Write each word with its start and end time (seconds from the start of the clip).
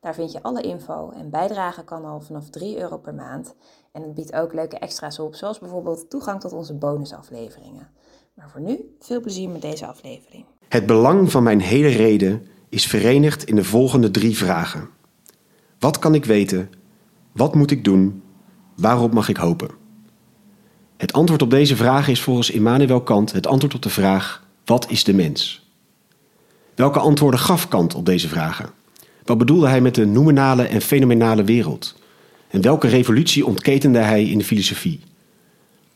Daar 0.00 0.14
vind 0.14 0.32
je 0.32 0.42
alle 0.42 0.62
info 0.62 1.10
en 1.10 1.30
bijdragen 1.30 1.84
kan 1.84 2.04
al 2.04 2.20
vanaf 2.20 2.50
3 2.50 2.78
euro 2.78 2.98
per 2.98 3.14
maand. 3.14 3.54
En 3.92 4.02
het 4.02 4.14
biedt 4.14 4.32
ook 4.32 4.54
leuke 4.54 4.78
extra's 4.78 5.18
op, 5.18 5.34
zoals 5.34 5.58
bijvoorbeeld 5.58 6.10
toegang 6.10 6.40
tot 6.40 6.52
onze 6.52 6.74
bonusafleveringen. 6.74 7.88
Maar 8.34 8.50
voor 8.50 8.60
nu, 8.60 8.96
veel 9.00 9.20
plezier 9.20 9.48
met 9.48 9.62
deze 9.62 9.86
aflevering. 9.86 10.44
Het 10.68 10.86
belang 10.86 11.30
van 11.30 11.42
mijn 11.42 11.60
hele 11.60 11.88
reden 11.88 12.46
is 12.68 12.86
verenigd 12.86 13.44
in 13.44 13.54
de 13.54 13.64
volgende 13.64 14.10
drie 14.10 14.36
vragen. 14.36 14.88
Wat 15.78 15.98
kan 15.98 16.14
ik 16.14 16.24
weten? 16.24 16.70
Wat 17.32 17.54
moet 17.54 17.70
ik 17.70 17.84
doen? 17.84 18.22
Waarop 18.76 19.12
mag 19.12 19.28
ik 19.28 19.36
hopen? 19.36 19.70
Het 20.96 21.12
antwoord 21.12 21.42
op 21.42 21.50
deze 21.50 21.76
vraag 21.76 22.08
is 22.08 22.22
volgens 22.22 22.50
Immanuel 22.50 23.02
Kant 23.02 23.32
het 23.32 23.46
antwoord 23.46 23.74
op 23.74 23.82
de 23.82 23.90
vraag: 23.90 24.46
wat 24.64 24.90
is 24.90 25.04
de 25.04 25.14
mens? 25.14 25.70
Welke 26.74 26.98
antwoorden 26.98 27.40
gaf 27.40 27.68
Kant 27.68 27.94
op 27.94 28.06
deze 28.06 28.28
vragen? 28.28 28.79
Wat 29.24 29.38
bedoelde 29.38 29.68
hij 29.68 29.80
met 29.80 29.94
de 29.94 30.06
nominale 30.06 30.62
en 30.62 30.80
fenomenale 30.80 31.44
wereld? 31.44 31.98
En 32.48 32.60
welke 32.60 32.88
revolutie 32.88 33.46
ontketende 33.46 33.98
hij 33.98 34.24
in 34.24 34.38
de 34.38 34.44
filosofie? 34.44 35.00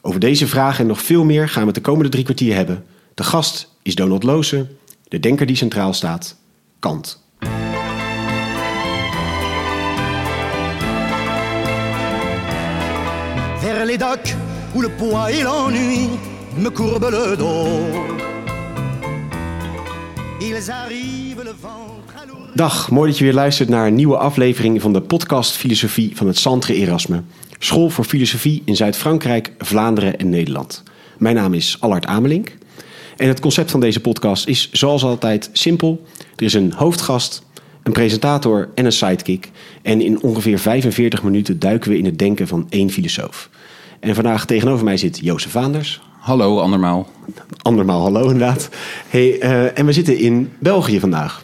Over 0.01 0.21
deze 0.21 0.47
vragen 0.47 0.81
en 0.81 0.87
nog 0.87 1.03
veel 1.03 1.25
meer 1.25 1.49
gaan 1.49 1.61
we 1.61 1.67
het 1.67 1.75
de 1.75 1.81
komende 1.81 2.11
drie 2.11 2.25
kwartier 2.25 2.55
hebben. 2.55 2.85
De 3.15 3.23
gast 3.23 3.75
is 3.83 3.95
Donald 3.95 4.23
Loose, 4.23 4.67
de 5.09 5.21
denker 5.21 5.47
die 5.47 5.57
centraal 5.57 5.93
staat, 5.93 6.37
Kant. 6.79 7.23
Vers 13.59 14.35
où 14.75 14.83
le 14.83 14.91
poids 14.91 15.29
et 15.29 15.43
l'ennui 15.43 16.09
me 16.57 16.71
le 16.71 17.37
dos. 17.37 18.25
Dag, 22.55 22.91
mooi 22.91 23.09
dat 23.09 23.19
je 23.19 23.25
weer 23.25 23.35
luistert 23.35 23.69
naar 23.69 23.87
een 23.87 23.95
nieuwe 23.95 24.17
aflevering 24.17 24.81
van 24.81 24.93
de 24.93 25.01
podcast 25.01 25.57
Filosofie 25.57 26.17
van 26.17 26.27
het 26.27 26.39
Centre 26.39 26.75
Erasme. 26.75 27.23
School 27.59 27.91
voor 27.91 28.05
Filosofie 28.05 28.63
in 28.65 28.77
Zuid-Frankrijk, 28.77 29.53
Vlaanderen 29.59 30.19
en 30.19 30.29
Nederland. 30.29 30.83
Mijn 31.19 31.35
naam 31.35 31.55
is 31.55 31.77
Allard 31.81 32.07
Amelink. 32.07 32.57
En 33.17 33.29
het 33.29 33.41
concept 33.41 33.71
van 33.71 33.81
deze 33.81 34.01
podcast 34.01 34.47
is 34.47 34.69
zoals 34.73 35.05
altijd 35.05 35.51
simpel. 35.53 36.03
Er 36.37 36.45
is 36.45 36.55
een 36.55 36.73
hoofdgast, 36.73 37.43
een 37.83 37.93
presentator 37.93 38.69
en 38.75 38.85
een 38.85 38.93
sidekick. 38.93 39.51
En 39.83 40.01
in 40.01 40.23
ongeveer 40.23 40.59
45 40.59 41.23
minuten 41.23 41.59
duiken 41.59 41.91
we 41.91 41.99
in 41.99 42.05
het 42.05 42.19
denken 42.19 42.49
van 42.49 42.67
één 42.69 42.91
filosoof. 42.91 43.51
En 44.01 44.15
vandaag 44.15 44.47
tegenover 44.47 44.85
mij 44.85 44.97
zit 44.97 45.19
Jozef 45.23 45.51
Vaanders. 45.51 46.01
Hallo, 46.19 46.61
andermaal. 46.61 47.09
Andermaal 47.63 48.03
hallo 48.03 48.23
inderdaad. 48.23 48.69
Hey, 49.09 49.41
eh, 49.41 49.79
en 49.79 49.87
we 49.87 49.93
zitten 49.93 50.19
in 50.19 50.53
België 50.59 51.01
vandaag. 51.01 51.44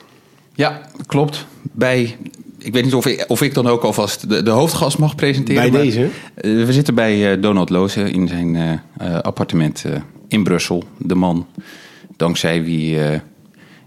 Ja, 0.61 0.80
klopt. 1.06 1.47
Bij, 1.72 2.16
ik 2.58 2.72
weet 2.72 2.84
niet 2.84 2.94
of 2.94 3.06
ik, 3.06 3.25
of 3.28 3.42
ik 3.42 3.55
dan 3.55 3.66
ook 3.66 3.83
alvast 3.83 4.28
de, 4.28 4.42
de 4.42 4.50
hoofdgast 4.50 4.98
mag 4.98 5.14
presenteren. 5.14 5.62
Bij 5.62 5.70
maar, 5.70 5.80
deze? 5.80 6.08
eh, 6.34 6.64
we 6.64 6.72
zitten 6.72 6.94
bij 6.94 7.33
eh, 7.33 7.42
Donald 7.42 7.70
Loze 7.70 8.11
in 8.11 8.28
zijn 8.28 8.56
eh, 8.56 9.19
appartement 9.19 9.84
eh, 9.84 9.92
in 10.28 10.44
Brussel. 10.44 10.84
De 10.98 11.14
man 11.14 11.47
dankzij 12.16 12.65
wie 12.65 13.00
eh, 13.04 13.21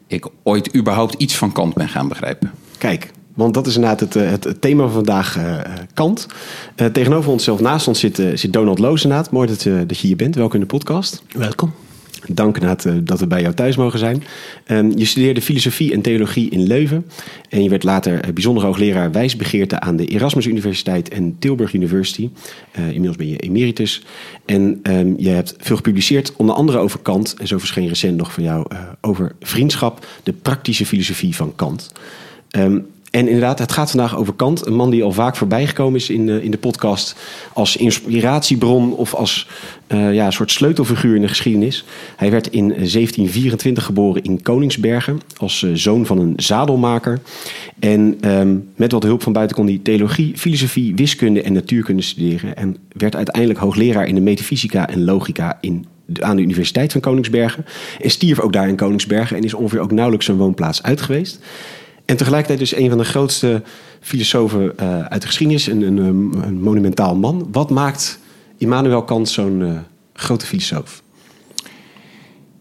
ik 0.07 0.27
ooit 0.43 0.75
überhaupt 0.75 1.13
iets 1.13 1.35
van 1.35 1.51
Kant 1.51 1.73
ben 1.73 1.89
gaan 1.89 2.07
begrijpen. 2.07 2.51
Kijk, 2.77 3.11
want 3.33 3.53
dat 3.53 3.67
is 3.67 3.75
inderdaad 3.75 3.99
het, 3.99 4.13
het, 4.13 4.43
het 4.43 4.61
thema 4.61 4.83
van 4.83 4.91
vandaag, 4.91 5.39
Kant. 5.93 6.27
Eh, 6.75 6.87
tegenover 6.87 7.31
onszelf, 7.31 7.59
naast 7.59 7.87
ons 7.87 7.99
zit, 7.99 8.19
eh, 8.19 8.27
zit 8.33 8.53
Donald 8.53 8.79
Loos 8.79 9.03
inderdaad. 9.03 9.31
Mooi 9.31 9.47
dat, 9.47 9.87
dat 9.87 9.99
je 9.99 10.07
hier 10.07 10.15
bent. 10.15 10.35
Welkom 10.35 10.55
in 10.55 10.61
de 10.67 10.75
podcast. 10.75 11.23
Welkom. 11.31 11.73
Dank 12.27 12.57
eh, 12.57 12.71
dat 13.03 13.19
we 13.19 13.27
bij 13.27 13.41
jou 13.41 13.53
thuis 13.53 13.75
mogen 13.75 13.99
zijn. 13.99 14.23
Ehm, 14.65 14.91
je 14.97 15.05
studeerde 15.05 15.41
filosofie 15.41 15.93
en 15.93 16.01
theologie 16.01 16.49
in 16.49 16.63
Leuven. 16.67 17.05
En 17.49 17.63
je 17.63 17.69
werd 17.69 17.83
later 17.83 18.21
eh, 18.21 18.33
bijzonder 18.33 18.63
hoogleraar 18.63 19.11
wijsbegeerte 19.11 19.79
aan 19.79 19.95
de 19.95 20.05
Erasmus 20.05 20.45
Universiteit 20.45 21.09
en 21.09 21.35
Tilburg 21.39 21.73
University. 21.73 22.29
Eh, 22.71 22.85
inmiddels 22.85 23.15
ben 23.15 23.27
je 23.27 23.37
emeritus. 23.37 24.03
En 24.45 24.79
ehm, 24.83 25.13
je 25.17 25.29
hebt 25.29 25.55
veel 25.57 25.75
gepubliceerd, 25.75 26.33
onder 26.35 26.55
andere 26.55 26.77
over 26.77 26.99
Kant. 26.99 27.35
En 27.37 27.47
zo 27.47 27.57
verscheen 27.57 27.87
recent 27.87 28.17
nog 28.17 28.33
van 28.33 28.43
jou 28.43 28.65
over 29.01 29.35
vriendschap, 29.39 30.05
de 30.23 30.33
praktische 30.33 30.85
filosofie 30.85 31.35
van 31.35 31.55
Kant. 31.55 31.91
Ehm, 32.49 32.79
en 33.13 33.27
inderdaad, 33.27 33.59
het 33.59 33.71
gaat 33.71 33.89
vandaag 33.89 34.17
over 34.17 34.33
Kant. 34.33 34.65
Een 34.65 34.75
man 34.75 34.89
die 34.89 35.03
al 35.03 35.11
vaak 35.11 35.35
voorbij 35.35 35.67
gekomen 35.67 35.99
is 35.99 36.09
in 36.09 36.25
de, 36.25 36.43
in 36.43 36.51
de 36.51 36.57
podcast. 36.57 37.15
Als 37.53 37.75
inspiratiebron 37.75 38.95
of 38.95 39.13
als 39.13 39.47
eh, 39.87 40.13
ja, 40.13 40.25
een 40.25 40.33
soort 40.33 40.51
sleutelfiguur 40.51 41.15
in 41.15 41.21
de 41.21 41.27
geschiedenis. 41.27 41.85
Hij 42.15 42.31
werd 42.31 42.47
in 42.47 42.67
1724 42.67 43.83
geboren 43.83 44.23
in 44.23 44.41
Koningsbergen. 44.41 45.19
Als 45.37 45.63
eh, 45.63 45.69
zoon 45.73 46.05
van 46.05 46.19
een 46.19 46.33
zadelmaker. 46.35 47.19
En 47.79 48.17
ehm, 48.21 48.57
met 48.75 48.91
wat 48.91 49.03
hulp 49.03 49.23
van 49.23 49.33
buiten 49.33 49.55
kon 49.55 49.67
hij 49.67 49.79
theologie, 49.83 50.37
filosofie, 50.37 50.95
wiskunde 50.95 51.41
en 51.41 51.53
natuurkunde 51.53 52.01
studeren. 52.01 52.55
En 52.55 52.77
werd 52.91 53.15
uiteindelijk 53.15 53.59
hoogleraar 53.59 54.07
in 54.07 54.15
de 54.15 54.21
metafysica 54.21 54.89
en 54.89 55.03
logica 55.03 55.57
in 55.61 55.85
aan 56.19 56.35
de 56.35 56.41
Universiteit 56.41 56.91
van 56.91 57.01
Koningsbergen. 57.01 57.65
En 58.01 58.09
stierf 58.09 58.39
ook 58.39 58.53
daar 58.53 58.67
in 58.67 58.75
Koningsbergen. 58.75 59.37
En 59.37 59.43
is 59.43 59.53
ongeveer 59.53 59.79
ook 59.79 59.91
nauwelijks 59.91 60.25
zijn 60.25 60.37
woonplaats 60.37 60.83
uit 60.83 61.01
geweest. 61.01 61.39
En 62.05 62.17
tegelijkertijd 62.17 62.59
dus 62.59 62.75
een 62.75 62.89
van 62.89 62.97
de 62.97 63.03
grootste 63.03 63.61
filosofen 63.99 64.77
eh, 64.77 65.05
uit 65.05 65.21
de 65.21 65.27
geschiedenis. 65.27 65.67
Een, 65.67 65.81
een, 65.81 65.97
een 66.43 66.61
monumentaal 66.61 67.15
man. 67.15 67.47
Wat 67.51 67.69
maakt 67.69 68.19
Immanuel 68.57 69.03
Kant 69.03 69.29
zo'n 69.29 69.61
eh, 69.61 69.77
grote 70.13 70.45
filosoof? 70.45 71.01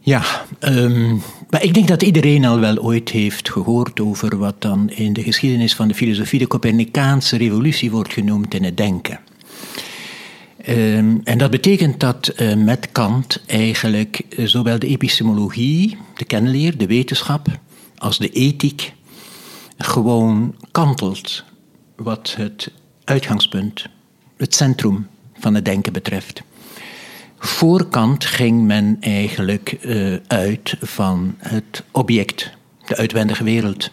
Ja, 0.01 0.23
ehm, 0.59 1.17
maar 1.51 1.63
ik 1.63 1.75
denk 1.75 1.89
dat 1.89 2.03
iedereen 2.03 2.45
al 2.45 2.61
wel 2.61 2.77
ooit 2.77 3.09
heeft 3.09 3.51
gehoord 3.51 4.01
over 4.01 4.39
wat 4.39 4.55
dan 4.59 4.91
in 4.91 5.13
de 5.13 5.23
geschiedenis 5.23 5.75
van 5.75 5.89
de 5.89 5.95
filosofie 5.95 6.39
de 6.39 6.47
Copernicaanse 6.47 7.37
revolutie 7.37 7.91
wordt 7.91 8.13
genoemd 8.13 8.55
in 8.55 8.65
het 8.65 8.77
denken. 8.77 9.21
Ehm, 10.57 11.17
en 11.25 11.39
dat 11.39 11.51
betekent 11.51 12.01
dat 12.01 12.29
eh, 12.29 12.55
met 12.55 12.89
Kant 12.93 13.43
eigenlijk 13.47 14.23
zowel 14.37 14.79
de 14.79 14.87
epistemologie, 14.87 15.97
de 16.17 16.25
kennenleer, 16.25 16.79
de 16.79 16.87
wetenschap, 16.87 17.47
als 17.97 18.19
de 18.19 18.31
ethiek 18.31 18.93
gewoon 19.84 20.54
kantelt 20.70 21.44
wat 21.97 22.34
het 22.37 22.70
uitgangspunt, 23.04 23.87
het 24.37 24.54
centrum 24.54 25.09
van 25.38 25.54
het 25.54 25.65
denken 25.65 25.93
betreft. 25.93 26.43
Voor 27.38 27.88
Kant 27.88 28.25
ging 28.25 28.62
men 28.62 28.97
eigenlijk 29.00 29.72
eh, 29.72 30.15
uit 30.26 30.76
van 30.81 31.34
het 31.38 31.82
object, 31.91 32.50
de 32.87 32.97
uitwendige 32.97 33.44
wereld. 33.44 33.91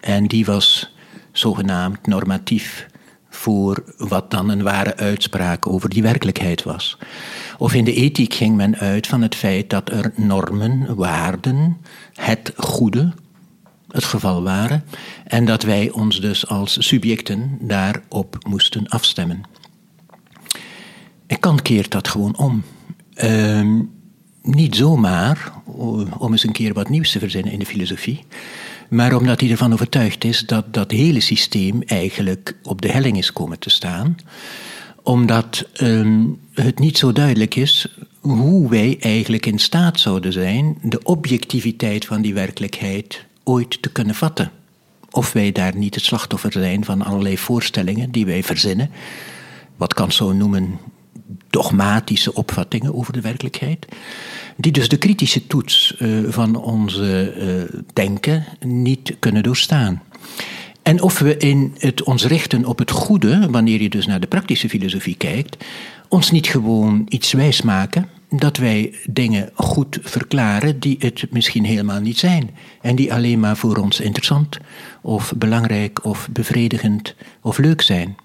En 0.00 0.26
die 0.26 0.44
was 0.44 0.94
zogenaamd 1.32 2.06
normatief 2.06 2.86
voor 3.28 3.84
wat 3.96 4.30
dan 4.30 4.48
een 4.48 4.62
ware 4.62 4.96
uitspraak 4.96 5.66
over 5.66 5.88
die 5.88 6.02
werkelijkheid 6.02 6.62
was. 6.62 6.98
Of 7.58 7.74
in 7.74 7.84
de 7.84 7.94
ethiek 7.94 8.34
ging 8.34 8.56
men 8.56 8.76
uit 8.76 9.06
van 9.06 9.22
het 9.22 9.34
feit 9.34 9.70
dat 9.70 9.90
er 9.90 10.12
normen, 10.16 10.94
waarden, 10.94 11.76
het 12.12 12.52
goede, 12.56 13.12
het 13.94 14.04
geval 14.04 14.42
waren, 14.42 14.84
en 15.24 15.44
dat 15.44 15.62
wij 15.62 15.90
ons 15.90 16.20
dus 16.20 16.46
als 16.46 16.76
subjecten 16.86 17.58
daarop 17.60 18.38
moesten 18.48 18.88
afstemmen. 18.88 19.40
En 21.26 21.38
Kant 21.38 21.62
keert 21.62 21.90
dat 21.90 22.08
gewoon 22.08 22.36
om. 22.36 22.62
Ehm, 23.14 23.80
niet 24.42 24.76
zomaar 24.76 25.52
o- 25.66 26.06
om 26.18 26.32
eens 26.32 26.44
een 26.44 26.52
keer 26.52 26.72
wat 26.72 26.88
nieuws 26.88 27.10
te 27.12 27.18
verzinnen 27.18 27.52
in 27.52 27.58
de 27.58 27.66
filosofie, 27.66 28.24
maar 28.88 29.16
omdat 29.16 29.40
hij 29.40 29.50
ervan 29.50 29.72
overtuigd 29.72 30.24
is 30.24 30.40
dat 30.40 30.74
dat 30.74 30.90
hele 30.90 31.20
systeem 31.20 31.82
eigenlijk 31.82 32.56
op 32.62 32.82
de 32.82 32.92
helling 32.92 33.18
is 33.18 33.32
komen 33.32 33.58
te 33.58 33.70
staan, 33.70 34.16
omdat 35.02 35.68
ehm, 35.72 36.22
het 36.52 36.78
niet 36.78 36.98
zo 36.98 37.12
duidelijk 37.12 37.54
is 37.54 37.98
hoe 38.20 38.70
wij 38.70 38.96
eigenlijk 39.00 39.46
in 39.46 39.58
staat 39.58 40.00
zouden 40.00 40.32
zijn 40.32 40.78
de 40.82 41.02
objectiviteit 41.02 42.04
van 42.04 42.22
die 42.22 42.34
werkelijkheid 42.34 43.24
ooit 43.44 43.82
te 43.82 43.92
kunnen 43.92 44.14
vatten. 44.14 44.50
Of 45.10 45.32
wij 45.32 45.52
daar 45.52 45.76
niet 45.76 45.94
het 45.94 46.04
slachtoffer 46.04 46.52
zijn 46.52 46.84
van 46.84 47.02
allerlei 47.02 47.38
voorstellingen 47.38 48.10
die 48.10 48.26
wij 48.26 48.42
verzinnen, 48.42 48.90
wat 49.76 49.94
kan 49.94 50.12
zo 50.12 50.32
noemen 50.32 50.78
dogmatische 51.50 52.34
opvattingen 52.34 52.94
over 52.94 53.12
de 53.12 53.20
werkelijkheid, 53.20 53.86
die 54.56 54.72
dus 54.72 54.88
de 54.88 54.96
kritische 54.96 55.46
toets 55.46 55.96
eh, 55.96 56.08
van 56.28 56.56
onze 56.56 57.30
eh, 57.30 57.80
denken 57.92 58.44
niet 58.60 59.16
kunnen 59.18 59.42
doorstaan. 59.42 60.02
En 60.82 61.02
of 61.02 61.18
we 61.18 61.36
in 61.36 61.74
het 61.78 62.02
ons 62.02 62.24
richten 62.24 62.64
op 62.64 62.78
het 62.78 62.90
goede, 62.90 63.50
wanneer 63.50 63.82
je 63.82 63.88
dus 63.88 64.06
naar 64.06 64.20
de 64.20 64.26
praktische 64.26 64.68
filosofie 64.68 65.16
kijkt, 65.16 65.64
ons 66.08 66.30
niet 66.30 66.46
gewoon 66.46 67.06
iets 67.08 67.32
wijs 67.32 67.62
maken 67.62 68.08
dat 68.38 68.56
wij 68.56 68.94
dingen 69.06 69.50
goed 69.54 69.98
verklaren 70.02 70.80
die 70.80 70.96
het 70.98 71.26
misschien 71.30 71.64
helemaal 71.64 72.00
niet 72.00 72.18
zijn. 72.18 72.50
En 72.80 72.96
die 72.96 73.12
alleen 73.12 73.40
maar 73.40 73.56
voor 73.56 73.76
ons 73.76 74.00
interessant 74.00 74.58
of 75.02 75.32
belangrijk 75.36 76.04
of 76.04 76.28
bevredigend 76.30 77.14
of 77.40 77.58
leuk 77.58 77.82
zijn. 77.82 78.16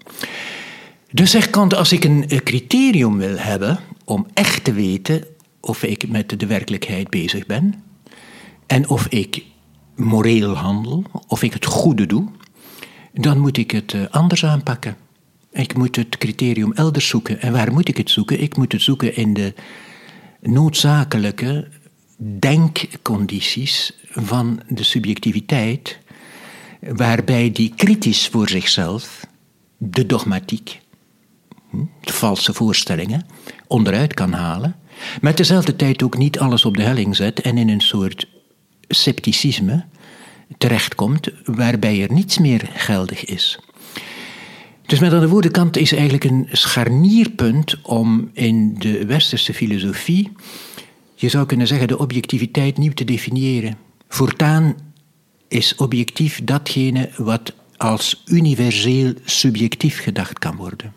Dus 1.12 1.30
zegt 1.30 1.50
Kant, 1.50 1.74
als 1.74 1.92
ik 1.92 2.04
een 2.04 2.26
criterium 2.44 3.16
wil 3.16 3.38
hebben 3.38 3.78
om 4.04 4.26
echt 4.34 4.64
te 4.64 4.72
weten 4.72 5.24
of 5.60 5.82
ik 5.82 6.08
met 6.08 6.40
de 6.40 6.46
werkelijkheid 6.46 7.10
bezig 7.10 7.46
ben 7.46 7.74
en 8.66 8.88
of 8.88 9.06
ik 9.06 9.42
moreel 9.96 10.54
handel, 10.54 11.04
of 11.26 11.42
ik 11.42 11.52
het 11.52 11.64
goede 11.64 12.06
doe, 12.06 12.28
dan 13.12 13.38
moet 13.38 13.56
ik 13.56 13.70
het 13.70 13.92
eh, 13.92 14.00
anders 14.10 14.44
aanpakken. 14.44 14.96
Ik 15.52 15.76
moet 15.76 15.96
het 15.96 16.18
criterium 16.18 16.72
elders 16.72 17.08
zoeken. 17.08 17.40
En 17.40 17.52
waar 17.52 17.72
moet 17.72 17.88
ik 17.88 17.96
het 17.96 18.10
zoeken? 18.10 18.42
Ik 18.42 18.56
moet 18.56 18.72
het 18.72 18.82
zoeken 18.82 19.16
in 19.16 19.34
de 19.34 19.54
noodzakelijke 20.40 21.68
denkcondities 22.38 23.92
van 24.10 24.60
de 24.68 24.82
subjectiviteit, 24.82 25.98
waarbij 26.80 27.52
die 27.52 27.72
kritisch 27.76 28.28
voor 28.28 28.48
zichzelf 28.48 29.26
de 29.76 30.06
dogmatiek, 30.06 30.80
hm, 31.70 31.84
de 32.00 32.12
valse 32.12 32.54
voorstellingen, 32.54 33.26
onderuit 33.66 34.14
kan 34.14 34.32
halen, 34.32 34.76
maar 35.20 35.34
tezelfde 35.34 35.76
tijd 35.76 36.02
ook 36.02 36.18
niet 36.18 36.38
alles 36.38 36.64
op 36.64 36.76
de 36.76 36.82
helling 36.82 37.16
zet 37.16 37.40
en 37.40 37.58
in 37.58 37.68
een 37.68 37.80
soort 37.80 38.28
scepticisme 38.88 39.84
terechtkomt, 40.58 41.28
waarbij 41.44 42.02
er 42.02 42.12
niets 42.12 42.38
meer 42.38 42.70
geldig 42.74 43.24
is. 43.24 43.58
Dus 44.90 44.98
met 44.98 45.12
andere 45.12 45.30
woorden, 45.30 45.50
Kant 45.50 45.76
is 45.76 45.92
eigenlijk 45.92 46.24
een 46.24 46.48
scharnierpunt 46.52 47.76
om 47.82 48.30
in 48.32 48.74
de 48.78 49.06
westerse 49.06 49.54
filosofie, 49.54 50.32
je 51.14 51.28
zou 51.28 51.46
kunnen 51.46 51.66
zeggen, 51.66 51.88
de 51.88 51.98
objectiviteit 51.98 52.78
nieuw 52.78 52.92
te 52.92 53.04
definiëren. 53.04 53.76
Voortaan 54.08 54.74
is 55.48 55.74
objectief 55.74 56.40
datgene 56.44 57.10
wat 57.16 57.52
als 57.76 58.22
universeel 58.26 59.12
subjectief 59.24 60.02
gedacht 60.02 60.38
kan 60.38 60.56
worden. 60.56 60.92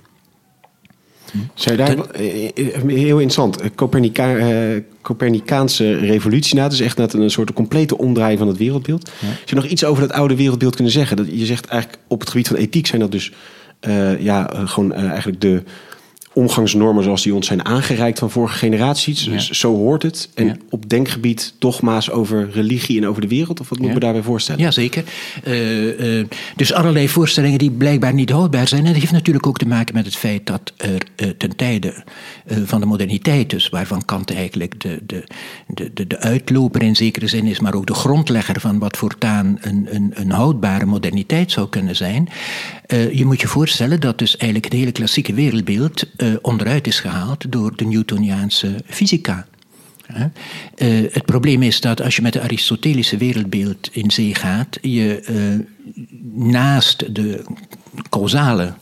Zou 1.53 1.77
je 1.77 1.83
daar, 1.85 2.05
eh, 2.05 2.45
eh, 2.45 2.83
heel 2.87 3.19
interessant, 3.19 3.61
eh, 3.61 3.69
Copernica, 3.75 4.35
uh, 4.35 4.81
Copernicaanse 5.01 5.97
revolutie 5.97 6.55
na, 6.55 6.67
dus 6.67 6.79
echt 6.79 6.97
net 6.97 7.13
een 7.13 7.29
soort 7.29 7.53
complete 7.53 7.97
omdraai 7.97 8.37
van 8.37 8.47
het 8.47 8.57
wereldbeeld. 8.57 9.11
Ja. 9.19 9.27
Zou 9.27 9.39
je 9.45 9.55
nog 9.55 9.65
iets 9.65 9.83
over 9.83 10.07
dat 10.07 10.17
oude 10.17 10.35
wereldbeeld 10.35 10.75
kunnen 10.75 10.93
zeggen? 10.93 11.17
Dat, 11.17 11.27
je 11.31 11.45
zegt 11.45 11.65
eigenlijk 11.65 12.01
op 12.07 12.19
het 12.19 12.29
gebied 12.29 12.47
van 12.47 12.57
ethiek 12.57 12.87
zijn 12.87 13.01
dat 13.01 13.11
dus 13.11 13.31
ja, 14.19 14.49
gewoon 14.53 14.91
uh, 14.91 15.09
eigenlijk 15.09 15.41
de 15.41 15.63
omgangsnormen 16.33 17.03
zoals 17.03 17.23
die 17.23 17.35
ons 17.35 17.47
zijn 17.47 17.65
aangereikt 17.65 18.19
van 18.19 18.31
vorige 18.31 18.57
generaties. 18.57 19.23
Dus 19.23 19.49
zo 19.49 19.75
hoort 19.75 20.03
het. 20.03 20.29
En 20.33 20.61
op 20.69 20.89
denkgebied 20.89 21.53
dogma's 21.59 22.09
over 22.09 22.49
religie 22.51 22.97
en 22.97 23.07
over 23.07 23.21
de 23.21 23.27
wereld? 23.27 23.59
Of 23.59 23.69
wat 23.69 23.77
moet 23.77 23.87
ja. 23.87 23.93
me 23.93 23.99
daarbij 23.99 24.21
voorstellen? 24.21 24.61
Jazeker. 24.61 25.03
Uh, 25.47 26.17
uh, 26.19 26.25
dus 26.55 26.73
allerlei 26.73 27.09
voorstellingen 27.09 27.59
die 27.59 27.71
blijkbaar 27.71 28.13
niet 28.13 28.29
houdbaar 28.29 28.67
zijn. 28.67 28.85
En 28.85 28.91
dat 28.91 29.01
heeft 29.01 29.11
natuurlijk 29.11 29.47
ook 29.47 29.57
te 29.57 29.67
maken 29.67 29.95
met 29.95 30.05
het 30.05 30.15
feit 30.15 30.45
dat 30.45 30.73
er 30.77 31.03
uh, 31.15 31.29
ten 31.29 31.55
tijde 31.55 32.03
van 32.65 32.79
de 32.79 32.85
moderniteit, 32.85 33.49
dus 33.49 33.69
waarvan 33.69 34.05
Kant 34.05 34.33
eigenlijk 34.33 34.81
de, 34.81 34.99
de, 35.05 35.23
de, 35.67 36.07
de, 36.07 36.19
uitloper 36.19 36.81
in 36.81 36.95
zekere 36.95 37.27
zin 37.27 37.45
is, 37.45 37.59
maar 37.59 37.73
ook 37.73 37.85
de 37.87 37.93
grondlegger 37.93 38.59
van 38.59 38.79
wat 38.79 38.97
voortaan 38.97 39.57
een, 39.61 39.87
een, 39.89 40.11
een 40.13 40.31
houdbare 40.31 40.85
moderniteit 40.85 41.51
zou 41.51 41.69
kunnen 41.69 41.95
zijn. 41.95 42.29
je 43.11 43.25
moet 43.25 43.41
je 43.41 43.47
voorstellen 43.47 43.99
dat 43.99 44.17
dus 44.17 44.37
eigenlijk 44.37 44.71
het 44.71 44.79
hele 44.79 44.91
klassieke 44.91 45.33
wereldbeeld 45.33 46.05
uh, 46.23 46.35
onderuit 46.41 46.87
is 46.87 46.99
gehaald 46.99 47.51
door 47.51 47.75
de 47.75 47.85
Newtoniaanse 47.85 48.75
fysica. 48.85 49.47
Uh, 50.15 50.25
het 51.11 51.25
probleem 51.25 51.63
is 51.63 51.81
dat 51.81 52.01
als 52.01 52.15
je 52.15 52.21
met 52.21 52.33
het 52.33 52.43
Aristotelische 52.43 53.17
wereldbeeld 53.17 53.89
in 53.91 54.11
zee 54.11 54.35
gaat, 54.35 54.77
je 54.81 55.23
uh, 55.29 55.65
naast 56.51 57.15
de 57.15 57.45
causale, 58.09 58.73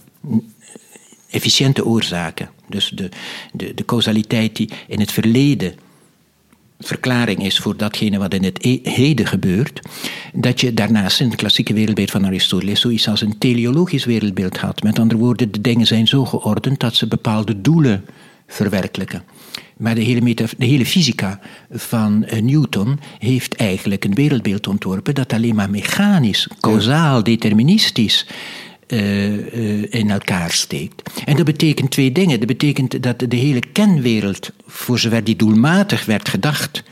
efficiënte 1.30 1.86
oorzaken, 1.86 2.50
dus 2.70 2.90
de, 2.90 3.10
de, 3.54 3.74
de 3.74 3.86
causaliteit 3.86 4.56
die 4.56 4.70
in 4.88 5.00
het 5.00 5.12
verleden 5.12 5.74
verklaring 6.82 7.44
is 7.46 7.58
voor 7.58 7.78
datgene 7.78 8.18
wat 8.18 8.34
in 8.34 8.44
het 8.44 8.82
heden 8.84 9.26
gebeurt, 9.26 9.80
dat 10.34 10.62
je 10.62 10.74
daarnaast 10.74 11.20
in 11.20 11.28
het 11.28 11.36
klassieke 11.36 11.74
wereldbeeld 11.74 12.12
van 12.12 12.26
Aristoteles 12.26 12.80
zoiets 12.80 13.08
als 13.08 13.22
een 13.22 13.38
teleologisch 13.38 14.06
wereldbeeld 14.06 14.58
had. 14.58 14.84
Met 14.84 15.00
andere 15.00 15.20
woorden, 15.20 15.52
de 15.52 15.62
dingen 15.62 15.88
zijn 15.88 16.08
zo 16.08 16.26
geordend 16.26 16.80
dat 16.80 16.96
ze 16.96 17.08
bepaalde 17.08 17.62
doelen 17.62 18.06
verwerkelijken. 18.48 19.24
Maar 19.78 19.96
de 19.96 20.02
hele, 20.02 20.34
de 20.34 20.66
hele 20.66 20.86
fysica 20.86 21.40
van 21.72 22.26
uh, 22.34 22.42
Newton 22.42 23.00
heeft 23.20 23.56
eigenlijk 23.56 24.04
een 24.06 24.14
wereldbeeld 24.14 24.68
ontworpen 24.68 25.16
dat 25.16 25.34
alleen 25.34 25.56
maar 25.56 25.70
mechanisch, 25.70 26.48
causaal, 26.60 27.24
deterministisch 27.24 28.26
in 29.90 30.10
elkaar 30.10 30.52
steekt. 30.52 31.22
En 31.26 31.36
dat 31.36 31.46
betekent 31.46 31.92
twee 31.92 32.12
dingen. 32.12 32.40
Dat 32.40 32.48
betekent 32.48 33.04
dat 33.04 33.20
de 33.20 33.36
hele 33.36 33.60
kenwereld, 33.72 34.52
voor 34.68 35.00
zover 35.00 35.24
die 35.24 35.36
doelmatig 35.36 36.06
werd 36.06 36.30
gedacht, 36.30 36.84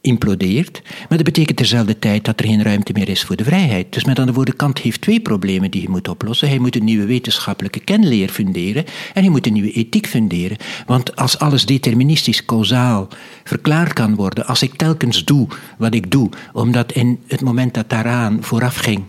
implodeert. 0.00 0.82
Maar 1.08 1.18
dat 1.18 1.22
betekent 1.22 1.56
tezelfde 1.56 1.98
tijd 1.98 2.24
dat 2.24 2.40
er 2.40 2.46
geen 2.46 2.62
ruimte 2.62 2.92
meer 2.92 3.08
is 3.08 3.22
voor 3.22 3.36
de 3.36 3.44
vrijheid. 3.44 3.92
Dus 3.92 4.04
met 4.04 4.18
andere 4.18 4.36
woorden, 4.36 4.56
Kant 4.56 4.78
heeft 4.78 5.00
twee 5.00 5.20
problemen 5.20 5.70
die 5.70 5.80
hij 5.80 5.90
moet 5.90 6.08
oplossen. 6.08 6.48
Hij 6.48 6.58
moet 6.58 6.76
een 6.76 6.84
nieuwe 6.84 7.06
wetenschappelijke 7.06 7.80
kenleer 7.80 8.28
funderen 8.28 8.84
en 9.14 9.22
hij 9.22 9.30
moet 9.30 9.46
een 9.46 9.52
nieuwe 9.52 9.72
ethiek 9.72 10.06
funderen. 10.06 10.56
Want 10.86 11.16
als 11.16 11.38
alles 11.38 11.66
deterministisch, 11.66 12.44
causaal 12.44 13.08
verklaard 13.44 13.92
kan 13.92 14.14
worden, 14.14 14.46
als 14.46 14.62
ik 14.62 14.74
telkens 14.74 15.24
doe 15.24 15.48
wat 15.78 15.94
ik 15.94 16.10
doe, 16.10 16.28
omdat 16.52 16.92
in 16.92 17.18
het 17.26 17.40
moment 17.40 17.74
dat 17.74 17.90
daaraan 17.90 18.38
vooraf 18.40 18.76
ging 18.76 19.02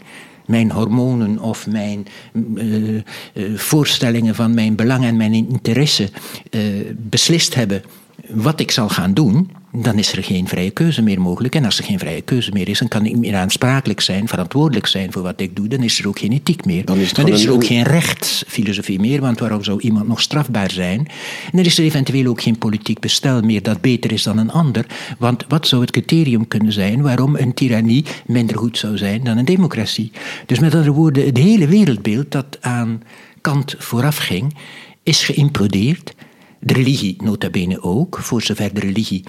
mijn 0.51 0.71
hormonen 0.71 1.39
of 1.39 1.67
mijn 1.67 2.07
uh, 2.33 2.95
uh, 3.33 3.57
voorstellingen 3.57 4.35
van 4.35 4.53
mijn 4.53 4.75
belang 4.75 5.03
en 5.03 5.17
mijn 5.17 5.33
interesse 5.33 6.09
uh, 6.51 6.61
beslist 6.97 7.55
hebben 7.55 7.81
wat 8.29 8.59
ik 8.59 8.71
zal 8.71 8.89
gaan 8.89 9.13
doen, 9.13 9.51
dan 9.71 9.97
is 9.97 10.11
er 10.11 10.23
geen 10.23 10.47
vrije 10.47 10.71
keuze 10.71 11.01
meer 11.01 11.21
mogelijk. 11.21 11.55
En 11.55 11.65
als 11.65 11.77
er 11.77 11.83
geen 11.83 11.99
vrije 11.99 12.21
keuze 12.21 12.51
meer 12.51 12.69
is, 12.69 12.79
dan 12.79 12.87
kan 12.87 13.05
ik 13.05 13.17
meer 13.17 13.35
aansprakelijk 13.35 14.01
zijn, 14.01 14.27
verantwoordelijk 14.27 14.87
zijn 14.87 15.11
voor 15.11 15.21
wat 15.21 15.39
ik 15.41 15.55
doe. 15.55 15.67
Dan 15.67 15.83
is 15.83 15.99
er 15.99 16.07
ook 16.07 16.19
geen 16.19 16.31
ethiek 16.31 16.65
meer. 16.65 16.85
Dan 16.85 16.97
is, 16.97 17.13
dan 17.13 17.27
is 17.27 17.45
er 17.45 17.51
ook 17.51 17.65
geen 17.65 17.83
rechtsfilosofie 17.83 18.99
meer, 18.99 19.21
want 19.21 19.39
waarom 19.39 19.63
zou 19.63 19.81
iemand 19.81 20.07
nog 20.07 20.21
strafbaar 20.21 20.71
zijn? 20.71 20.99
En 20.99 21.51
dan 21.51 21.65
is 21.65 21.77
er 21.77 21.83
eventueel 21.83 22.25
ook 22.25 22.41
geen 22.41 22.57
politiek 22.57 22.99
bestel 22.99 23.41
meer 23.41 23.63
dat 23.63 23.81
beter 23.81 24.11
is 24.11 24.23
dan 24.23 24.37
een 24.37 24.51
ander. 24.51 24.85
Want 25.17 25.45
wat 25.47 25.67
zou 25.67 25.81
het 25.81 25.91
criterium 25.91 26.47
kunnen 26.47 26.73
zijn 26.73 27.01
waarom 27.01 27.35
een 27.35 27.53
tirannie 27.53 28.05
minder 28.25 28.57
goed 28.57 28.77
zou 28.77 28.97
zijn 28.97 29.23
dan 29.23 29.37
een 29.37 29.45
democratie? 29.45 30.11
Dus 30.45 30.59
met 30.59 30.73
andere 30.73 30.93
woorden, 30.93 31.25
het 31.25 31.37
hele 31.37 31.67
wereldbeeld 31.67 32.31
dat 32.31 32.57
aan 32.61 33.01
Kant 33.41 33.75
vooraf 33.77 34.17
ging, 34.17 34.55
is 35.03 35.23
geïmplodeerd. 35.23 36.13
De 36.59 36.73
religie, 36.73 37.15
nota 37.23 37.49
bene 37.49 37.81
ook, 37.83 38.17
voor 38.21 38.41
zover 38.41 38.73
de 38.73 38.79
religie 38.79 39.23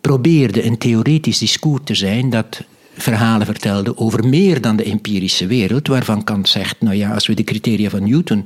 probeerde 0.00 0.64
een 0.64 0.78
theoretisch 0.78 1.38
discours 1.38 1.80
te 1.84 1.94
zijn 1.94 2.30
dat 2.30 2.64
verhalen 2.94 3.46
vertelde 3.46 3.96
over 3.96 4.28
meer 4.28 4.60
dan 4.60 4.76
de 4.76 4.84
empirische 4.84 5.46
wereld, 5.46 5.86
waarvan 5.88 6.24
Kant 6.24 6.48
zegt, 6.48 6.80
nou 6.80 6.96
ja, 6.96 7.14
als 7.14 7.26
we 7.26 7.34
de 7.34 7.44
criteria 7.44 7.90
van 7.90 8.10
Newton 8.10 8.44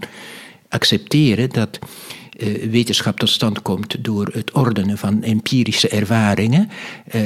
accepteren, 0.69 1.51
dat 1.51 1.79
uh, 2.37 2.71
wetenschap 2.71 3.19
tot 3.19 3.29
stand 3.29 3.63
komt 3.63 4.05
door 4.05 4.31
het 4.33 4.53
ordenen 4.53 4.99
van 4.99 5.23
empirische 5.23 5.89
ervaringen. 5.89 6.69
Uh, 7.15 7.23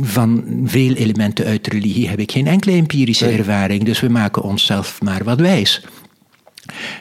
van 0.00 0.44
veel 0.64 0.94
elementen 0.94 1.46
uit 1.46 1.66
religie 1.66 2.08
heb 2.08 2.18
ik 2.18 2.32
geen 2.32 2.46
enkele 2.46 2.76
empirische 2.76 3.28
ervaring, 3.28 3.84
dus 3.84 4.00
we 4.00 4.08
maken 4.08 4.42
onszelf 4.42 5.02
maar 5.02 5.24
wat 5.24 5.40
wijs. 5.40 5.84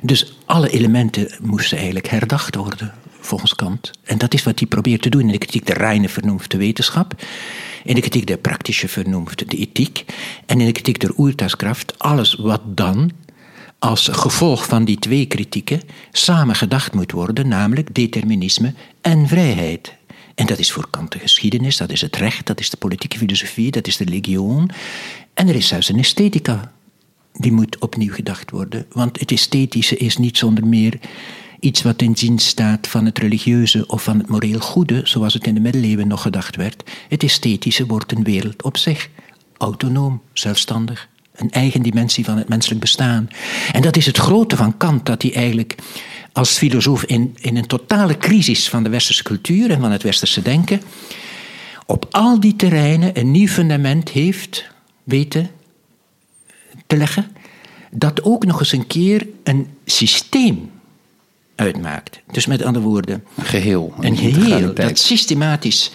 Dus 0.01 0.38
alle 0.45 0.69
elementen 0.69 1.27
moesten 1.41 1.77
eigenlijk 1.77 2.07
herdacht 2.07 2.55
worden 2.55 2.93
volgens 3.25 3.55
Kant. 3.55 3.91
En 4.03 4.17
dat 4.17 4.34
is 4.34 4.44
wat 4.44 4.60
hij 4.60 4.67
probeert 4.67 5.01
te 5.01 5.10
doen. 5.10 5.22
In 5.22 5.32
de 5.32 5.38
kritiek 5.38 5.65
de 5.65 5.74
reine 5.74 6.10
vernoemt 6.10 6.51
de 6.51 6.58
wetenschap. 6.58 7.13
In 7.84 7.96
de 7.96 8.01
kritiek 8.01 8.27
de 8.27 8.38
praktische 8.38 8.88
vernoemt 8.88 9.50
de 9.50 9.58
ethiek. 9.58 10.05
En 10.46 10.60
in 10.60 10.65
de 10.65 10.72
kritiek 10.72 11.00
der 11.00 11.17
oertaskracht 11.17 12.00
alles 12.00 12.36
wat 12.36 12.62
dan 12.65 13.12
als 13.79 14.10
gevolg 14.12 14.65
van 14.65 14.86
die 14.86 15.00
twee 15.00 15.25
kritieken 15.25 15.82
samen 16.12 16.55
gedacht 16.55 16.94
moet 16.94 17.12
worden, 17.12 17.48
namelijk 17.48 17.96
determinisme 17.96 18.74
en 19.01 19.27
vrijheid. 19.27 19.96
En 20.36 20.46
dat 20.46 20.60
is 20.60 20.72
voor 20.72 20.89
Kant 20.89 21.12
de 21.12 21.20
geschiedenis, 21.20 21.77
dat 21.77 21.91
is 21.91 22.01
het 22.01 22.15
recht, 22.15 22.48
dat 22.48 22.60
is 22.60 22.70
de 22.70 22.77
politieke 22.77 23.17
filosofie, 23.17 23.72
dat 23.72 23.88
is 23.88 23.98
de 23.98 24.05
legioen. 24.05 24.70
En 25.34 25.48
er 25.48 25.55
is 25.55 25.67
zelfs 25.67 25.89
een 25.89 26.00
esthetica. 26.00 26.72
Die 27.34 27.51
moet 27.51 27.79
opnieuw 27.79 28.13
gedacht 28.13 28.51
worden. 28.51 28.86
Want 28.91 29.20
het 29.20 29.32
esthetische 29.32 29.98
is 29.98 30.17
niet 30.17 30.38
zonder 30.38 30.67
meer 30.67 31.00
iets 31.65 31.81
wat 31.81 32.01
in 32.01 32.12
dienst 32.12 32.48
staat 32.48 32.88
van 32.88 33.05
het 33.05 33.19
religieuze 33.19 33.88
of 33.88 34.03
van 34.03 34.17
het 34.17 34.27
moreel 34.27 34.60
goede, 34.60 35.01
zoals 35.03 35.34
het 35.34 35.48
in 35.48 35.53
de 35.53 35.60
middeleeuwen 35.60 36.07
nog 36.07 36.22
gedacht 36.22 36.55
werd. 36.55 36.84
Het 37.10 37.24
esthetische 37.24 37.86
wordt 37.86 38.12
een 38.12 38.24
wereld 38.24 38.63
op 38.63 38.77
zich, 38.77 39.10
autonoom, 39.57 40.22
zelfstandig, 40.34 41.10
een 41.36 41.51
eigen 41.51 41.81
dimensie 41.81 42.25
van 42.25 42.38
het 42.38 42.50
menselijk 42.50 42.81
bestaan. 42.81 43.29
En 43.72 43.81
dat 43.81 43.98
is 43.98 44.05
het 44.05 44.17
grote 44.17 44.55
van 44.55 44.77
Kant, 44.77 45.05
dat 45.05 45.22
hij 45.22 45.34
eigenlijk 45.34 45.75
als 46.34 46.57
filosoof 46.57 47.03
in, 47.03 47.36
in 47.39 47.57
een 47.57 47.67
totale 47.67 48.17
crisis 48.17 48.69
van 48.69 48.84
de 48.84 48.89
westerse 48.89 49.24
cultuur 49.24 49.72
en 49.72 49.79
van 49.79 49.91
het 49.91 50.03
westerse 50.03 50.41
denken, 50.41 50.81
op 51.86 52.07
al 52.12 52.39
die 52.39 52.55
terreinen 52.55 53.19
een 53.19 53.31
nieuw 53.31 53.48
fundament 53.48 54.10
heeft 54.10 54.67
weten 55.03 55.50
te 56.88 56.98
leggen, 56.98 57.27
dat 57.91 58.24
ook 58.24 58.45
nog 58.45 58.60
eens 58.60 58.72
een 58.72 58.88
keer 58.88 59.27
een 59.43 59.67
systeem 59.86 60.74
uitmaakt. 61.55 62.21
Dus 62.31 62.45
met 62.45 62.63
andere 62.63 62.85
woorden, 62.85 63.24
Een 63.35 63.45
geheel. 63.45 63.93
een 64.00 64.17
geheel 64.17 64.74
dat 64.74 65.00
systematisch 65.00 65.91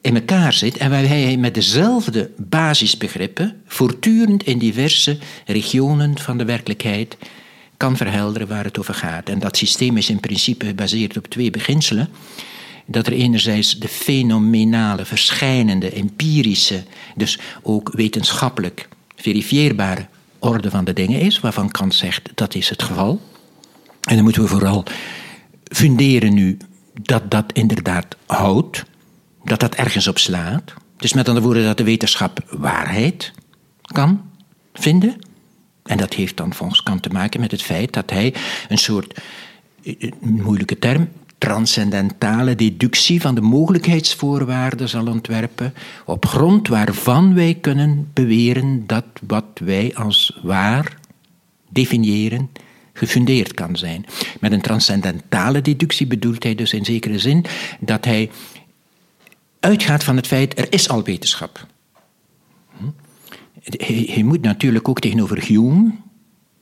in 0.00 0.14
elkaar 0.14 0.52
zit 0.52 0.76
en 0.76 0.90
waar 0.90 1.06
hij 1.08 1.36
met 1.36 1.54
dezelfde 1.54 2.30
basisbegrippen 2.36 3.60
voortdurend 3.66 4.42
in 4.42 4.58
diverse 4.58 5.18
regionen 5.46 6.18
van 6.18 6.38
de 6.38 6.44
werkelijkheid 6.44 7.16
kan 7.76 7.96
verhelderen 7.96 8.48
waar 8.48 8.64
het 8.64 8.78
over 8.78 8.94
gaat. 8.94 9.28
En 9.28 9.38
dat 9.38 9.56
systeem 9.56 9.96
is 9.96 10.10
in 10.10 10.20
principe 10.20 10.66
gebaseerd 10.66 11.16
op 11.16 11.26
twee 11.26 11.50
beginselen. 11.50 12.08
Dat 12.86 13.06
er 13.06 13.12
enerzijds 13.12 13.78
de 13.78 13.88
fenomenale, 13.88 15.04
verschijnende, 15.04 15.90
empirische, 15.90 16.82
dus 17.16 17.38
ook 17.62 17.90
wetenschappelijk 17.92 18.88
verifieerbare 19.16 20.06
orde 20.38 20.70
van 20.70 20.84
de 20.84 20.92
dingen 20.92 21.20
is, 21.20 21.40
waarvan 21.40 21.70
Kant 21.70 21.94
zegt 21.94 22.30
dat 22.34 22.54
is 22.54 22.68
het 22.68 22.82
geval. 22.82 23.20
En 24.06 24.14
dan 24.14 24.24
moeten 24.24 24.42
we 24.42 24.48
vooral 24.48 24.84
funderen 25.64 26.34
nu 26.34 26.56
dat 27.02 27.30
dat 27.30 27.52
inderdaad 27.52 28.16
houdt, 28.26 28.84
dat 29.44 29.60
dat 29.60 29.74
ergens 29.74 30.08
op 30.08 30.18
slaat. 30.18 30.74
Dus 30.96 31.12
met 31.12 31.28
andere 31.28 31.46
woorden 31.46 31.64
dat 31.64 31.76
de 31.76 31.84
wetenschap 31.84 32.40
waarheid 32.50 33.32
kan 33.82 34.30
vinden. 34.74 35.16
En 35.82 35.96
dat 35.96 36.14
heeft 36.14 36.36
dan 36.36 36.54
volgens 36.54 36.82
Kant 36.82 37.02
te 37.02 37.08
maken 37.08 37.40
met 37.40 37.50
het 37.50 37.62
feit 37.62 37.92
dat 37.92 38.10
hij 38.10 38.34
een 38.68 38.78
soort, 38.78 39.20
eh, 39.82 39.94
een 40.00 40.42
moeilijke 40.42 40.78
term, 40.78 41.08
transcendentale 41.38 42.54
deductie 42.54 43.20
van 43.20 43.34
de 43.34 43.40
mogelijkheidsvoorwaarden 43.40 44.88
zal 44.88 45.06
ontwerpen, 45.06 45.74
op 46.04 46.26
grond 46.26 46.68
waarvan 46.68 47.34
wij 47.34 47.58
kunnen 47.60 48.10
beweren 48.12 48.86
dat 48.86 49.04
wat 49.26 49.60
wij 49.64 49.94
als 49.94 50.38
waar 50.42 50.98
definiëren 51.68 52.50
gefundeerd 52.96 53.54
kan 53.54 53.76
zijn. 53.76 54.06
Met 54.40 54.52
een 54.52 54.60
transcendentale 54.60 55.60
deductie 55.60 56.06
bedoelt 56.06 56.42
hij 56.42 56.54
dus 56.54 56.72
in 56.72 56.84
zekere 56.84 57.18
zin 57.18 57.44
dat 57.80 58.04
hij 58.04 58.30
uitgaat 59.60 60.04
van 60.04 60.16
het 60.16 60.26
feit 60.26 60.58
er 60.58 60.72
is 60.72 60.88
al 60.88 61.02
wetenschap. 61.02 61.66
Hm? 62.76 62.84
Hij, 63.62 64.08
hij 64.10 64.22
moet 64.22 64.42
natuurlijk 64.42 64.88
ook 64.88 65.00
tegenover 65.00 65.44
Hume 65.44 65.94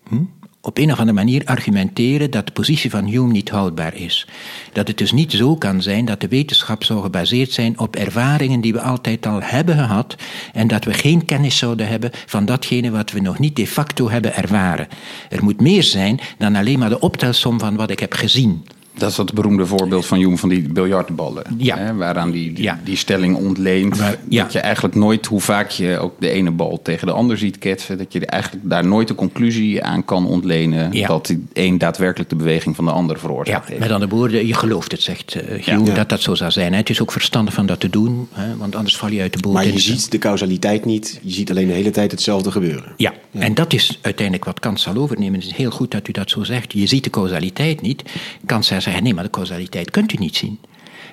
hm, 0.09 0.25
op 0.65 0.79
een 0.79 0.93
of 0.93 0.99
andere 0.99 1.17
manier 1.17 1.45
argumenteren 1.45 2.31
dat 2.31 2.47
de 2.47 2.53
positie 2.53 2.91
van 2.91 3.05
Hume 3.05 3.33
niet 3.33 3.49
houdbaar 3.49 3.95
is. 3.95 4.27
Dat 4.73 4.89
het 4.89 4.99
dus 4.99 5.13
niet 5.13 5.33
zo 5.33 5.57
kan 5.57 5.83
zijn 5.83 6.05
dat 6.05 6.21
de 6.21 6.29
wetenschap 6.29 6.85
zou 6.85 7.03
gebaseerd 7.03 7.53
zijn 7.53 7.79
op 7.79 7.97
ervaringen 7.97 8.61
die 8.61 8.73
we 8.73 8.81
altijd 8.81 9.27
al 9.27 9.43
hebben 9.43 9.77
gehad 9.77 10.15
en 10.53 10.67
dat 10.67 10.85
we 10.85 10.93
geen 10.93 11.25
kennis 11.25 11.59
zouden 11.59 11.89
hebben 11.89 12.11
van 12.27 12.45
datgene 12.45 12.91
wat 12.91 13.11
we 13.11 13.21
nog 13.21 13.39
niet 13.39 13.57
de 13.57 13.67
facto 13.67 14.11
hebben 14.11 14.35
ervaren. 14.35 14.89
Er 15.31 15.45
moet 15.45 15.61
meer 15.61 15.83
zijn 15.83 16.21
dan 16.39 16.55
alleen 16.55 16.79
maar 16.79 16.89
de 16.89 17.01
optelsom 17.01 17.59
van 17.59 17.77
wat 17.77 17.91
ik 17.91 18.01
heb 18.01 18.13
gezien. 18.13 18.65
Dat 18.99 19.11
is 19.11 19.17
dat 19.17 19.33
beroemde 19.35 19.67
voorbeeld 19.67 20.07
van 20.07 20.19
Jung 20.19 20.41
van 20.41 20.49
die 20.49 20.69
biljartballen. 20.73 21.43
Ja. 21.59 21.77
Hè, 21.79 21.95
waaraan 21.95 22.31
die, 22.31 22.53
die, 22.53 22.63
Ja. 22.65 22.81
die 22.85 22.97
stelling 22.97 23.37
ontleent. 23.37 23.97
Ja. 24.29 24.43
Dat 24.43 24.53
je 24.53 24.59
eigenlijk 24.59 24.95
nooit, 24.95 25.27
hoe 25.27 25.41
vaak 25.41 25.71
je 25.71 25.99
ook 25.99 26.15
de 26.19 26.31
ene 26.31 26.51
bal 26.51 26.81
tegen 26.83 27.07
de 27.07 27.13
ander 27.13 27.39
ziet 27.39 27.59
ketsen, 27.59 27.99
dat 27.99 28.13
je 28.13 28.27
eigenlijk 28.27 28.69
daar 28.69 28.87
nooit 28.87 29.09
de 29.09 29.15
conclusie 29.15 29.83
aan 29.85 30.05
kan 30.05 30.27
ontlenen 30.27 30.93
Ja. 30.93 31.07
dat 31.07 31.27
die 31.27 31.45
een 31.53 31.79
daadwerkelijk 31.79 32.31
de 32.31 32.37
beweging 32.37 32.77
van 32.77 32.85
de 32.85 32.91
ander 32.91 33.15
Ja, 33.17 33.21
veroorzaakt 33.23 33.69
heeft. 33.69 33.81
met 33.81 33.91
andere 33.91 34.11
woorden, 34.15 34.47
je 34.47 34.55
gelooft 34.55 34.93
het, 34.93 35.03
zegt 35.03 35.35
eh, 35.35 35.65
Hume, 35.65 35.85
Ja. 35.85 35.95
dat 35.95 36.09
dat 36.09 36.21
zo 36.21 36.35
zou 36.35 36.51
zijn. 36.51 36.73
hè. 36.73 36.79
Het 36.79 36.91
is 36.91 37.01
ook 37.03 37.13
verstandig 37.13 37.55
van 37.55 37.67
dat 37.67 37.81
te 37.81 37.91
doen, 37.91 38.29
hè, 38.33 38.57
want 38.57 38.77
anders 38.77 38.97
val 38.97 39.11
je 39.11 39.21
uit 39.21 39.33
de 39.33 39.39
boot. 39.41 39.53
Maar 39.53 39.67
je 39.67 39.73
de- 39.73 39.79
ziet 39.79 40.11
de 40.11 40.19
causaliteit 40.19 40.85
niet. 40.85 41.21
Je 41.23 41.33
ziet 41.33 41.51
alleen 41.51 41.67
de 41.67 41.73
hele 41.73 41.91
tijd 41.91 42.11
hetzelfde 42.11 42.51
gebeuren. 42.51 42.93
Ja, 42.97 43.13
en 43.33 43.55
dat 43.55 43.73
is 43.73 43.99
uiteindelijk 44.03 44.45
wat 44.45 44.61
Kant 44.61 44.81
zal 44.81 44.97
overnemen. 44.97 45.41
Het 45.41 45.49
is 45.49 45.57
heel 45.57 45.71
goed 45.71 45.91
dat 45.91 46.09
u 46.09 46.13
dat 46.13 46.31
zo 46.31 46.43
zegt. 46.45 46.73
Je 46.73 46.87
ziet 46.87 47.05
de 47.05 47.11
causaliteit 47.11 47.81
niet. 47.81 48.03
Kant 48.47 48.65
zal 48.65 48.81
zeggen, 48.85 49.03
nee, 49.03 49.15
maar 49.15 49.25
de 49.25 49.31
causaliteit 49.31 49.91
kunt 49.91 50.13
u 50.13 50.17
niet 50.17 50.37
zien. 50.37 50.59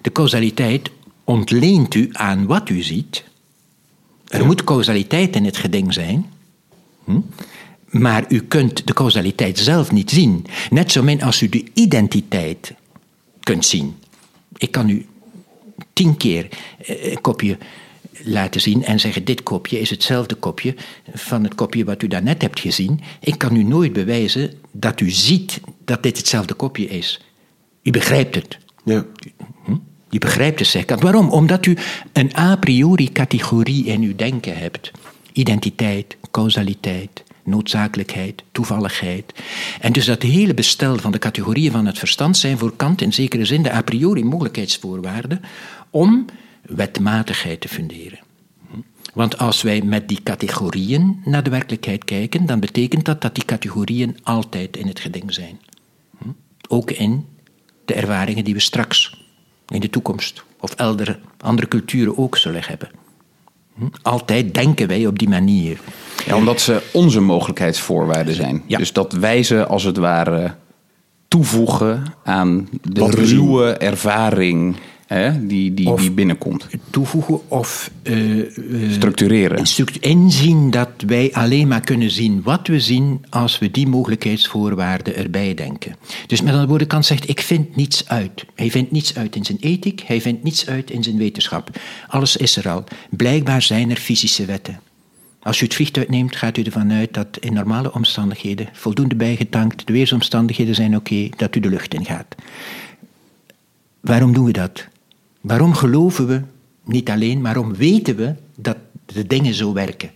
De 0.01 0.11
causaliteit 0.11 0.91
ontleent 1.23 1.93
u 1.93 2.09
aan 2.11 2.45
wat 2.45 2.69
u 2.69 2.81
ziet. 2.81 3.23
Er 4.27 4.45
moet 4.45 4.63
causaliteit 4.63 5.35
in 5.35 5.45
het 5.45 5.57
geding 5.57 5.93
zijn. 5.93 6.25
Hm? 7.03 7.19
Maar 7.85 8.25
u 8.29 8.41
kunt 8.41 8.87
de 8.87 8.93
causaliteit 8.93 9.59
zelf 9.59 9.91
niet 9.91 10.09
zien. 10.09 10.45
Net 10.69 10.91
zo 10.91 11.03
min 11.03 11.21
als 11.21 11.41
u 11.41 11.49
de 11.49 11.65
identiteit 11.73 12.73
kunt 13.39 13.65
zien. 13.65 13.95
Ik 14.57 14.71
kan 14.71 14.89
u 14.89 15.05
tien 15.93 16.17
keer 16.17 16.47
eh, 16.85 17.11
een 17.11 17.21
kopje 17.21 17.57
laten 18.23 18.61
zien 18.61 18.83
en 18.83 18.99
zeggen: 18.99 19.25
Dit 19.25 19.43
kopje 19.43 19.79
is 19.79 19.89
hetzelfde 19.89 20.35
kopje 20.35 20.75
van 21.13 21.43
het 21.43 21.55
kopje 21.55 21.85
wat 21.85 22.03
u 22.03 22.07
daarnet 22.07 22.41
hebt 22.41 22.59
gezien. 22.59 23.01
Ik 23.19 23.37
kan 23.37 23.55
u 23.55 23.63
nooit 23.63 23.93
bewijzen 23.93 24.53
dat 24.71 24.99
u 25.01 25.09
ziet 25.09 25.59
dat 25.85 26.03
dit 26.03 26.17
hetzelfde 26.17 26.53
kopje 26.53 26.87
is. 26.87 27.21
U 27.83 27.91
begrijpt 27.91 28.35
het. 28.35 28.57
Ja. 28.83 29.05
Hm? 29.65 29.75
Je 30.09 30.19
begrijpt 30.19 30.59
het, 30.59 30.67
zegt 30.67 30.85
Kant. 30.85 31.01
Waarom? 31.01 31.29
Omdat 31.29 31.65
u 31.65 31.77
een 32.13 32.35
a 32.37 32.55
priori 32.55 33.11
categorie 33.11 33.85
in 33.85 34.01
uw 34.01 34.15
denken 34.15 34.57
hebt. 34.57 34.91
Identiteit, 35.33 36.17
causaliteit, 36.31 37.23
noodzakelijkheid, 37.43 38.43
toevalligheid. 38.51 39.33
En 39.79 39.93
dus 39.93 40.05
dat 40.05 40.21
hele 40.21 40.53
bestel 40.53 40.97
van 40.97 41.11
de 41.11 41.19
categorieën 41.19 41.71
van 41.71 41.85
het 41.85 41.99
verstand 41.99 42.37
zijn 42.37 42.57
voor 42.57 42.75
Kant 42.75 43.01
in 43.01 43.13
zekere 43.13 43.45
zin 43.45 43.63
de 43.63 43.73
a 43.73 43.81
priori 43.81 44.23
mogelijkheidsvoorwaarden 44.23 45.41
om 45.89 46.25
wetmatigheid 46.61 47.61
te 47.61 47.67
funderen. 47.67 48.19
Hm? 48.71 48.77
Want 49.13 49.37
als 49.37 49.61
wij 49.61 49.81
met 49.81 50.07
die 50.07 50.23
categorieën 50.23 51.21
naar 51.25 51.43
de 51.43 51.49
werkelijkheid 51.49 52.03
kijken, 52.03 52.45
dan 52.45 52.59
betekent 52.59 53.05
dat 53.05 53.21
dat 53.21 53.35
die 53.35 53.45
categorieën 53.45 54.17
altijd 54.23 54.77
in 54.77 54.87
het 54.87 54.99
geding 54.99 55.33
zijn. 55.33 55.59
Hm? 56.17 56.29
Ook 56.67 56.91
in 56.91 57.25
de 57.91 57.97
ervaringen 57.97 58.43
die 58.43 58.53
we 58.53 58.59
straks 58.59 59.25
in 59.67 59.79
de 59.79 59.89
toekomst 59.89 60.43
of 60.59 60.73
eldere 60.73 61.19
andere 61.37 61.67
culturen 61.67 62.17
ook 62.17 62.37
zullen 62.37 62.63
hebben. 62.63 62.89
Hm? 63.75 63.85
Altijd 64.01 64.53
denken 64.53 64.87
wij 64.87 65.05
op 65.05 65.19
die 65.19 65.29
manier. 65.29 65.79
Ja, 66.25 66.35
omdat 66.35 66.61
ze 66.61 66.81
onze 66.93 67.19
mogelijkheidsvoorwaarden 67.19 68.35
zijn. 68.35 68.63
Ja. 68.67 68.77
Dus 68.77 68.93
dat 68.93 69.13
wij 69.13 69.43
ze 69.43 69.65
als 69.67 69.83
het 69.83 69.97
ware 69.97 70.55
toevoegen 71.27 72.03
aan 72.23 72.69
de 72.81 72.99
Wat 72.99 73.13
ruwe 73.13 73.71
ervaring 73.71 74.75
hè, 75.13 75.47
die, 75.47 75.73
die, 75.73 75.89
Of- 75.89 75.99
die 76.01 76.11
binnenkomt. 76.11 76.67
Toevoegen 76.89 77.49
of 77.49 77.91
eh, 78.03 78.39
eh, 78.39 78.91
Structureren. 78.91 79.63
inzien 79.99 80.69
dat 80.71 80.89
wij 81.07 81.33
alleen 81.33 81.67
maar 81.67 81.81
kunnen 81.81 82.11
zien 82.11 82.41
wat 82.43 82.67
we 82.67 82.79
zien 82.79 83.25
als 83.29 83.59
we 83.59 83.71
die 83.71 83.87
mogelijkheidsvoorwaarden 83.87 85.15
erbij 85.15 85.53
denken. 85.53 85.95
Dus 86.27 86.41
met 86.41 86.49
andere 86.49 86.67
woorden, 86.67 86.87
Kant 86.87 87.05
zegt, 87.05 87.29
ik 87.29 87.41
vind 87.41 87.75
niets 87.75 88.07
uit. 88.07 88.45
Hij 88.55 88.71
vindt 88.71 88.91
niets 88.91 89.15
uit 89.15 89.35
in 89.35 89.45
zijn 89.45 89.57
ethiek, 89.61 90.01
hij 90.05 90.21
vindt 90.21 90.43
niets 90.43 90.67
uit 90.67 90.91
in 90.91 91.03
zijn 91.03 91.17
wetenschap. 91.17 91.69
Alles 92.07 92.35
is 92.37 92.55
er 92.57 92.69
al. 92.69 92.83
Blijkbaar 93.09 93.61
zijn 93.61 93.89
er 93.89 93.97
fysische 93.97 94.45
wetten. 94.45 94.79
Als 95.41 95.61
u 95.61 95.63
het 95.65 95.73
vliegtuig 95.73 96.07
neemt, 96.07 96.35
gaat 96.35 96.57
u 96.57 96.61
ervan 96.61 96.91
uit 96.91 97.13
dat 97.13 97.37
in 97.39 97.53
normale 97.53 97.93
omstandigheden, 97.93 98.69
voldoende 98.73 99.15
bijgetankt, 99.15 99.87
de 99.87 99.93
weersomstandigheden 99.93 100.75
zijn 100.75 100.95
oké, 100.95 101.29
dat 101.37 101.55
u 101.55 101.59
de 101.59 101.69
lucht 101.69 101.93
in 101.93 102.05
gaat. 102.05 102.35
Waarom 104.01 104.33
doen 104.33 104.45
we 104.45 104.51
dat? 104.51 104.87
Waarom 105.41 105.73
geloven 105.73 106.27
we 106.27 106.41
niet 106.85 107.09
alleen, 107.09 107.41
maar 107.41 107.53
waarom 107.53 107.75
weten 107.75 108.15
we 108.15 108.33
dat 108.57 108.77
de 109.05 109.27
dingen 109.27 109.53
zo 109.53 109.73
werken? 109.73 110.11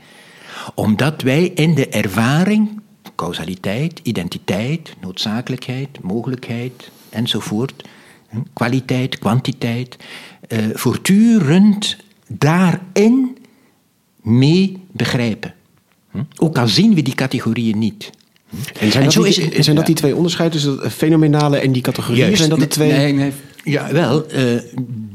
Omdat 0.75 1.21
wij 1.21 1.45
in 1.45 1.75
de 1.75 1.87
ervaring, 1.87 2.81
causaliteit, 3.15 3.99
identiteit, 4.03 4.93
noodzakelijkheid, 5.01 5.89
mogelijkheid 6.01 6.91
enzovoort, 7.09 7.83
kwaliteit, 8.53 9.19
kwantiteit, 9.19 9.95
eh, 10.47 10.59
voortdurend 10.73 11.97
daarin 12.27 13.37
mee 14.21 14.77
begrijpen. 14.91 15.53
Ook 16.37 16.57
al 16.57 16.67
zien 16.67 16.93
we 16.93 17.01
die 17.01 17.15
categorieën 17.15 17.77
niet. 17.79 18.09
En 18.79 18.91
zijn, 18.91 19.03
En 19.03 19.09
dat, 19.09 19.25
is 19.25 19.35
die, 19.35 19.45
het- 19.45 19.63
zijn 19.63 19.75
dat 19.75 19.85
die 19.85 19.95
twee 19.95 20.15
onderscheiden 20.15 20.59
tussen 20.59 20.77
dat 20.81 20.91
fenomenale 20.93 21.57
en 21.57 21.71
die 21.71 21.81
categorieën? 21.81 22.19
Juist. 22.25 22.37
Zijn 22.37 22.49
dat 22.49 22.59
de 22.59 22.67
twee? 22.67 22.91
Nee, 22.91 23.13
nee. 23.13 23.31
Ja, 23.65 23.91
wel, 23.91 24.27
eh, 24.27 24.61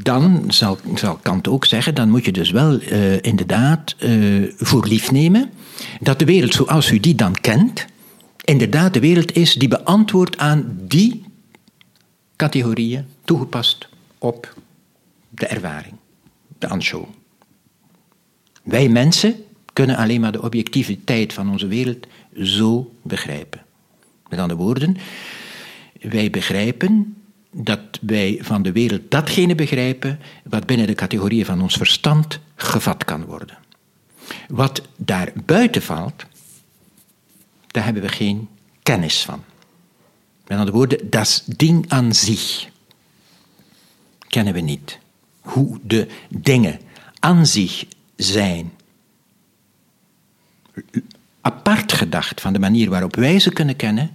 dan 0.02 0.44
zal, 0.48 0.78
zal 0.94 1.16
Kant 1.16 1.48
ook 1.48 1.64
zeggen, 1.64 1.94
dan 1.94 2.10
moet 2.10 2.24
je 2.24 2.32
dus 2.32 2.50
wel 2.50 2.80
eh, 2.80 3.22
inderdaad 3.22 3.94
eh, 3.98 4.42
voor 4.56 4.86
lief 4.86 5.10
nemen 5.10 5.50
dat 6.00 6.18
de 6.18 6.24
wereld 6.24 6.54
zoals 6.54 6.90
u 6.90 7.00
die 7.00 7.14
dan 7.14 7.34
kent, 7.34 7.86
inderdaad 8.44 8.92
de 8.94 9.00
wereld 9.00 9.36
is 9.36 9.54
die 9.54 9.68
beantwoordt 9.68 10.38
aan 10.38 10.78
die 10.80 11.24
categorieën 12.36 13.06
toegepast 13.24 13.88
op 14.18 14.54
de 15.28 15.46
ervaring, 15.46 15.94
de 16.58 16.68
anschauung. 16.68 17.08
Wij 18.62 18.88
mensen 18.88 19.34
kunnen 19.72 19.96
alleen 19.96 20.20
maar 20.20 20.32
de 20.32 20.42
objectiviteit 20.42 21.32
van 21.32 21.50
onze 21.50 21.66
wereld 21.66 22.06
zo 22.42 22.94
begrijpen. 23.02 23.60
Met 24.28 24.38
andere 24.38 24.60
woorden, 24.60 24.96
wij 26.00 26.30
begrijpen 26.30 27.14
dat 27.52 27.80
wij 28.00 28.38
van 28.42 28.62
de 28.62 28.72
wereld 28.72 29.10
datgene 29.10 29.54
begrijpen 29.54 30.18
wat 30.44 30.66
binnen 30.66 30.86
de 30.86 30.94
categorieën 30.94 31.44
van 31.44 31.62
ons 31.62 31.76
verstand 31.76 32.38
gevat 32.54 33.04
kan 33.04 33.24
worden. 33.24 33.58
Wat 34.48 34.82
daar 34.96 35.32
buiten 35.44 35.82
valt, 35.82 36.26
daar 37.66 37.84
hebben 37.84 38.02
we 38.02 38.08
geen 38.08 38.48
kennis 38.82 39.22
van. 39.22 39.44
Met 40.46 40.58
andere 40.58 40.76
woorden, 40.76 41.10
dat 41.10 41.44
ding 41.46 41.84
aan 41.88 42.14
zich 42.14 42.68
kennen 44.26 44.54
we 44.54 44.60
niet. 44.60 44.98
Hoe 45.40 45.78
de 45.82 46.08
dingen 46.28 46.80
aan 47.18 47.46
zich 47.46 47.84
zijn. 48.16 48.72
Apart 51.40 51.92
gedacht 51.92 52.40
van 52.40 52.52
de 52.52 52.58
manier 52.58 52.90
waarop 52.90 53.16
wij 53.16 53.38
ze 53.38 53.50
kunnen 53.50 53.76
kennen, 53.76 54.10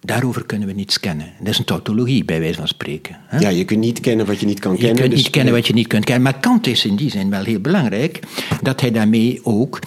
daarover 0.00 0.46
kunnen 0.46 0.68
we 0.68 0.74
niets 0.74 1.00
kennen. 1.00 1.32
Dat 1.38 1.48
is 1.48 1.58
een 1.58 1.64
tautologie, 1.64 2.24
bij 2.24 2.40
wijze 2.40 2.58
van 2.58 2.68
spreken. 2.68 3.16
Hè? 3.26 3.38
Ja, 3.38 3.48
je 3.48 3.64
kunt 3.64 3.80
niet 3.80 4.00
kennen 4.00 4.26
wat 4.26 4.40
je 4.40 4.46
niet 4.46 4.60
kan 4.60 4.72
kennen. 4.72 4.94
Je 4.94 5.00
kunt 5.00 5.10
dus 5.10 5.22
niet 5.22 5.30
kennen 5.30 5.54
wat 5.54 5.66
je 5.66 5.72
niet 5.72 5.86
kunt 5.86 6.04
kennen. 6.04 6.22
Maar 6.22 6.40
Kant 6.40 6.66
is 6.66 6.84
in 6.84 6.96
die 6.96 7.10
zin 7.10 7.30
wel 7.30 7.44
heel 7.44 7.60
belangrijk 7.60 8.20
dat 8.62 8.80
hij 8.80 8.90
daarmee 8.90 9.40
ook 9.42 9.78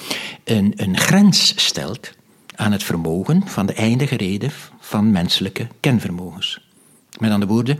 een, 0.43 0.73
een 0.75 0.97
grens 0.97 1.53
stelt 1.55 2.11
aan 2.55 2.71
het 2.71 2.83
vermogen 2.83 3.43
van 3.45 3.65
de 3.65 3.73
eindige 3.73 4.17
reden 4.17 4.51
van 4.79 5.11
menselijke 5.11 5.67
kenvermogens. 5.79 6.61
Met 7.19 7.31
andere 7.31 7.51
woorden, 7.51 7.79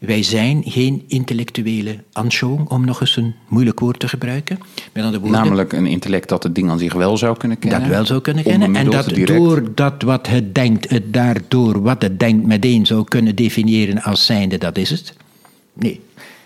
wij 0.00 0.22
zijn 0.22 0.62
geen 0.66 1.04
intellectuele 1.06 1.98
anchoong, 2.12 2.68
om 2.68 2.84
nog 2.84 3.00
eens 3.00 3.16
een 3.16 3.34
moeilijk 3.48 3.80
woord 3.80 3.98
te 3.98 4.08
gebruiken. 4.08 4.58
Met 4.92 5.04
andere 5.04 5.22
woorden, 5.22 5.40
Namelijk 5.40 5.72
een 5.72 5.86
intellect 5.86 6.28
dat 6.28 6.42
het 6.42 6.54
ding 6.54 6.70
aan 6.70 6.78
zich 6.78 6.92
wel 6.92 7.16
zou 7.16 7.36
kunnen 7.36 7.58
kennen. 7.58 7.80
Dat 7.80 7.88
wel 7.88 8.06
zou 8.06 8.20
kunnen 8.20 8.44
kennen. 8.44 8.76
En 8.76 8.90
dat 8.90 9.14
door 9.14 9.74
dat 9.74 10.02
wat 10.02 10.26
het 10.26 10.54
denkt, 10.54 10.90
het 10.90 11.12
daardoor 11.12 11.82
wat 11.82 12.02
het 12.02 12.20
denkt 12.20 12.46
meteen 12.46 12.86
zou 12.86 13.04
kunnen 13.04 13.34
definiëren 13.36 14.02
als 14.02 14.24
zijnde, 14.24 14.58
dat 14.58 14.78
is 14.78 14.90
het. 14.90 15.14
Nee. 15.72 16.00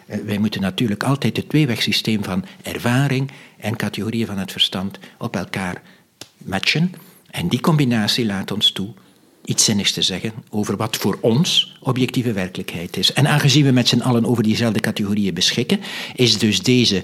Eh, 0.07 0.19
wij 0.26 0.38
moeten 0.38 0.61
natuurlijk 0.61 1.02
altijd 1.02 1.37
het 1.37 1.49
tweewegsysteem 1.49 2.25
van 2.25 2.45
ervaring 2.62 3.30
en 3.59 3.76
categorieën 3.76 4.26
van 4.26 4.38
het 4.38 4.52
verstand 4.52 4.99
op 5.19 5.37
elkaar 5.37 5.83
matchen. 6.37 6.92
En 7.30 7.49
die 7.49 7.61
combinatie 7.61 8.26
laat 8.26 8.52
ons 8.52 8.73
toe 8.73 8.88
iets 9.50 9.64
zinnigs 9.64 9.92
te 9.92 10.02
zeggen 10.02 10.33
over 10.50 10.76
wat 10.76 10.97
voor 10.97 11.19
ons 11.21 11.76
objectieve 11.80 12.33
werkelijkheid 12.33 12.97
is. 12.97 13.12
En 13.12 13.26
aangezien 13.26 13.64
we 13.64 13.71
met 13.71 13.88
z'n 13.88 14.00
allen 14.00 14.26
over 14.26 14.42
diezelfde 14.42 14.80
categorieën 14.80 15.35
beschikken, 15.35 15.80
is 16.14 16.38
dus 16.38 16.62
deze 16.62 17.02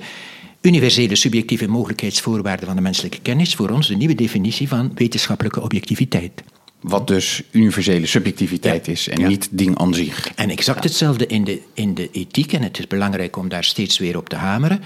universele 0.61 1.17
subjectieve 1.17 1.69
mogelijkheidsvoorwaarde 1.69 2.67
van 2.67 2.77
de 2.77 2.83
menselijke 2.83 3.21
kennis 3.21 3.55
voor 3.55 3.71
ons 3.71 3.89
de 3.89 3.97
nieuwe 3.97 4.15
definitie 4.15 4.69
van 4.69 4.91
wetenschappelijke 4.95 5.63
objectiviteit. 5.63 6.43
Wat 6.81 7.07
dus 7.07 7.43
universele 7.51 8.07
subjectiviteit 8.07 8.89
is 8.89 9.09
en 9.09 9.29
niet 9.29 9.49
ding 9.51 9.79
aan 9.79 9.95
zich. 9.95 10.29
En 10.35 10.51
exact 10.51 10.85
hetzelfde 10.85 11.27
in 11.27 11.45
de, 11.45 11.61
in 11.75 11.95
de 11.95 12.09
ethiek, 12.13 12.53
en 12.53 12.63
het 12.63 12.79
is 12.79 12.87
belangrijk 12.87 13.37
om 13.37 13.49
daar 13.49 13.65
steeds 13.65 13.99
weer 13.99 14.17
op 14.17 14.29
te 14.29 14.37
hameren. 14.37 14.83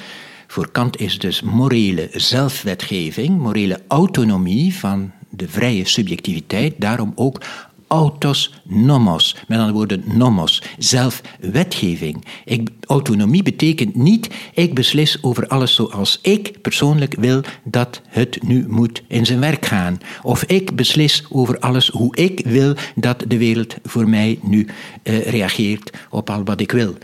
Voor 0.47 0.71
Kant 0.71 1.01
is 1.01 1.19
dus 1.19 1.43
morele 1.43 2.09
zelfwetgeving, 2.13 3.39
morele 3.39 3.81
autonomie 3.89 4.75
van 4.75 5.13
de 5.41 5.49
vrije 5.49 5.85
subjectiviteit, 5.85 6.75
daarom 6.79 7.13
ook 7.15 7.41
autos 7.87 8.55
nomos, 8.65 9.37
met 9.49 9.59
andere 9.59 9.77
woorden 9.77 10.03
nomos, 10.07 10.63
zelfwetgeving. 10.79 12.25
Ik, 12.45 12.69
autonomie 12.87 13.43
betekent 13.43 13.95
niet, 13.95 14.29
ik 14.55 14.75
beslis 14.75 15.23
over 15.23 15.47
alles 15.47 15.75
zoals 15.75 16.19
ik 16.23 16.61
persoonlijk 16.61 17.15
wil 17.15 17.43
dat 17.65 18.01
het 18.09 18.43
nu 18.43 18.65
moet 18.69 19.03
in 19.09 19.27
zijn 19.27 19.41
werk 19.41 19.67
gaan. 19.67 20.01
Of 20.23 20.43
ik 20.45 20.77
beslis 20.77 21.25
over 21.29 21.59
alles 21.59 21.89
hoe 21.89 22.17
ik 22.17 22.41
wil 22.45 22.75
dat 22.95 23.25
de 23.29 23.39
wereld 23.39 23.75
voor 23.83 24.09
mij 24.09 24.39
nu 24.43 24.67
uh, 25.03 25.27
reageert 25.27 25.91
op 26.11 26.31
al 26.31 26.45
wat 26.45 26.61
ik 26.61 26.73
wil. 26.73 26.95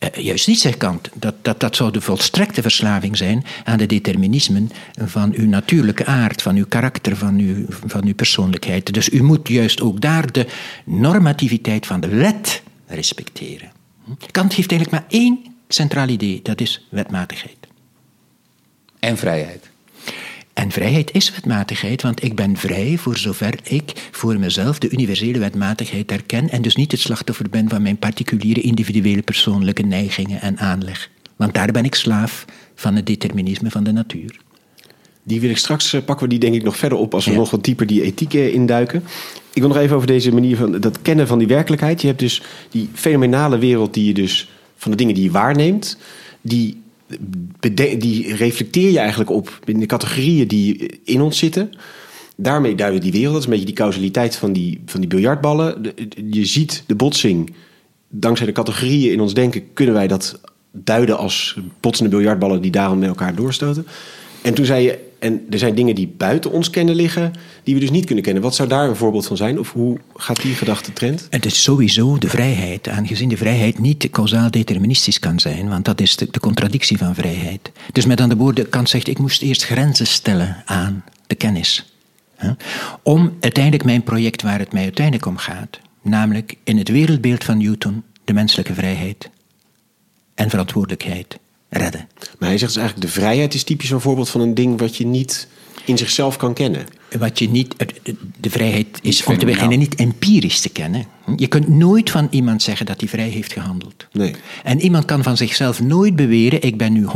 Eh, 0.00 0.24
juist 0.24 0.46
niet, 0.46 0.60
zegt 0.60 0.76
Kant. 0.76 1.08
Dat, 1.14 1.34
dat, 1.42 1.60
dat 1.60 1.76
zou 1.76 1.90
de 1.90 2.00
volstrekte 2.00 2.62
verslaving 2.62 3.16
zijn 3.16 3.44
aan 3.64 3.78
de 3.78 3.86
determinismen 3.86 4.70
van 4.98 5.32
uw 5.34 5.46
natuurlijke 5.46 6.04
aard, 6.04 6.42
van 6.42 6.56
uw 6.56 6.66
karakter, 6.68 7.16
van 7.16 7.38
uw, 7.38 7.64
van 7.68 8.04
uw 8.04 8.14
persoonlijkheid. 8.14 8.94
Dus 8.94 9.08
u 9.08 9.22
moet 9.22 9.48
juist 9.48 9.80
ook 9.80 10.00
daar 10.00 10.32
de 10.32 10.46
normativiteit 10.84 11.86
van 11.86 12.00
de 12.00 12.08
wet 12.08 12.62
respecteren. 12.86 13.72
Kant 14.30 14.52
heeft 14.54 14.72
eigenlijk 14.72 15.02
maar 15.02 15.20
één 15.20 15.38
centraal 15.68 16.08
idee, 16.08 16.40
dat 16.42 16.60
is 16.60 16.86
wetmatigheid. 16.88 17.56
En 18.98 19.16
vrijheid. 19.16 19.69
En 20.60 20.70
vrijheid 20.70 21.12
is 21.12 21.30
wetmatigheid, 21.30 22.02
want 22.02 22.24
ik 22.24 22.34
ben 22.34 22.56
vrij 22.56 22.98
voor 22.98 23.16
zover 23.16 23.54
ik 23.62 24.08
voor 24.10 24.38
mezelf 24.38 24.78
de 24.78 24.90
universele 24.90 25.38
wetmatigheid 25.38 26.10
herken 26.10 26.50
en 26.50 26.62
dus 26.62 26.76
niet 26.76 26.92
het 26.92 27.00
slachtoffer 27.00 27.48
ben 27.50 27.68
van 27.68 27.82
mijn 27.82 27.96
particuliere 27.96 28.60
individuele 28.60 29.22
persoonlijke 29.22 29.82
neigingen 29.82 30.40
en 30.40 30.58
aanleg. 30.58 31.10
Want 31.36 31.54
daar 31.54 31.72
ben 31.72 31.84
ik 31.84 31.94
slaaf 31.94 32.44
van 32.74 32.94
het 32.94 33.06
determinisme 33.06 33.70
van 33.70 33.84
de 33.84 33.92
natuur. 33.92 34.40
Die 35.22 35.40
wil 35.40 35.50
ik 35.50 35.56
straks, 35.56 35.92
eh, 35.92 36.02
pakken 36.04 36.24
we 36.24 36.30
die 36.30 36.40
denk 36.40 36.54
ik 36.54 36.62
nog 36.62 36.76
verder 36.76 36.98
op 36.98 37.14
als 37.14 37.26
we 37.26 37.34
nog 37.34 37.50
wat 37.50 37.64
dieper 37.64 37.86
die 37.86 38.02
ethiek 38.02 38.34
eh, 38.34 38.54
induiken. 38.54 39.02
Ik 39.52 39.62
wil 39.62 39.68
nog 39.68 39.78
even 39.78 39.96
over 39.96 40.08
deze 40.08 40.32
manier 40.32 40.56
van 40.56 40.80
dat 40.80 41.02
kennen 41.02 41.26
van 41.26 41.38
die 41.38 41.48
werkelijkheid. 41.48 42.00
Je 42.00 42.06
hebt 42.06 42.20
dus 42.20 42.42
die 42.70 42.88
fenomenale 42.92 43.58
wereld 43.58 43.94
die 43.94 44.04
je 44.04 44.14
dus 44.14 44.50
van 44.76 44.90
de 44.90 44.96
dingen 44.96 45.14
die 45.14 45.24
je 45.24 45.30
waarneemt, 45.30 45.98
die 46.40 46.82
die 47.98 48.34
reflecteer 48.34 48.90
je 48.90 48.98
eigenlijk 48.98 49.30
op 49.30 49.58
in 49.64 49.80
de 49.80 49.86
categorieën 49.86 50.48
die 50.48 51.00
in 51.04 51.20
ons 51.20 51.38
zitten. 51.38 51.70
Daarmee 52.36 52.74
duiden 52.74 53.00
die 53.00 53.12
wereld. 53.12 53.32
Dat 53.32 53.40
is 53.40 53.44
een 53.44 53.50
beetje 53.50 53.66
die 53.66 53.74
causaliteit 53.74 54.36
van 54.36 54.52
die, 54.52 54.80
van 54.86 55.00
die 55.00 55.08
biljartballen. 55.08 55.92
Je 56.30 56.44
ziet 56.44 56.84
de 56.86 56.94
botsing. 56.94 57.54
Dankzij 58.08 58.46
de 58.46 58.52
categorieën 58.52 59.12
in 59.12 59.20
ons 59.20 59.34
denken 59.34 59.72
kunnen 59.72 59.94
wij 59.94 60.06
dat 60.06 60.40
duiden 60.72 61.18
als 61.18 61.58
botsende 61.80 62.10
biljartballen 62.10 62.62
die 62.62 62.70
daarom 62.70 62.98
met 62.98 63.08
elkaar 63.08 63.34
doorstoten. 63.34 63.86
En 64.42 64.54
toen 64.54 64.64
zei 64.64 64.84
je, 64.84 65.09
en 65.20 65.46
er 65.50 65.58
zijn 65.58 65.74
dingen 65.74 65.94
die 65.94 66.14
buiten 66.16 66.50
ons 66.50 66.70
kennen 66.70 66.94
liggen, 66.94 67.32
die 67.62 67.74
we 67.74 67.80
dus 67.80 67.90
niet 67.90 68.04
kunnen 68.04 68.24
kennen. 68.24 68.42
Wat 68.42 68.54
zou 68.54 68.68
daar 68.68 68.88
een 68.88 68.96
voorbeeld 68.96 69.26
van 69.26 69.36
zijn? 69.36 69.58
Of 69.58 69.72
hoe 69.72 69.98
gaat 70.14 70.42
die 70.42 70.54
gedachte 70.54 70.92
trend? 70.92 71.26
Het 71.30 71.44
is 71.44 71.62
sowieso 71.62 72.18
de 72.18 72.28
vrijheid, 72.28 72.88
aangezien 72.88 73.28
de 73.28 73.36
vrijheid 73.36 73.78
niet 73.78 74.10
causaal 74.10 74.50
deterministisch 74.50 75.18
kan 75.18 75.40
zijn, 75.40 75.68
want 75.68 75.84
dat 75.84 76.00
is 76.00 76.16
de, 76.16 76.28
de 76.30 76.40
contradictie 76.40 76.98
van 76.98 77.14
vrijheid. 77.14 77.72
Dus 77.92 78.06
met 78.06 78.20
andere 78.20 78.40
woorden, 78.40 78.68
Kant 78.68 78.88
zegt, 78.88 79.08
ik 79.08 79.18
moest 79.18 79.42
eerst 79.42 79.64
grenzen 79.64 80.06
stellen 80.06 80.62
aan 80.64 81.04
de 81.26 81.34
kennis. 81.34 81.94
Hè? 82.36 82.50
Om 83.02 83.36
uiteindelijk 83.40 83.84
mijn 83.84 84.02
project 84.02 84.42
waar 84.42 84.58
het 84.58 84.72
mij 84.72 84.82
uiteindelijk 84.82 85.26
om 85.26 85.36
gaat, 85.36 85.80
namelijk 86.02 86.56
in 86.64 86.78
het 86.78 86.88
wereldbeeld 86.88 87.44
van 87.44 87.58
Newton 87.58 88.02
de 88.24 88.32
menselijke 88.32 88.74
vrijheid 88.74 89.30
en 90.34 90.50
verantwoordelijkheid 90.50 91.38
redden. 91.70 92.08
Maar 92.38 92.48
hij 92.48 92.58
zegt 92.58 92.72
dus 92.72 92.82
eigenlijk, 92.82 93.12
de 93.12 93.20
vrijheid 93.20 93.54
is 93.54 93.64
typisch 93.64 93.90
een 93.90 94.00
voorbeeld 94.00 94.28
van 94.28 94.40
een 94.40 94.54
ding 94.54 94.80
wat 94.80 94.96
je 94.96 95.06
niet 95.06 95.48
in 95.84 95.98
zichzelf 95.98 96.36
kan 96.36 96.54
kennen. 96.54 96.86
Wat 97.18 97.38
je 97.38 97.48
niet, 97.48 97.74
de 98.40 98.50
vrijheid 98.50 98.98
is 99.02 99.24
om 99.24 99.38
te 99.38 99.46
beginnen 99.46 99.78
niet 99.78 99.94
empirisch 99.94 100.60
te 100.60 100.68
kennen. 100.68 101.06
Je 101.36 101.46
kunt 101.46 101.68
nooit 101.68 102.10
van 102.10 102.26
iemand 102.30 102.62
zeggen 102.62 102.86
dat 102.86 103.00
hij 103.00 103.08
vrij 103.08 103.28
heeft 103.28 103.52
gehandeld. 103.52 104.06
Nee. 104.12 104.34
En 104.64 104.80
iemand 104.80 105.04
kan 105.04 105.22
van 105.22 105.36
zichzelf 105.36 105.82
nooit 105.82 106.16
beweren: 106.16 106.62
ik 106.62 106.76
ben 106.76 106.92
nu 106.92 107.06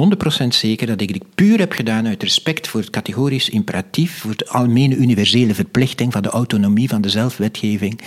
100% 0.42 0.46
zeker 0.48 0.86
dat 0.86 1.00
ik 1.00 1.12
dit 1.12 1.24
puur 1.34 1.58
heb 1.58 1.72
gedaan 1.72 2.06
uit 2.06 2.22
respect 2.22 2.68
voor 2.68 2.80
het 2.80 2.90
categorisch 2.90 3.48
imperatief, 3.48 4.18
voor 4.18 4.36
de 4.36 4.48
algemene 4.48 4.96
universele 4.96 5.54
verplichting 5.54 6.12
van 6.12 6.22
de 6.22 6.28
autonomie 6.28 6.88
van 6.88 7.00
de 7.00 7.08
zelfwetgeving. 7.08 8.00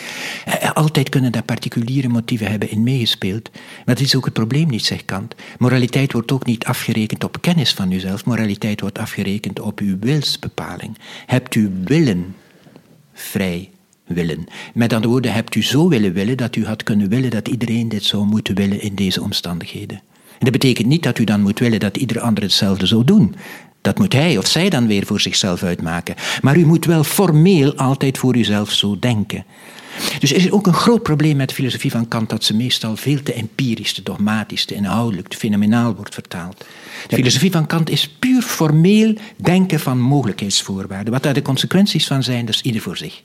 Eh, 0.46 0.72
altijd 0.72 1.10
kunnen 1.10 1.32
daar 1.32 1.44
particuliere 1.44 2.08
motieven 2.08 2.50
hebben 2.50 2.72
in 2.72 2.84
meegespeeld. 2.84 3.50
Maar 3.86 3.96
dat 3.96 4.00
is 4.00 4.16
ook 4.16 4.26
het 4.26 4.34
probleem 4.34 4.68
niet, 4.68 4.86
zegt 4.86 5.06
Kant. 5.06 5.36
Moraliteit 5.58 6.14
wordt 6.14 6.32
ook 6.32 6.46
niet 6.46 6.66
afgerekend 6.66 7.24
op 7.24 7.42
kennis 7.42 7.74
van 7.74 7.92
uzelf. 7.92 8.26
Moraliteit 8.26 8.82
wordt 8.82 8.98
afgerekend 8.98 9.60
op 9.60 9.80
uw 9.80 9.98
wilsbepaling. 10.00 10.98
Hebt 11.26 11.56
u 11.56 11.72
willen 11.84 12.36
vrij 13.14 13.70
willen. 14.08 14.46
Met 14.74 14.94
andere 14.94 15.12
woorden, 15.12 15.34
hebt 15.34 15.56
u 15.56 15.64
zo 15.64 15.90
willen 15.90 16.14
willen 16.14 16.38
dat 16.38 16.56
u 16.56 16.66
had 16.66 16.84
kunnen 16.84 17.10
willen 17.10 17.30
dat 17.30 17.48
iedereen 17.48 17.90
dit 17.90 18.04
zou 18.04 18.26
moeten 18.26 18.56
willen 18.56 18.82
in 18.82 18.96
deze 18.96 19.22
omstandigheden. 19.22 20.02
En 20.38 20.44
dat 20.44 20.52
betekent 20.52 20.88
niet 20.88 21.04
dat 21.04 21.20
u 21.20 21.24
dan 21.24 21.42
moet 21.42 21.60
willen 21.60 21.80
dat 21.80 21.98
ieder 21.98 22.20
ander 22.20 22.44
hetzelfde 22.44 22.86
zou 22.86 23.04
doen. 23.04 23.36
Dat 23.82 24.00
moet 24.00 24.14
hij 24.14 24.38
of 24.38 24.48
zij 24.48 24.70
dan 24.70 24.88
weer 24.88 25.06
voor 25.06 25.22
zichzelf 25.22 25.64
uitmaken. 25.64 26.16
Maar 26.42 26.58
u 26.58 26.66
moet 26.66 26.86
wel 26.86 27.04
formeel 27.04 27.76
altijd 27.76 28.18
voor 28.18 28.36
uzelf 28.36 28.72
zo 28.72 29.00
denken. 29.00 29.46
Dus 30.20 30.32
is 30.32 30.46
er 30.46 30.54
ook 30.54 30.68
een 30.68 30.74
groot 30.74 31.04
probleem 31.04 31.38
met 31.38 31.50
de 31.50 31.56
filosofie 31.56 31.92
van 31.92 32.08
Kant 32.08 32.30
dat 32.30 32.44
ze 32.44 32.56
meestal 32.56 32.96
veel 32.96 33.24
te 33.24 33.34
empirisch, 33.34 33.94
te 33.94 34.04
dogmatisch, 34.04 34.66
te 34.66 34.76
inhoudelijk, 34.76 35.28
te 35.28 35.38
fenomenaal 35.38 35.96
wordt 35.96 36.14
vertaald. 36.14 36.66
De 37.08 37.16
filosofie 37.16 37.52
van 37.52 37.68
Kant 37.68 37.90
is 37.90 38.10
puur 38.10 38.42
formeel 38.42 39.14
denken 39.36 39.80
van 39.80 40.00
mogelijkheidsvoorwaarden. 40.00 41.14
Wat 41.14 41.24
daar 41.24 41.34
de 41.34 41.42
consequenties 41.42 42.08
van 42.08 42.24
zijn, 42.24 42.46
dat 42.46 42.56
is 42.56 42.62
ieder 42.62 42.82
voor 42.82 42.98
zich. 42.98 43.22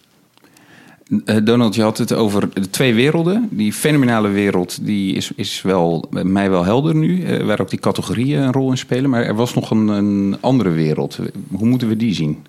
Eh, 1.24 1.36
Donald, 1.44 1.74
je 1.74 1.82
had 1.82 1.98
het 1.98 2.12
over 2.12 2.48
de 2.54 2.70
twee 2.70 2.94
werelden. 2.94 3.48
Die 3.50 3.72
fenomenale 3.72 4.28
wereld 4.28 4.86
die 4.86 5.14
is, 5.14 5.30
is 5.36 5.62
wel, 5.62 6.04
mij 6.10 6.50
wel 6.50 6.64
helder 6.64 6.94
nu, 6.94 7.24
eh, 7.24 7.46
waar 7.46 7.60
ook 7.60 7.70
die 7.70 7.78
categorieën 7.78 8.42
een 8.42 8.52
rol 8.52 8.70
in 8.70 8.78
spelen. 8.78 9.10
Maar 9.10 9.24
er 9.24 9.34
was 9.34 9.54
nog 9.54 9.70
een, 9.70 9.88
een 9.88 10.36
andere 10.40 10.70
wereld. 10.70 11.18
Hoe 11.50 11.68
moeten 11.68 11.88
we 11.88 11.96
die 11.96 12.14
zien? 12.14 12.44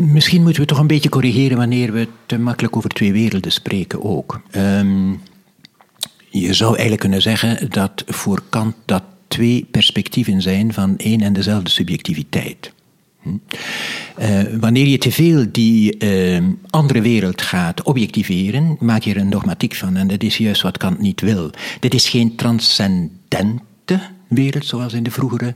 Misschien 0.00 0.42
moeten 0.42 0.62
we 0.62 0.68
toch 0.68 0.78
een 0.78 0.86
beetje 0.86 1.08
corrigeren 1.08 1.56
wanneer 1.56 1.92
we 1.92 2.08
te 2.26 2.38
makkelijk 2.38 2.76
over 2.76 2.90
twee 2.90 3.12
werelden 3.12 3.52
spreken 3.52 4.04
ook. 4.04 4.40
Ehm, 4.50 5.10
je 6.30 6.54
zou 6.54 6.70
eigenlijk 6.70 7.00
kunnen 7.00 7.22
zeggen 7.22 7.70
dat 7.70 8.04
voor 8.06 8.42
Kant 8.48 8.74
dat 8.84 9.02
twee 9.28 9.66
perspectieven 9.70 10.42
zijn 10.42 10.72
van 10.72 10.96
één 10.96 11.20
en 11.20 11.32
dezelfde 11.32 11.70
subjectiviteit. 11.70 12.72
Hm? 13.22 13.36
Eh, 14.20 14.40
wanneer 14.60 14.86
je 14.86 14.98
te 14.98 15.12
veel 15.12 15.46
die 15.52 15.98
eh, 15.98 16.42
andere 16.70 17.00
wereld 17.00 17.42
gaat 17.42 17.82
objectiveren, 17.82 18.76
maak 18.80 19.02
je 19.02 19.10
er 19.10 19.20
een 19.20 19.30
dogmatiek 19.30 19.74
van. 19.74 19.96
En 19.96 20.08
dat 20.08 20.22
is 20.22 20.36
juist 20.36 20.62
wat 20.62 20.78
Kant 20.78 21.00
niet 21.00 21.20
wil. 21.20 21.50
Dit 21.80 21.94
is 21.94 22.08
geen 22.08 22.34
transcendente 22.34 24.00
wereld, 24.28 24.66
zoals 24.66 24.92
in 24.92 25.02
de 25.02 25.10
vroegere 25.10 25.54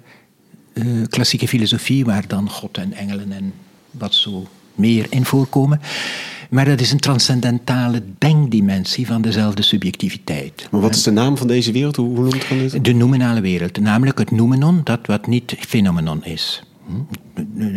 uh, 0.72 0.84
klassieke 1.08 1.48
filosofie, 1.48 2.04
waar 2.04 2.24
dan 2.26 2.50
God 2.50 2.78
en 2.78 2.92
engelen 2.92 3.32
en 3.32 3.52
wat 3.90 4.14
zo 4.14 4.46
meer 4.74 5.06
in 5.10 5.24
voorkomen. 5.24 5.80
Maar 6.50 6.64
dat 6.64 6.80
is 6.80 6.92
een 6.92 6.98
transcendentale 6.98 8.02
denkdimensie 8.18 9.06
van 9.06 9.22
dezelfde 9.22 9.62
subjectiviteit. 9.62 10.68
Maar 10.70 10.80
wat 10.80 10.94
is 10.94 11.02
de 11.02 11.10
naam 11.10 11.36
van 11.36 11.46
deze 11.46 11.72
wereld? 11.72 11.96
Hoe, 11.96 12.16
hoe 12.16 12.28
noemt 12.28 12.48
het? 12.48 12.84
De 12.84 12.94
nominale 12.94 13.40
wereld, 13.40 13.78
namelijk 13.78 14.18
het 14.18 14.30
noumenon, 14.30 14.80
dat 14.84 15.06
wat 15.06 15.26
niet 15.26 15.54
phenomenon 15.58 16.24
is. 16.24 16.62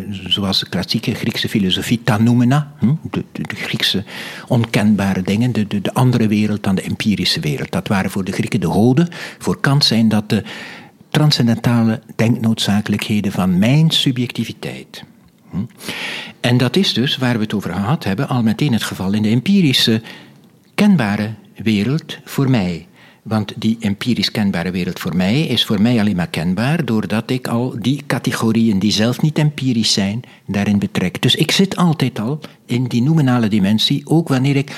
Zoals 0.09 0.59
de 0.59 0.69
klassieke 0.69 1.15
Griekse 1.15 1.49
filosofie, 1.49 2.03
ta 2.03 2.17
noumena, 2.17 2.73
de, 3.11 3.23
de, 3.31 3.41
de, 3.41 3.55
Griekse 3.55 4.03
onkenbare 4.47 5.21
dingen, 5.21 5.51
de, 5.51 5.67
de, 5.67 5.81
de 5.81 5.93
andere 5.93 6.27
wereld 6.27 6.63
dan 6.63 6.75
de 6.75 6.81
empirische 6.81 7.39
wereld. 7.39 7.71
Dat 7.71 7.87
waren 7.87 8.11
voor 8.11 8.23
de 8.23 8.31
Grieken 8.31 8.59
de 8.59 8.67
goden. 8.67 9.07
Voor 9.37 9.59
Kant 9.59 9.85
zijn 9.85 10.09
dat 10.09 10.29
de 10.29 10.43
transcendentale 11.09 12.01
denknoodzakelijkheden 12.15 13.31
van 13.31 13.57
mijn 13.57 13.89
subjectiviteit. 13.91 15.03
En 16.39 16.57
dat 16.57 16.75
is 16.75 16.93
dus, 16.93 17.17
waar 17.17 17.33
we 17.33 17.43
het 17.43 17.53
over 17.53 17.73
gehad 17.73 18.03
hebben, 18.03 18.27
al 18.27 18.43
meteen 18.43 18.73
het 18.73 18.83
geval 18.83 19.13
in 19.13 19.21
de 19.21 19.29
empirische 19.29 20.01
kenbare 20.75 21.33
wereld 21.55 22.17
voor 22.23 22.49
mij. 22.49 22.87
Want 23.27 23.53
die 23.55 23.77
empirisch 23.79 24.31
kenbare 24.31 24.71
wereld 24.71 24.99
voor 24.99 25.15
mij 25.15 25.41
is 25.41 25.65
voor 25.65 25.81
mij 25.81 25.99
alleen 25.99 26.15
maar 26.15 26.27
kenbaar 26.27 26.85
doordat 26.85 27.29
ik 27.29 27.47
al 27.47 27.75
die 27.79 28.03
categorieën 28.07 28.79
die 28.79 28.91
zelf 28.91 29.21
niet 29.21 29.37
empirisch 29.37 29.93
zijn, 29.93 30.21
daarin 30.45 30.79
betrek. 30.79 31.21
Dus 31.21 31.35
ik 31.35 31.51
zit 31.51 31.75
altijd 31.75 32.19
al 32.19 32.39
in 32.65 32.83
die 32.83 33.01
nominale 33.01 33.47
dimensie, 33.47 34.01
ook 34.05 34.27
wanneer 34.27 34.55
ik 34.55 34.71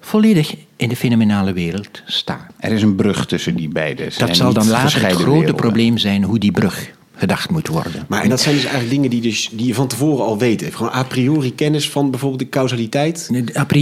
volledig 0.00 0.54
in 0.76 0.88
de 0.88 0.96
fenomenale 0.96 1.52
wereld 1.52 2.02
sta. 2.06 2.46
Er 2.58 2.72
is 2.72 2.82
een 2.82 2.94
brug 2.94 3.26
tussen 3.26 3.56
die 3.56 3.68
beide. 3.68 4.10
Dat 4.18 4.36
zal 4.36 4.52
dan 4.52 4.68
later 4.68 5.06
het 5.06 5.16
grote 5.16 5.54
probleem 5.54 5.98
zijn 5.98 6.22
hoe 6.22 6.38
die 6.38 6.52
brug 6.52 6.90
gedacht 7.14 7.50
moet 7.50 7.68
worden. 7.68 8.04
Maar 8.08 8.22
en 8.22 8.28
dat 8.28 8.40
zijn 8.40 8.54
dus 8.54 8.64
eigenlijk 8.64 8.94
dingen 8.94 9.10
die, 9.10 9.20
dus, 9.20 9.50
die 9.52 9.66
je 9.66 9.74
van 9.74 9.88
tevoren 9.88 10.24
al 10.24 10.38
weet. 10.38 10.64
Gewoon 10.74 10.92
a 10.92 11.02
priori 11.02 11.54
kennis 11.54 11.90
van 11.90 12.10
bijvoorbeeld 12.10 12.40
de 12.40 12.48
causaliteit? 12.48 13.28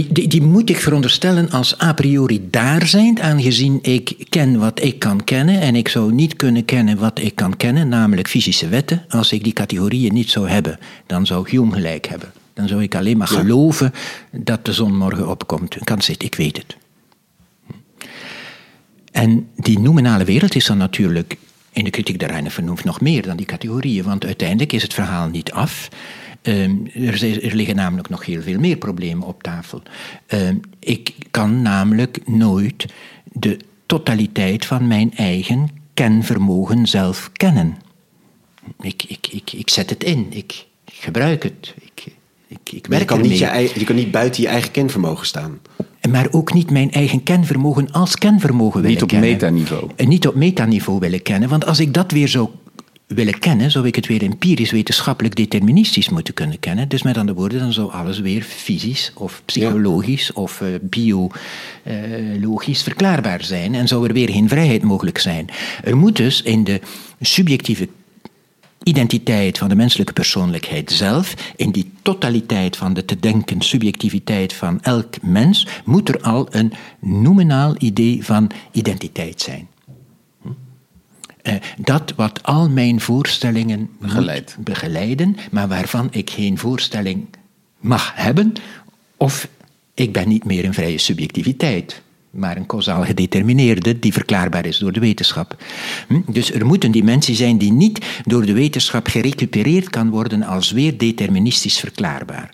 Die, 0.09 0.27
die 0.27 0.41
moet 0.41 0.69
ik 0.69 0.77
veronderstellen 0.77 1.49
als 1.49 1.81
a 1.81 1.93
priori 1.93 2.47
daar 2.49 2.87
zijn, 2.87 3.21
aangezien 3.21 3.79
ik 3.81 4.25
ken 4.29 4.59
wat 4.59 4.83
ik 4.83 4.99
kan 4.99 5.23
kennen 5.23 5.61
en 5.61 5.75
ik 5.75 5.87
zou 5.87 6.13
niet 6.13 6.35
kunnen 6.35 6.65
kennen 6.65 6.97
wat 6.97 7.19
ik 7.19 7.35
kan 7.35 7.57
kennen, 7.57 7.87
namelijk 7.87 8.27
fysische 8.27 8.67
wetten. 8.67 9.05
Als 9.09 9.31
ik 9.31 9.43
die 9.43 9.53
categorieën 9.53 10.13
niet 10.13 10.29
zou 10.29 10.49
hebben, 10.49 10.79
dan 11.05 11.25
zou 11.25 11.49
Hume 11.49 11.73
gelijk 11.73 12.07
hebben. 12.07 12.31
Dan 12.53 12.67
zou 12.67 12.83
ik 12.83 12.95
alleen 12.95 13.17
maar 13.17 13.27
geloven 13.27 13.93
dat 14.31 14.65
de 14.65 14.73
zon 14.73 14.97
morgen 14.97 15.29
opkomt. 15.29 15.75
Een 15.75 15.83
kans 15.83 16.05
zit, 16.05 16.23
ik 16.23 16.35
weet 16.35 16.57
het. 16.57 16.77
En 19.11 19.47
die 19.55 19.79
nominale 19.79 20.23
wereld 20.23 20.55
is 20.55 20.65
dan 20.65 20.77
natuurlijk 20.77 21.37
in 21.71 21.83
de 21.83 21.89
kritiek 21.89 22.19
der 22.19 22.29
Reine 22.29 22.49
vernoemt 22.49 22.83
nog 22.83 23.01
meer 23.01 23.21
dan 23.21 23.37
die 23.37 23.45
categorieën, 23.45 24.03
want 24.03 24.25
uiteindelijk 24.25 24.73
is 24.73 24.81
het 24.81 24.93
verhaal 24.93 25.27
niet 25.27 25.51
af. 25.51 25.89
Um, 26.43 26.87
er, 26.93 27.43
er, 27.43 27.55
liggen 27.55 27.75
namelijk 27.75 28.09
nog 28.09 28.25
heel 28.25 28.41
veel 28.41 28.59
meer 28.59 28.77
problemen 28.77 29.27
op 29.27 29.43
tafel. 29.43 29.81
Um, 30.27 30.59
ik 30.79 31.13
kan 31.31 31.61
namelijk 31.61 32.27
nooit 32.27 32.85
de 33.31 33.59
totaliteit 33.85 34.65
van 34.65 34.87
mijn 34.87 35.13
eigen 35.15 35.69
kenvermogen 35.93 36.87
zelf 36.87 37.29
kennen. 37.33 37.77
Ik, 38.79 39.03
ik, 39.03 39.27
ik, 39.31 39.53
ik 39.53 39.69
zet 39.69 39.89
het 39.89 40.03
in, 40.03 40.27
ik 40.29 40.65
gebruik 40.85 41.43
het, 41.43 41.73
ik, 41.79 42.13
ik, 42.47 42.71
ik 42.71 42.87
werk 42.87 43.01
je 43.01 43.07
kan, 43.07 43.21
niet 43.21 43.37
je, 43.37 43.71
je 43.75 43.85
kan 43.85 43.95
niet 43.95 44.11
buiten 44.11 44.41
je 44.41 44.47
eigen 44.47 44.71
kenvermogen 44.71 45.25
staan. 45.25 45.59
Maar 46.09 46.27
ook 46.31 46.53
niet 46.53 46.69
mijn 46.69 46.91
eigen 46.91 47.23
kenvermogen 47.23 47.91
als 47.91 48.15
kenvermogen 48.15 48.81
willen 48.81 48.89
niet 48.89 49.01
op 49.01 49.09
kennen. 49.09 49.29
metaniveau. 49.29 49.89
En 49.95 50.07
niet 50.07 50.27
op 50.27 50.35
metaniveau 50.35 50.99
willen 50.99 51.21
kennen. 51.21 51.49
Want 51.49 51.65
als 51.65 51.79
ik 51.79 51.93
dat 51.93 52.11
weer 52.11 52.27
zou 52.27 52.49
willen 53.07 53.39
kennen, 53.39 53.71
zou 53.71 53.87
ik 53.87 53.95
het 53.95 54.07
weer 54.07 54.21
empirisch, 54.21 54.71
wetenschappelijk, 54.71 55.35
deterministisch 55.35 56.09
moeten 56.09 56.33
kunnen 56.33 56.59
kennen. 56.59 56.89
Dus 56.89 57.03
met 57.03 57.17
andere 57.17 57.37
woorden, 57.37 57.59
dan 57.59 57.73
zou 57.73 57.91
alles 57.91 58.19
weer 58.19 58.41
fysisch 58.41 59.11
of 59.15 59.41
psychologisch 59.45 60.31
ja. 60.35 60.41
of 60.41 60.61
uh, 60.61 60.67
biologisch 60.81 62.83
verklaarbaar 62.83 63.43
zijn. 63.43 63.75
En 63.75 63.87
zou 63.87 64.07
er 64.07 64.13
weer 64.13 64.29
geen 64.29 64.49
vrijheid 64.49 64.83
mogelijk 64.83 65.17
zijn. 65.17 65.47
Er 65.83 65.97
moet 65.97 66.15
dus 66.15 66.41
in 66.41 66.63
de 66.63 66.81
subjectieve 67.19 67.87
identiteit 68.83 69.57
van 69.57 69.69
de 69.69 69.75
menselijke 69.75 70.13
persoonlijkheid 70.13 70.91
zelf, 70.91 71.53
in 71.55 71.71
die 71.71 71.91
totaliteit 72.01 72.77
van 72.77 72.93
de 72.93 73.05
te 73.05 73.19
denken 73.19 73.61
subjectiviteit 73.61 74.53
van 74.53 74.81
elk 74.81 75.21
mens, 75.21 75.67
moet 75.85 76.09
er 76.09 76.21
al 76.21 76.47
een 76.49 76.73
nominaal 76.99 77.75
idee 77.77 78.25
van 78.25 78.51
identiteit 78.71 79.41
zijn. 79.41 79.67
Uh, 81.43 81.53
dat 81.77 82.13
wat 82.15 82.43
al 82.43 82.69
mijn 82.69 83.01
voorstellingen 83.01 83.89
Begeleid. 83.99 84.57
begeleiden, 84.59 85.37
maar 85.51 85.67
waarvan 85.67 86.07
ik 86.11 86.29
geen 86.29 86.57
voorstelling 86.57 87.27
mag 87.79 88.11
hebben, 88.15 88.53
of 89.17 89.47
ik 89.93 90.13
ben 90.13 90.27
niet 90.27 90.45
meer 90.45 90.65
een 90.65 90.73
vrije 90.73 90.97
subjectiviteit 90.97 92.01
maar 92.31 92.57
een 92.57 92.65
causaal 92.65 93.03
gedetermineerde 93.03 93.99
die 93.99 94.13
verklaarbaar 94.13 94.65
is 94.65 94.77
door 94.77 94.91
de 94.91 94.99
wetenschap. 94.99 95.55
Dus 96.27 96.51
er 96.51 96.65
moet 96.65 96.83
een 96.83 96.91
dimensie 96.91 97.35
zijn 97.35 97.57
die 97.57 97.71
niet 97.71 98.05
door 98.25 98.45
de 98.45 98.53
wetenschap 98.53 99.07
gerecupereerd 99.07 99.89
kan 99.89 100.09
worden 100.09 100.43
als 100.43 100.71
weer 100.71 100.97
deterministisch 100.97 101.79
verklaarbaar. 101.79 102.53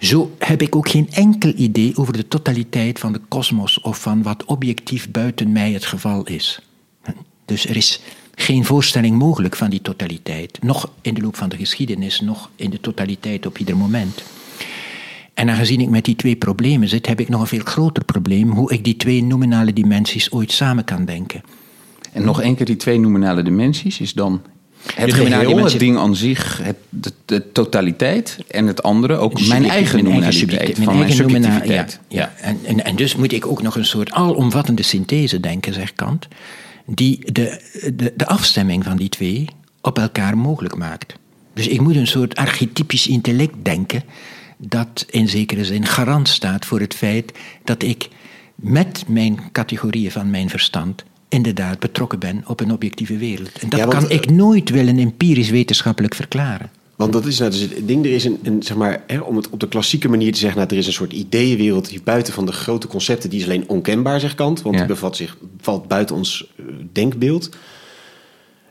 Zo 0.00 0.34
heb 0.38 0.62
ik 0.62 0.76
ook 0.76 0.88
geen 0.88 1.08
enkel 1.10 1.52
idee 1.56 1.96
over 1.96 2.12
de 2.12 2.28
totaliteit 2.28 2.98
van 2.98 3.12
de 3.12 3.20
kosmos 3.28 3.80
of 3.80 4.00
van 4.00 4.22
wat 4.22 4.44
objectief 4.44 5.10
buiten 5.10 5.52
mij 5.52 5.72
het 5.72 5.84
geval 5.84 6.26
is. 6.26 6.60
Dus 7.44 7.66
er 7.66 7.76
is 7.76 8.00
geen 8.34 8.64
voorstelling 8.64 9.18
mogelijk 9.18 9.56
van 9.56 9.70
die 9.70 9.82
totaliteit, 9.82 10.58
nog 10.62 10.90
in 11.00 11.14
de 11.14 11.20
loop 11.20 11.36
van 11.36 11.48
de 11.48 11.56
geschiedenis, 11.56 12.20
nog 12.20 12.50
in 12.56 12.70
de 12.70 12.80
totaliteit 12.80 13.46
op 13.46 13.58
ieder 13.58 13.76
moment. 13.76 14.22
En 15.36 15.50
aangezien 15.50 15.80
ik 15.80 15.88
met 15.88 16.04
die 16.04 16.16
twee 16.16 16.36
problemen 16.36 16.88
zit, 16.88 17.06
heb 17.06 17.20
ik 17.20 17.28
nog 17.28 17.40
een 17.40 17.46
veel 17.46 17.64
groter 17.64 18.04
probleem 18.04 18.50
hoe 18.50 18.72
ik 18.72 18.84
die 18.84 18.96
twee 18.96 19.22
nominale 19.22 19.72
dimensies 19.72 20.32
ooit 20.32 20.52
samen 20.52 20.84
kan 20.84 21.04
denken. 21.04 21.42
En 22.12 22.24
nog 22.24 22.40
één 22.40 22.54
keer 22.54 22.66
die 22.66 22.76
twee 22.76 23.00
nominale 23.00 23.42
dimensies 23.42 24.00
is 24.00 24.12
dan 24.12 24.42
het 24.94 25.14
geheel, 25.14 25.64
het 25.64 25.78
ding 25.78 25.98
aan 25.98 26.16
zich, 26.16 26.60
het, 26.62 26.76
de, 26.88 27.12
de 27.24 27.52
totaliteit 27.52 28.38
en 28.48 28.66
het 28.66 28.82
andere 28.82 29.16
ook 29.16 29.46
mijn 29.46 29.64
eigen 29.64 30.04
nominaliteit 30.04 30.78
mijn 30.78 30.88
eigen 30.88 31.14
subjectiviteit. 31.14 32.00
Ja, 32.08 32.20
ja. 32.20 32.32
En, 32.44 32.58
en, 32.64 32.84
en 32.84 32.96
dus 32.96 33.16
moet 33.16 33.32
ik 33.32 33.46
ook 33.46 33.62
nog 33.62 33.76
een 33.76 33.84
soort 33.84 34.10
alomvattende 34.10 34.82
synthese 34.82 35.40
denken, 35.40 35.74
zegt 35.74 35.94
Kant, 35.94 36.28
die 36.86 37.32
de, 37.32 37.60
de, 37.94 38.12
de 38.16 38.26
afstemming 38.26 38.84
van 38.84 38.96
die 38.96 39.08
twee 39.08 39.46
op 39.80 39.98
elkaar 39.98 40.38
mogelijk 40.38 40.76
maakt. 40.76 41.14
Dus 41.54 41.68
ik 41.68 41.80
moet 41.80 41.96
een 41.96 42.06
soort 42.06 42.36
archetypisch 42.36 43.06
intellect 43.06 43.54
denken 43.62 44.02
dat 44.56 45.04
in 45.10 45.28
zekere 45.28 45.64
zin 45.64 45.86
garant 45.86 46.28
staat 46.28 46.64
voor 46.66 46.80
het 46.80 46.94
feit 46.94 47.32
dat 47.64 47.82
ik 47.82 48.08
met 48.54 49.04
mijn 49.08 49.38
categorieën 49.52 50.10
van 50.10 50.30
mijn 50.30 50.50
verstand 50.50 51.04
inderdaad 51.28 51.78
betrokken 51.78 52.18
ben 52.18 52.44
op 52.46 52.60
een 52.60 52.72
objectieve 52.72 53.16
wereld. 53.16 53.52
En 53.60 53.68
dat 53.68 53.78
Ja, 53.78 53.86
want, 53.86 53.98
kan 53.98 54.10
ik 54.10 54.30
nooit 54.30 54.70
willen 54.70 54.98
empirisch 54.98 55.50
wetenschappelijk 55.50 56.14
verklaren. 56.14 56.70
Want 56.96 57.12
dat 57.12 57.26
is 57.26 57.38
nou 57.38 57.50
dus 57.50 57.60
het 57.60 57.88
ding, 57.88 58.04
er 58.04 58.12
is 58.12 58.24
een, 58.24 58.38
een 58.42 58.62
zeg 58.62 58.76
maar, 58.76 59.02
hè, 59.06 59.18
om 59.18 59.36
het 59.36 59.50
op 59.50 59.60
de 59.60 59.68
klassieke 59.68 60.08
manier 60.08 60.32
te 60.32 60.38
zeggen, 60.38 60.58
nou, 60.58 60.72
er 60.72 60.78
is 60.78 60.86
een 60.86 60.92
soort 60.92 61.12
ideeënwereld 61.12 61.88
die 61.88 62.00
buiten 62.04 62.32
van 62.32 62.46
de 62.46 62.52
grote 62.52 62.86
concepten, 62.86 63.30
die 63.30 63.38
is 63.38 63.44
alleen 63.44 63.68
onkenbaar, 63.68 64.20
zegt 64.20 64.34
Kant, 64.34 64.62
want 64.62 64.74
Ja. 64.74 64.80
die 64.80 64.90
bevat 64.90 65.16
zich, 65.16 65.36
valt 65.60 65.88
buiten 65.88 66.16
ons 66.16 66.52
eh, 66.56 66.64
denkbeeld. 66.92 67.48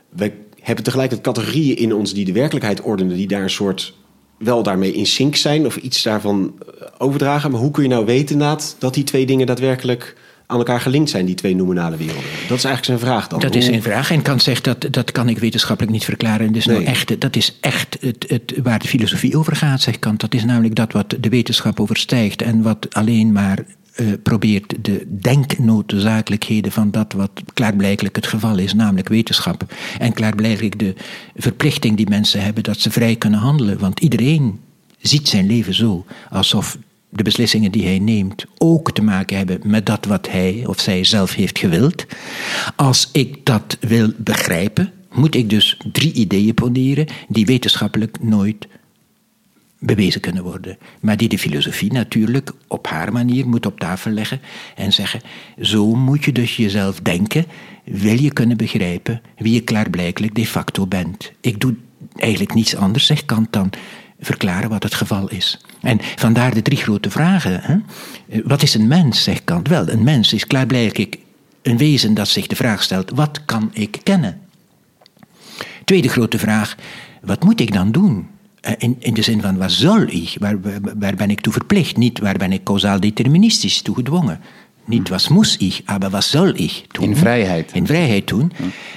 We 0.08 0.32
hebben 0.60 0.84
tegelijkertijd 0.84 1.34
categorieën 1.34 1.76
in 1.76 1.94
ons 1.94 2.14
die 2.14 2.24
de 2.24 2.32
werkelijkheid 2.32 2.80
ordenen, 2.82 3.16
die 3.16 3.26
daar 3.26 3.42
een 3.42 3.50
soort 3.50 3.94
wel 4.38 4.62
daarmee 4.62 4.92
in 4.92 5.06
sync 5.06 5.36
zijn 5.36 5.66
of 5.66 5.76
iets 5.76 6.02
daarvan 6.02 6.54
eh, 6.58 6.86
overdragen. 6.98 7.50
Maar 7.50 7.60
hoe 7.60 7.70
kun 7.70 7.82
je 7.82 7.88
nou 7.88 8.04
weten 8.04 8.38
Naat, 8.38 8.76
dat 8.78 8.94
die 8.94 9.04
twee 9.04 9.26
dingen 9.26 9.46
daadwerkelijk 9.46 10.16
aan 10.46 10.58
elkaar 10.58 10.80
gelinkt 10.80 11.10
zijn, 11.10 11.26
die 11.26 11.34
twee 11.34 11.56
nominale 11.56 11.96
werelden? 11.96 12.24
Dat 12.48 12.58
is 12.58 12.64
eigenlijk 12.64 12.84
zijn 12.84 12.98
vraag 12.98 13.28
dan. 13.28 13.40
Dat 13.40 13.54
is 13.54 13.64
zijn 13.64 13.82
vraag. 13.82 14.10
En 14.10 14.22
Kant 14.22 14.42
zegt 14.42 14.64
dat 14.64 14.86
dat 14.90 15.12
kan 15.12 15.28
ik 15.28 15.38
wetenschappelijk 15.38 15.92
niet 15.92 16.04
verklaren. 16.04 16.52
Dus 16.52 16.66
nou 16.66 16.84
echt, 16.84 17.20
dat 17.20 17.36
is 17.36 17.58
echt 17.60 17.96
het, 18.00 18.24
het, 18.28 18.54
waar 18.62 18.78
de 18.78 18.88
filosofie 18.88 19.38
over 19.38 19.56
gaat, 19.56 19.80
zegt 19.80 19.98
Kant. 19.98 20.20
Dat 20.20 20.34
is 20.34 20.44
namelijk 20.44 20.74
dat 20.74 20.92
wat 20.92 21.14
de 21.20 21.28
wetenschap 21.28 21.80
overstijgt 21.80 22.42
en 22.42 22.62
wat 22.62 22.94
alleen 22.94 23.32
maar 23.32 23.64
eh, 23.96 24.06
probeert 24.22 24.74
de 24.84 25.06
denknoodzakelijkheden 25.20 26.72
van 26.72 26.90
dat 26.90 27.12
wat 27.12 27.30
klaarblijkelijk 27.54 28.16
het 28.16 28.26
geval 28.26 28.58
is, 28.58 28.74
namelijk 28.74 29.08
wetenschap. 29.08 29.74
En 29.98 30.12
klaarblijkelijk 30.12 30.78
de 30.78 30.94
verplichting 31.36 31.96
die 31.96 32.08
mensen 32.08 32.42
hebben 32.42 32.62
dat 32.62 32.78
ze 32.78 32.90
vrij 32.90 33.16
kunnen 33.16 33.40
handelen. 33.40 33.78
Want 33.78 34.00
iedereen 34.00 34.60
ziet 35.00 35.28
zijn 35.28 35.46
leven 35.46 35.74
zo, 35.74 36.04
alsof 36.30 36.78
de 37.08 37.22
beslissingen 37.22 37.72
die 37.72 37.84
hij 37.84 37.98
neemt 37.98 38.44
ook 38.58 38.92
te 38.92 39.02
maken 39.02 39.36
hebben 39.36 39.60
met 39.64 39.86
dat 39.86 40.04
wat 40.04 40.30
hij 40.30 40.64
of 40.66 40.80
zij 40.80 41.04
zelf 41.04 41.34
heeft 41.34 41.58
gewild. 41.58 42.06
Als 42.76 43.08
ik 43.12 43.44
dat 43.44 43.76
wil 43.80 44.10
begrijpen, 44.16 44.92
moet 45.12 45.34
ik 45.34 45.50
dus 45.50 45.76
drie 45.92 46.12
ideeën 46.12 46.54
poneren 46.54 47.06
die 47.28 47.46
wetenschappelijk 47.46 48.22
nooit 48.22 48.66
bewezen 49.78 50.20
kunnen 50.20 50.42
worden. 50.42 50.78
Maar 51.00 51.16
die 51.16 51.28
de 51.28 51.38
filosofie 51.38 51.92
natuurlijk 51.92 52.50
op 52.66 52.86
haar 52.86 53.12
manier 53.12 53.48
moet 53.48 53.66
op 53.66 53.80
tafel 53.80 54.10
leggen 54.10 54.40
en 54.76 54.92
zeggen: 54.92 55.20
zo 55.60 55.94
moet 55.94 56.24
je 56.24 56.32
dus 56.32 56.56
jezelf 56.56 57.00
denken, 57.00 57.46
wil 57.84 58.20
je 58.20 58.32
kunnen 58.32 58.56
begrijpen 58.56 59.20
wie 59.36 59.52
je 59.52 59.60
klaarblijkelijk 59.60 60.34
de 60.34 60.46
facto 60.46 60.86
bent. 60.86 61.32
Ik 61.40 61.60
doe 61.60 61.74
eigenlijk 62.16 62.54
niets 62.54 62.76
anders, 62.76 63.06
zegt 63.06 63.24
Kant 63.24 63.52
dan, 63.52 63.70
verklaren 64.20 64.68
wat 64.68 64.82
het 64.82 64.94
geval 64.94 65.30
is. 65.30 65.60
En 65.80 65.98
vandaar 66.16 66.54
de 66.54 66.62
drie 66.62 66.78
grote 66.78 67.10
vragen. 67.10 67.60
Hè? 67.62 67.76
Wat 68.44 68.62
is 68.62 68.74
een 68.74 68.86
mens, 68.86 69.22
zegt 69.22 69.44
Kant? 69.44 69.68
Wel, 69.68 69.88
een 69.88 70.04
mens 70.04 70.32
is 70.32 70.46
klaarblijkelijk 70.46 71.18
een 71.62 71.76
wezen 71.76 72.14
dat 72.14 72.28
zich 72.28 72.46
de 72.46 72.56
vraag 72.56 72.82
stelt: 72.82 73.10
wat 73.10 73.44
kan 73.44 73.70
ik 73.72 74.00
kennen? 74.02 74.40
Tweede 75.84 76.08
grote 76.08 76.38
vraag: 76.38 76.76
wat 77.22 77.44
moet 77.44 77.60
ik 77.60 77.72
dan 77.72 77.92
doen? 77.92 78.28
Eh, 78.66 78.72
In, 78.78 78.96
in 78.98 79.14
de 79.14 79.22
zin 79.22 79.40
van, 79.40 79.56
wat 79.56 79.72
zal 79.72 80.00
ik? 80.00 80.36
Waar, 80.38 80.56
waar, 80.98 81.14
ben 81.14 81.30
ik 81.30 81.40
toe 81.40 81.52
verplicht? 81.52 81.96
Niet 81.96 82.18
waar 82.18 82.36
ben 82.36 82.52
ik 82.52 82.62
causaal 82.62 83.00
deterministisch 83.00 83.82
toe 83.82 83.94
gedwongen? 83.94 84.40
Niet 84.84 85.08
wat 85.08 85.28
moest 85.28 85.60
ik, 85.60 85.82
maar 85.86 86.10
wat 86.10 86.24
zal 86.24 86.48
ik 86.48 86.84
doen? 86.90 87.04
In 87.04 87.16
vrijheid. 87.16 87.72
In 87.72 87.86
vrijheid 87.86 88.28
doen. 88.28 88.52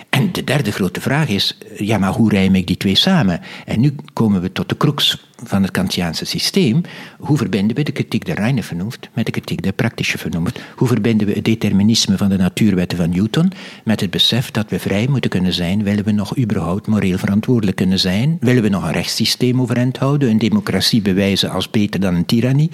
En 0.09 0.31
de 0.31 0.43
derde 0.43 0.71
grote 0.71 1.01
vraag 1.01 1.27
is, 1.27 1.57
ja, 1.77 1.97
maar 1.97 2.11
hoe 2.11 2.29
rijm 2.29 2.55
ik 2.55 2.67
die 2.67 2.77
twee 2.77 2.95
samen? 2.95 3.41
En 3.65 3.79
nu 3.79 3.95
komen 4.13 4.41
we 4.41 4.51
tot 4.51 4.69
de 4.69 4.77
crux 4.77 5.28
van 5.43 5.61
het 5.61 5.71
Kantiaanse 5.71 6.25
systeem. 6.25 6.81
Hoe 7.19 7.37
verbinden 7.37 7.75
we 7.75 7.83
de 7.83 7.91
kritiek 7.91 8.25
der 8.25 8.35
reine 8.35 8.63
vernunft 8.63 9.09
met 9.13 9.25
de 9.25 9.31
kritiek 9.31 9.63
der 9.63 9.73
praktische 9.73 10.17
vernunft? 10.17 10.59
Hoe 10.75 10.87
verbinden 10.87 11.27
we 11.27 11.33
het 11.33 11.45
determinisme 11.45 12.17
van 12.17 12.29
de 12.29 12.37
natuurwetten 12.37 12.97
van 12.97 13.09
Newton 13.09 13.51
met 13.83 14.01
het 14.01 14.09
besef 14.09 14.51
dat 14.51 14.69
we 14.69 14.79
vrij 14.79 15.07
moeten 15.07 15.29
kunnen 15.29 15.53
zijn? 15.53 15.83
Willen 15.83 16.03
we 16.03 16.11
nog 16.11 16.37
überhaupt 16.37 16.87
moreel 16.87 17.17
verantwoordelijk 17.17 17.77
kunnen 17.77 17.99
zijn? 17.99 18.37
Willen 18.39 18.63
we 18.63 18.69
nog 18.69 18.83
een 18.83 18.91
rechtssysteem 18.91 19.61
overeind 19.61 19.97
houden? 19.97 20.29
Een 20.29 20.37
democratie 20.37 21.01
bewijzen 21.01 21.49
als 21.49 21.69
beter 21.69 21.99
dan 21.99 22.15
een 22.15 22.25
tirannie? 22.25 22.71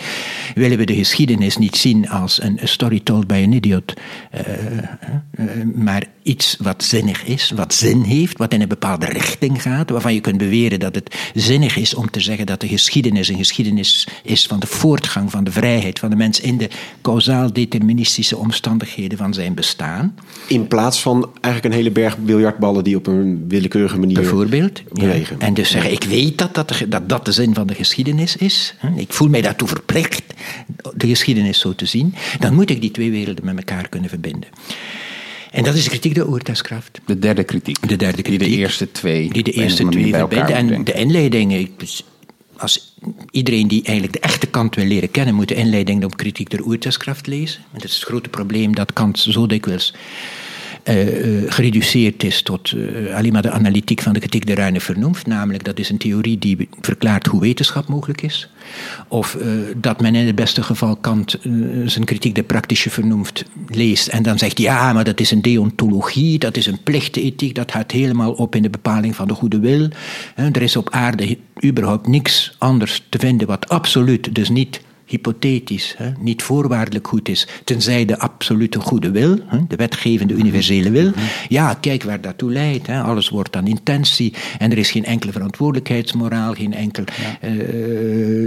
Willen 0.55 0.77
we 0.77 0.85
de 0.85 0.95
geschiedenis 0.95 1.57
niet 1.57 1.75
zien 1.75 2.09
als 2.09 2.41
een 2.41 2.59
story 2.63 2.99
told 3.03 3.27
by 3.27 3.43
an 3.45 3.51
idiot, 3.51 3.93
eh, 4.31 4.43
eh, 4.77 5.45
maar 5.75 6.03
iets 6.25 6.55
wat 6.59 6.83
zinnig 6.83 7.23
is, 7.23 7.51
wat 7.55 7.73
zin 7.73 8.01
heeft, 8.01 8.37
wat 8.37 8.53
in 8.53 8.61
een 8.61 8.67
bepaalde 8.67 9.05
richting 9.05 9.61
gaat, 9.61 9.89
waarvan 9.89 10.13
je 10.13 10.21
kunt 10.21 10.37
beweren 10.37 10.79
dat 10.79 10.95
het 10.95 11.15
zinnig 11.33 11.77
is 11.77 11.93
om 11.93 12.09
te 12.09 12.19
zeggen 12.19 12.45
dat 12.45 12.61
de 12.61 12.67
geschiedenis 12.67 13.27
een 13.27 13.37
geschiedenis 13.37 14.07
is 14.23 14.45
van 14.45 14.59
de 14.59 14.67
voortgang 14.67 15.31
van 15.31 15.43
de 15.43 15.51
vrijheid 15.51 15.99
van 15.99 16.09
de 16.09 16.15
mens 16.15 16.39
in 16.39 16.57
de 16.57 16.69
causaal 17.01 17.53
deterministische 17.53 18.37
omstandigheden 18.37 19.17
van 19.17 19.33
zijn 19.33 19.53
bestaan. 19.53 20.15
In 20.47 20.67
plaats 20.67 21.01
van 21.01 21.29
eigenlijk 21.41 21.65
een 21.65 21.79
hele 21.79 21.91
berg 21.91 22.17
biljartballen 22.17 22.83
die 22.83 22.95
op 22.95 23.07
een 23.07 23.45
willekeurige 23.47 23.99
manier 23.99 24.15
Bijvoorbeeld. 24.15 24.81
Ja. 24.93 25.13
En 25.37 25.53
dus 25.53 25.69
zeggen, 25.69 25.91
ik 25.91 26.03
weet 26.03 26.37
dat 26.37 26.53
dat, 26.53 26.69
de, 26.69 26.87
dat 26.87 27.09
dat 27.09 27.25
de 27.25 27.31
zin 27.31 27.53
van 27.53 27.67
de 27.67 27.75
geschiedenis 27.75 28.35
is. 28.35 28.75
Ik 28.95 29.13
voel 29.13 29.29
mij 29.29 29.41
daartoe 29.41 29.67
verplicht 29.67 30.23
de 30.95 31.07
geschiedenis 31.07 31.59
zo 31.59 31.75
te 31.75 31.85
zien. 31.85 32.15
Dan 32.39 32.53
moet 32.53 32.69
ik 32.69 32.81
die 32.81 32.91
twee 32.91 33.11
werelden 33.11 33.45
met 33.45 33.57
elkaar 33.57 33.89
kunnen 33.89 34.09
verbinden. 34.09 34.49
En 35.55 35.63
dat 35.63 35.75
is 35.75 35.83
de 35.83 35.89
kritiek 35.89 36.15
der 36.15 36.27
oortuigskracht. 36.27 36.99
De 37.05 37.19
derde 37.19 37.43
kritiek. 37.43 37.87
De 37.87 37.95
derde 37.95 38.21
Die 38.21 38.31
de 38.31 38.37
kritiek. 38.37 38.57
eerste 38.57 38.91
twee. 38.91 39.29
Die 39.33 39.43
de 39.43 39.51
eerste 39.51 39.87
twee 39.87 40.13
verbinden. 40.13 40.55
En 40.55 40.83
de 40.83 40.93
inleiding, 40.93 41.69
dus 41.77 42.03
als 42.57 42.93
iedereen 43.31 43.67
die 43.67 43.83
eigenlijk 43.83 44.13
de 44.21 44.27
echte 44.27 44.47
Kant 44.47 44.75
wil 44.75 44.85
leren 44.85 45.11
kennen, 45.11 45.33
moet 45.35 45.47
de 45.47 45.55
inleiding 45.55 46.03
op 46.03 46.17
kritiek 46.17 46.49
der 46.49 46.65
oortuigskracht 46.65 47.27
lezen. 47.27 47.59
En 47.73 47.79
dat 47.79 47.89
is 47.89 47.95
het 47.95 48.03
grote 48.03 48.29
probleem 48.29 48.75
dat 48.75 48.93
Kant 48.93 49.19
zo 49.19 49.47
dikwijls 49.47 49.93
eh, 50.85 51.37
eh, 51.41 51.51
gereduceerd 51.51 52.23
is 52.23 52.41
tot 52.41 52.71
eh, 52.71 53.15
alleen 53.15 53.31
maar 53.31 53.41
de 53.41 53.51
analytiek 53.51 54.01
van 54.01 54.13
de 54.13 54.19
kritiek 54.19 54.45
der 54.45 54.55
reine 54.55 54.79
vernunft. 54.79 55.27
Namelijk, 55.27 55.63
dat 55.63 55.79
is 55.79 55.89
een 55.89 55.97
theorie 55.97 56.39
die 56.39 56.69
verklaart 56.81 57.25
hoe 57.27 57.39
wetenschap 57.39 57.87
mogelijk 57.87 58.21
is. 58.21 58.49
Of 59.07 59.37
dat 59.77 60.01
men 60.01 60.15
in 60.15 60.25
het 60.25 60.35
beste 60.35 60.63
geval 60.63 60.95
Kant 60.95 61.37
zijn 61.85 62.05
kritiek 62.05 62.35
der 62.35 62.43
praktische 62.43 62.89
vernunft 62.89 63.45
leest 63.67 64.07
en 64.07 64.23
dan 64.23 64.37
zegt, 64.37 64.57
ja, 64.57 64.93
maar 64.93 65.03
dat 65.03 65.19
is 65.19 65.31
een 65.31 65.41
deontologie, 65.41 66.39
dat 66.39 66.57
is 66.57 66.65
een 66.65 66.83
plichtenethiek, 66.83 67.55
dat 67.55 67.71
gaat 67.71 67.91
helemaal 67.91 68.31
op 68.31 68.55
in 68.55 68.61
de 68.61 68.69
bepaling 68.69 69.15
van 69.15 69.27
de 69.27 69.33
goede 69.33 69.59
wil. 69.59 69.89
Er 70.35 70.61
is 70.61 70.75
op 70.75 70.89
aarde 70.89 71.37
überhaupt 71.65 72.07
niks 72.07 72.55
anders 72.57 73.03
te 73.09 73.19
vinden 73.19 73.47
wat 73.47 73.69
absoluut, 73.69 74.35
dus 74.35 74.49
niet 74.49 74.81
hypothetisch, 75.05 75.95
hè, 75.97 76.11
niet 76.19 76.43
voorwaardelijk 76.43 77.07
goed 77.07 77.29
is, 77.29 77.47
tenzij 77.63 78.05
de 78.05 78.19
absolute 78.19 78.79
goede 78.79 79.11
wil, 79.11 79.39
hè, 79.45 79.57
de 79.67 79.75
wetgevende 79.75 80.33
universele 80.33 80.89
wil. 80.89 81.11
Ja, 81.47 81.73
kijk 81.73 82.03
waar 82.03 82.21
dat 82.21 82.37
toe 82.37 82.51
leidt. 82.51 82.87
Hè. 82.87 83.01
Alles 83.01 83.29
wordt 83.29 83.53
dan 83.53 83.67
intentie 83.67 84.33
en 84.57 84.71
er 84.71 84.77
is 84.77 84.91
geen 84.91 85.05
enkele 85.05 85.31
verantwoordelijkheidsmoraal, 85.31 86.53
geen 86.53 86.73
enkel 86.73 87.03
eh, 87.41 87.51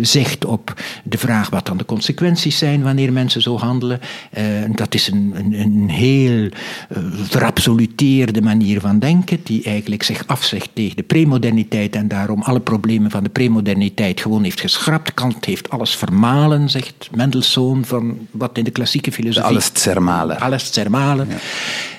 zicht 0.02 0.44
op 0.44 0.74
de 1.04 1.18
vraag 1.18 1.50
wat 1.50 1.66
dan 1.66 1.76
de 1.76 1.84
consequenties 1.84 2.58
zijn 2.58 2.82
wanneer 2.82 3.12
mensen 3.12 3.42
zo 3.42 3.58
handelen. 3.58 4.00
Eh, 4.30 4.44
dat 4.74 4.94
is 4.94 5.08
een, 5.08 5.32
een, 5.34 5.52
een 5.60 5.88
heel 5.90 6.48
eh, 6.88 7.02
verabsoluteerde 7.12 8.42
manier 8.42 8.80
van 8.80 8.98
denken, 8.98 9.40
die 9.42 9.62
eigenlijk 9.62 10.02
zich 10.02 10.26
afzegt 10.26 10.70
tegen 10.72 10.96
de 10.96 11.02
premoderniteit 11.02 11.96
en 11.96 12.08
daarom 12.08 12.42
alle 12.42 12.60
problemen 12.60 13.10
van 13.10 13.22
de 13.22 13.28
premoderniteit 13.28 14.20
gewoon 14.20 14.42
heeft 14.42 14.60
geschrapt. 14.60 15.14
Kant 15.14 15.44
heeft 15.44 15.70
alles 15.70 15.96
vermalen, 15.96 16.47
zegt 16.68 17.08
Mendelssohn, 17.14 17.84
van 17.84 18.26
wat 18.30 18.58
in 18.58 18.64
de 18.64 18.70
klassieke 18.70 19.12
filosofie... 19.12 19.48
Alles 19.48 19.70
zermalen. 19.72 20.40
Alles 20.40 20.72
zermalen. 20.72 21.28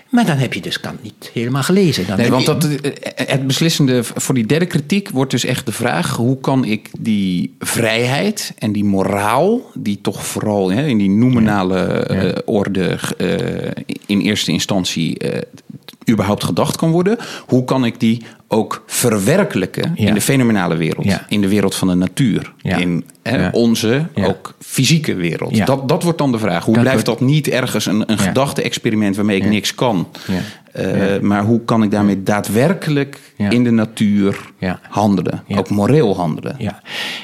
Maar 0.10 0.26
dan 0.26 0.38
heb 0.38 0.54
je 0.54 0.62
dus 0.62 0.80
Kant 0.80 1.04
niet 1.04 1.30
helemaal 1.34 1.64
gelezen. 1.64 2.08
Dan 2.08 2.18
Nee, 2.18 2.30
want 2.30 2.46
dat, 2.46 2.64
eh, 2.64 2.92
het 3.16 3.48
beslissende 3.48 4.04
voor 4.04 4.36
die 4.36 4.46
derde 4.46 4.66
kritiek 4.66 5.10
wordt 5.10 5.32
dus 5.32 5.46
echt 5.46 5.66
de 5.66 5.72
vraag: 5.72 6.16
hoe 6.16 6.40
kan 6.40 6.66
ik 6.66 6.90
die 7.00 7.56
vrijheid 7.60 8.54
en 8.58 8.72
die 8.72 8.84
moraal, 8.84 9.62
die 9.74 10.02
toch 10.02 10.26
vooral 10.26 10.72
hè, 10.72 10.86
in 10.86 10.98
die 10.98 11.10
nominale 11.10 11.80
eh, 11.80 12.38
orde 12.46 13.00
eh, 13.18 13.84
in 14.06 14.20
eerste 14.20 14.52
instantie 14.52 15.18
eh, 15.18 15.42
überhaupt 16.10 16.44
gedacht 16.44 16.76
kan 16.76 16.92
worden, 16.92 17.18
hoe 17.46 17.64
kan 17.64 17.86
ik 17.86 18.00
die 18.00 18.24
ook 18.52 18.84
verwerkelijken 18.86 19.92
Ja. 19.96 20.08
in 20.08 20.14
de 20.14 20.22
fenomenale 20.22 20.76
wereld, 20.76 21.06
Ja. 21.06 21.26
in 21.30 21.42
de 21.42 21.48
wereld 21.48 21.76
van 21.76 21.88
de 21.88 21.94
natuur, 21.96 22.54
Ja. 22.58 22.78
in 22.78 23.04
hè, 23.24 23.50
onze 23.50 24.06
ook 24.14 24.56
fysieke 24.60 25.14
wereld? 25.16 25.66
Dat, 25.66 25.90
dat 25.90 26.04
wordt 26.04 26.18
dan 26.18 26.32
de 26.32 26.40
vraag. 26.40 26.66
Hoe 26.66 26.74
Dat 26.74 26.84
blijft 26.84 27.06
wordt- 27.06 27.20
dat 27.20 27.30
niet 27.30 27.48
ergens 27.48 27.86
een, 27.86 28.12
een 28.12 28.18
gedachte-experiment 28.18 29.16
waarmee 29.16 29.38
ik 29.38 29.46
niks 29.50 29.76
kan? 29.76 30.08
Uh, 30.30 30.36
Ja. 30.76 31.20
Maar 31.22 31.44
hoe 31.44 31.62
kan 31.66 31.84
ik 31.84 31.92
daarmee 31.92 32.24
daadwerkelijk 32.24 33.20
in 33.38 33.64
de 33.64 33.72
natuur 33.72 34.40
Ja. 34.58 34.80
handelen? 34.90 35.44
Ook 35.48 35.70
moreel 35.70 36.16
handelen? 36.16 36.56
Ja. 36.58 36.82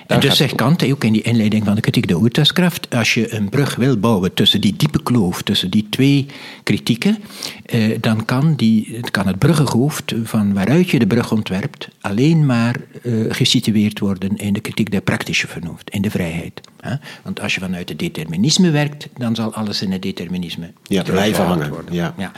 En 0.07 0.19
dus 0.19 0.37
zegt. 0.37 0.55
Kant, 0.55 0.91
ook 0.91 1.03
in 1.03 1.13
die 1.13 1.21
inleiding 1.21 1.63
van 1.65 1.75
de 1.75 1.81
kritiek 1.81 2.07
de 2.07 2.17
oortuigskracht, 2.19 2.95
als 2.95 3.13
je 3.13 3.33
een 3.33 3.49
brug 3.49 3.75
wil 3.75 3.97
bouwen 3.97 4.33
tussen 4.33 4.61
die 4.61 4.73
diepe 4.77 5.03
kloof, 5.03 5.41
tussen 5.41 5.69
die 5.69 5.87
twee 5.89 6.25
kritieken, 6.63 7.17
eh, 7.65 7.97
dan 8.01 8.25
kan, 8.25 8.53
die, 8.55 8.93
het 8.97 9.11
kan 9.11 9.27
het 9.27 9.37
bruggenhoofd 9.39 10.13
van 10.23 10.53
waaruit 10.53 10.89
je 10.89 10.99
de 10.99 11.07
brug 11.15 11.31
ontwerpt 11.31 11.87
alleen 12.01 12.45
maar 12.45 12.75
eh, 13.03 13.13
gesitueerd 13.29 13.99
worden 13.99 14.35
in 14.35 14.53
de 14.53 14.59
kritiek 14.59 14.91
der 14.91 15.01
praktische 15.01 15.47
vernunft, 15.47 15.89
in 15.89 16.01
de 16.01 16.09
vrijheid. 16.09 16.61
Hè? 16.79 16.95
Want 17.23 17.41
als 17.41 17.53
je 17.55 17.59
vanuit 17.59 17.89
het 17.89 17.99
determinisme 17.99 18.69
werkt, 18.71 19.07
dan 19.17 19.35
zal 19.35 19.53
alles 19.53 19.81
in 19.81 19.91
het 19.91 20.01
determinisme 20.01 20.73
Ja, 20.83 21.03
blijven 21.03 21.45
hangen, 21.45 21.69
worden. 21.69 21.93
ja. 21.93 22.13
Ja. 22.17 22.31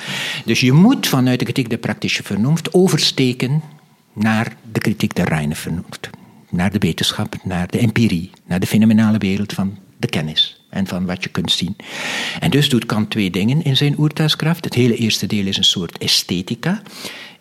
Dus 0.46 0.60
je 0.60 0.72
moet 0.72 1.08
vanuit 1.08 1.40
de 1.40 1.46
kritiek 1.46 1.70
der 1.70 1.78
praktische 1.78 2.24
vernunft 2.24 2.74
oversteken 2.74 3.62
naar 4.14 4.56
de 4.72 4.80
kritiek 4.80 5.16
der 5.16 5.28
reine 5.28 5.56
vernunft. 5.56 6.10
Naar 6.50 6.72
de 6.72 6.80
wetenschap, 6.80 7.36
naar 7.44 7.68
de 7.68 7.78
empirie, 7.78 8.30
naar 8.46 8.60
de 8.60 8.68
fenomenale 8.68 9.18
wereld 9.18 9.54
van 9.54 9.78
de 10.00 10.08
kennis 10.08 10.62
en 10.70 10.88
van 10.88 11.06
wat 11.06 11.24
je 11.24 11.30
kunt 11.30 11.52
zien. 11.52 11.76
En 12.40 12.50
dus 12.50 12.70
doet 12.70 12.86
Kant 12.86 13.10
twee 13.10 13.30
dingen 13.30 13.64
in 13.64 13.78
zijn 13.78 13.96
oertuigskracht. 14.00 14.66
Het 14.66 14.74
hele 14.74 14.96
eerste 14.96 15.26
deel 15.28 15.46
is 15.46 15.58
een 15.58 15.64
soort 15.64 15.98
esthetica. 15.98 16.82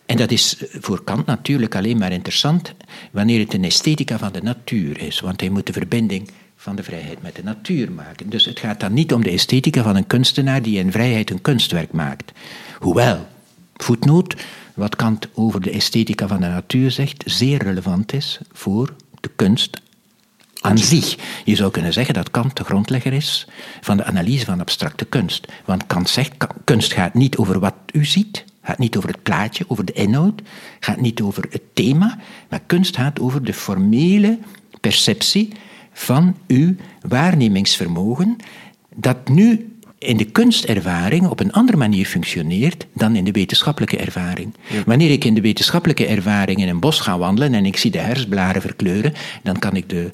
En 0.07 0.17
dat 0.17 0.31
is 0.31 0.55
voor 0.79 1.03
Kant 1.03 1.25
natuurlijk 1.25 1.75
alleen 1.75 1.97
maar 1.97 2.11
interessant 2.11 2.73
wanneer 3.11 3.39
het 3.39 3.53
een 3.53 3.63
esthetica 3.63 4.17
van 4.17 4.31
de 4.31 4.41
natuur 4.41 5.01
is. 5.01 5.19
Want 5.19 5.39
hij 5.39 5.49
moet 5.49 5.65
de 5.65 5.73
verbinding 5.73 6.29
van 6.55 6.75
de 6.75 6.83
vrijheid 6.83 7.21
met 7.21 7.35
de 7.35 7.43
natuur 7.43 7.91
maken. 7.91 8.29
Dus 8.29 8.45
het 8.45 8.59
gaat 8.59 8.79
dan 8.79 8.93
niet 8.93 9.13
om 9.13 9.23
de 9.23 9.29
esthetica 9.29 9.83
van 9.83 9.95
een 9.95 10.07
kunstenaar 10.07 10.61
die 10.61 10.79
in 10.79 10.91
vrijheid 10.91 11.29
een 11.29 11.41
kunstwerk 11.41 11.91
maakt. 11.91 12.31
Hoewel, 12.79 13.27
voetnoot, 13.75 14.35
wat 14.73 14.95
Kant 14.95 15.27
over 15.33 15.61
de 15.61 15.71
esthetica 15.71 16.27
van 16.27 16.41
de 16.41 16.47
natuur 16.47 16.91
zegt, 16.91 17.23
zeer 17.25 17.63
relevant 17.63 18.13
is 18.13 18.39
voor 18.51 18.93
de 19.19 19.29
kunst 19.35 19.81
aan 20.61 20.77
zich. 20.77 21.15
Je 21.45 21.55
zou 21.55 21.71
kunnen 21.71 21.93
zeggen 21.93 22.13
dat 22.13 22.31
Kant 22.31 22.57
de 22.57 22.63
grondlegger 22.63 23.13
is 23.13 23.47
van 23.81 23.97
de 23.97 24.03
analyse 24.03 24.45
van 24.45 24.59
abstracte 24.59 25.05
kunst. 25.05 25.47
Want 25.65 25.87
Kant 25.87 26.09
zegt, 26.09 26.31
kunst 26.63 26.93
gaat 26.93 27.13
niet 27.13 27.37
over 27.37 27.59
wat 27.59 27.75
u 27.91 28.05
ziet, 28.05 28.45
gaat 28.67 28.77
niet 28.77 28.97
over 28.97 29.09
het 29.09 29.23
plaatje, 29.23 29.65
over 29.67 29.85
de 29.85 29.93
inhoud, 29.93 30.41
gaat 30.79 31.01
niet 31.01 31.21
over 31.21 31.45
het 31.49 31.61
thema, 31.73 32.17
maar 32.49 32.61
kunst 32.65 32.95
gaat 32.95 33.19
over 33.19 33.43
de 33.43 33.53
formele 33.53 34.39
perceptie 34.81 35.53
van 35.93 36.35
uw 36.47 36.75
waarnemingsvermogen, 37.01 38.35
dat 38.95 39.29
nu 39.29 39.71
in 39.99 40.17
de 40.17 40.25
kunstervaring 40.25 41.27
op 41.27 41.39
een 41.39 41.51
andere 41.51 41.77
manier 41.77 42.05
functioneert 42.05 42.87
dan 42.93 43.15
in 43.15 43.23
de 43.23 43.31
wetenschappelijke 43.31 43.97
ervaring. 43.97 44.53
Wanneer 44.85 45.11
ik 45.11 45.23
in 45.23 45.33
de 45.33 45.41
wetenschappelijke 45.41 46.05
ervaring 46.05 46.59
in 46.59 46.67
een 46.67 46.79
bos 46.79 46.99
ga 46.99 47.17
wandelen 47.17 47.53
en 47.53 47.65
ik 47.65 47.77
zie 47.77 47.91
de 47.91 47.97
herfstblaren 47.97 48.61
verkleuren, 48.61 49.13
dan 49.43 49.59
kan 49.59 49.75
ik 49.75 49.89
de 49.89 50.09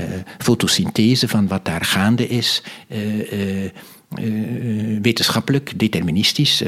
uh, 0.00 0.06
fotosynthese 0.38 1.28
van 1.28 1.48
wat 1.48 1.64
daar 1.64 1.84
gaande 1.84 2.28
is. 2.28 2.62
Uh, 2.88 3.64
uh, 3.64 3.70
wetenschappelijk, 5.02 5.72
deterministisch 5.76 6.62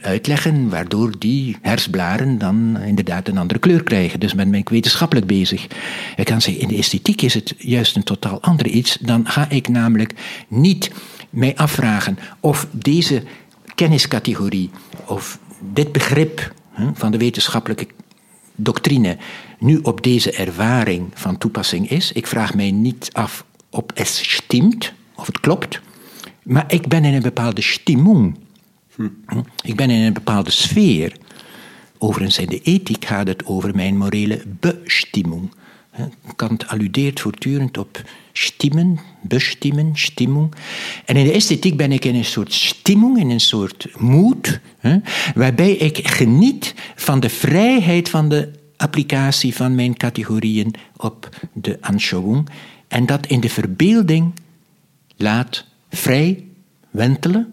uitleggen, 0.00 0.68
waardoor 0.68 1.18
die 1.18 1.56
herfstblaren 1.62 2.38
dan 2.38 2.78
inderdaad 2.80 3.28
een 3.28 3.38
andere 3.38 3.60
kleur 3.60 3.82
krijgen. 3.82 4.20
Dus 4.20 4.34
ben 4.34 4.54
ik 4.54 4.68
wetenschappelijk 4.68 5.26
bezig. 5.26 5.66
Ik 6.16 6.24
kan 6.24 6.40
zeggen, 6.40 6.62
in 6.62 6.68
de 6.68 6.76
esthetiek 6.76 7.22
is 7.22 7.34
het 7.34 7.54
juist 7.58 7.96
een 7.96 8.02
totaal 8.02 8.40
ander 8.40 8.66
iets. 8.66 8.96
Dan 9.00 9.28
ga 9.28 9.50
ik 9.50 9.68
namelijk 9.68 10.12
niet 10.48 10.90
mij 11.30 11.56
afvragen 11.56 12.18
of 12.40 12.66
deze 12.70 13.22
kenniscategorie 13.74 14.70
of 15.06 15.38
dit 15.72 15.92
begrip 15.92 16.54
van 16.94 17.10
de 17.10 17.18
wetenschappelijke 17.18 17.86
doctrine 18.54 19.16
nu 19.58 19.78
op 19.82 20.02
deze 20.02 20.32
ervaring 20.32 21.08
van 21.14 21.38
toepassing 21.38 21.90
is. 21.90 22.12
Ik 22.12 22.26
vraag 22.26 22.54
mij 22.54 22.70
niet 22.70 23.08
af 23.12 23.44
of 23.70 23.84
het 23.94 24.08
stimmt, 24.08 24.92
of 25.14 25.26
het 25.26 25.40
klopt, 25.40 25.80
maar 26.46 26.64
ik 26.68 26.88
ben 26.88 27.04
in 27.04 27.14
een 27.14 27.22
bepaalde 27.22 27.62
stimmung. 27.62 28.36
Ik 29.62 29.76
ben 29.76 29.90
in 29.90 30.00
een 30.00 30.12
bepaalde 30.12 30.50
sfeer. 30.50 31.16
Overigens 31.98 32.38
in 32.38 32.46
de 32.46 32.60
ethiek 32.62 33.04
gaat 33.04 33.26
het 33.26 33.46
over 33.46 33.74
mijn 33.74 33.96
morele 33.96 34.42
bestimmung. 34.60 35.50
Kant 36.36 36.68
alludeert 36.68 37.20
voortdurend 37.20 37.78
op 37.78 38.02
stimmen, 38.32 38.98
bestimmen, 39.20 39.90
stimmung. 39.94 40.54
En 41.04 41.16
in 41.16 41.24
de 41.24 41.32
esthetiek 41.32 41.76
ben 41.76 41.92
ik 41.92 42.04
in 42.04 42.14
een 42.14 42.24
soort 42.24 42.52
stimmung, 42.52 43.18
in 43.18 43.30
een 43.30 43.40
soort 43.40 43.88
moed, 43.98 44.60
waarbij 45.34 45.72
ik 45.72 46.08
geniet 46.08 46.74
van 46.94 47.20
de 47.20 47.30
vrijheid 47.30 48.08
van 48.08 48.28
de 48.28 48.52
applicatie 48.76 49.54
van 49.54 49.74
mijn 49.74 49.96
categorieën 49.96 50.74
op 50.96 51.28
de 51.52 51.78
Anschauung 51.80 52.48
en 52.88 53.06
dat 53.06 53.26
in 53.26 53.40
de 53.40 53.48
verbeelding 53.48 54.32
laat 55.16 55.66
vrij 55.90 56.44
wentelen. 56.90 57.52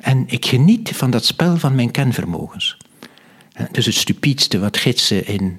En 0.00 0.24
ik 0.26 0.46
geniet 0.46 0.90
van 0.90 1.10
dat 1.10 1.24
spel 1.24 1.56
van 1.56 1.74
mijn 1.74 1.90
kenvermogens. 1.90 2.76
Dus 3.70 3.86
het 3.86 3.94
stupiedste 3.94 4.58
wat 4.58 4.76
gidsen 4.76 5.26
in 5.26 5.58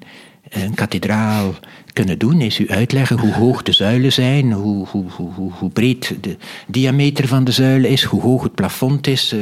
een 0.50 0.74
kathedraal 0.74 1.56
kunnen 1.94 2.20
doen, 2.20 2.42
is 2.42 2.60
u 2.60 2.70
uitleggen 2.70 3.20
hoe 3.20 3.34
hoog 3.34 3.64
de 3.64 3.72
zuilen 3.72 4.14
zijn, 4.14 4.52
hoe, 4.52 4.88
hoe, 4.88 5.10
hoe, 5.10 5.52
hoe 5.52 5.70
breed 5.70 6.16
de 6.22 6.38
diameter 6.68 7.28
van 7.28 7.44
de 7.44 7.52
zuilen 7.52 7.90
is, 7.90 8.04
hoe 8.04 8.22
hoog 8.22 8.44
het 8.44 8.56
plafond 8.56 9.08
is. 9.08 9.34
Uh, 9.34 9.42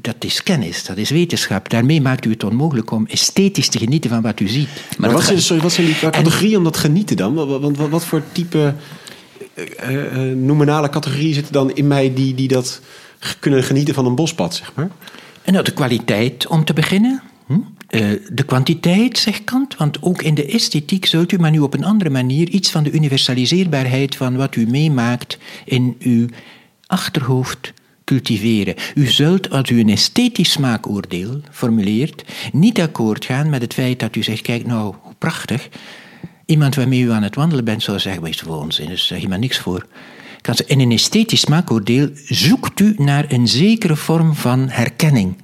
dat 0.00 0.16
is 0.18 0.42
kennis, 0.42 0.84
dat 0.84 0.96
is 0.96 1.10
wetenschap. 1.10 1.70
Daarmee 1.70 2.00
maakt 2.00 2.24
u 2.24 2.30
het 2.30 2.44
onmogelijk 2.44 2.90
om 2.90 3.06
esthetisch 3.06 3.68
te 3.68 3.78
genieten 3.78 4.10
van 4.10 4.22
wat 4.22 4.40
u 4.40 4.48
ziet. 4.48 4.68
Maar, 4.74 4.98
maar 4.98 5.12
wat, 5.12 5.24
zijn, 5.24 5.42
sorry, 5.42 5.62
wat 5.62 5.72
zijn 5.72 5.86
die 5.86 5.96
categorieën 5.98 6.56
om 6.56 6.64
dat 6.64 6.76
genieten 6.76 7.16
dan? 7.16 7.34
Want 7.34 7.50
wat, 7.50 7.76
wat, 7.76 7.88
wat, 7.88 8.04
voor 8.04 8.22
type 8.32 8.74
nominale 10.34 10.88
categorieën 10.88 11.34
zitten 11.34 11.52
dan 11.52 11.74
in 11.74 11.86
mij 11.86 12.14
die, 12.14 12.34
die 12.34 12.48
dat 12.48 12.80
kunnen 13.38 13.62
genieten 13.62 13.94
van 13.94 14.06
een 14.06 14.14
bospad, 14.14 14.54
zeg 14.54 14.72
maar? 14.74 14.90
En 15.42 15.52
nou, 15.52 15.64
de 15.64 15.72
kwaliteit 15.72 16.46
om 16.46 16.64
te 16.64 16.72
beginnen. 16.72 17.22
Hm? 17.46 17.58
de 18.32 18.42
kwantiteit, 18.46 19.18
zegt 19.18 19.44
Kant, 19.44 19.76
want 19.76 20.02
ook 20.02 20.22
in 20.22 20.34
de 20.34 20.46
esthetiek 20.46 21.06
zult 21.06 21.32
u, 21.32 21.38
maar 21.38 21.50
nu 21.50 21.58
op 21.58 21.74
een 21.74 21.84
andere 21.84 22.10
manier, 22.10 22.48
iets 22.48 22.70
van 22.70 22.82
de 22.82 22.90
universaliseerbaarheid 22.90 24.16
van 24.16 24.36
wat 24.36 24.56
u 24.56 24.66
meemaakt 24.66 25.38
in 25.64 25.96
uw 25.98 26.26
achterhoofd 26.86 27.72
cultiveren. 28.04 28.74
U 28.94 29.06
zult, 29.06 29.50
als 29.50 29.70
u 29.70 29.80
een 29.80 29.88
esthetisch 29.88 30.50
smaakoordeel 30.50 31.40
formuleert, 31.50 32.24
niet 32.52 32.80
akkoord 32.80 33.24
gaan 33.24 33.50
met 33.50 33.62
het 33.62 33.74
feit 33.74 33.98
dat 33.98 34.16
u 34.16 34.22
zegt, 34.22 34.42
kijk 34.42 34.66
nou, 34.66 34.94
hoe 35.02 35.14
prachtig. 35.18 35.68
Iemand 36.46 36.74
waarmee 36.74 37.00
u 37.00 37.10
aan 37.10 37.22
het 37.22 37.34
wandelen 37.34 37.64
bent 37.64 37.82
zou 37.82 37.98
zeggen, 37.98 38.22
wees 38.22 38.40
voor 38.40 38.60
onzin, 38.60 38.86
daar 38.86 38.98
zeg 38.98 39.20
je 39.20 39.28
maar 39.28 39.38
niks 39.38 39.58
voor. 39.58 39.86
In 40.66 40.80
een 40.80 40.90
esthetisch 40.90 41.40
smaakoordeel 41.40 42.10
zoekt 42.24 42.80
u 42.80 42.94
naar 42.96 43.24
een 43.28 43.48
zekere 43.48 43.96
vorm 43.96 44.34
van 44.34 44.68
herkenning 44.68 45.36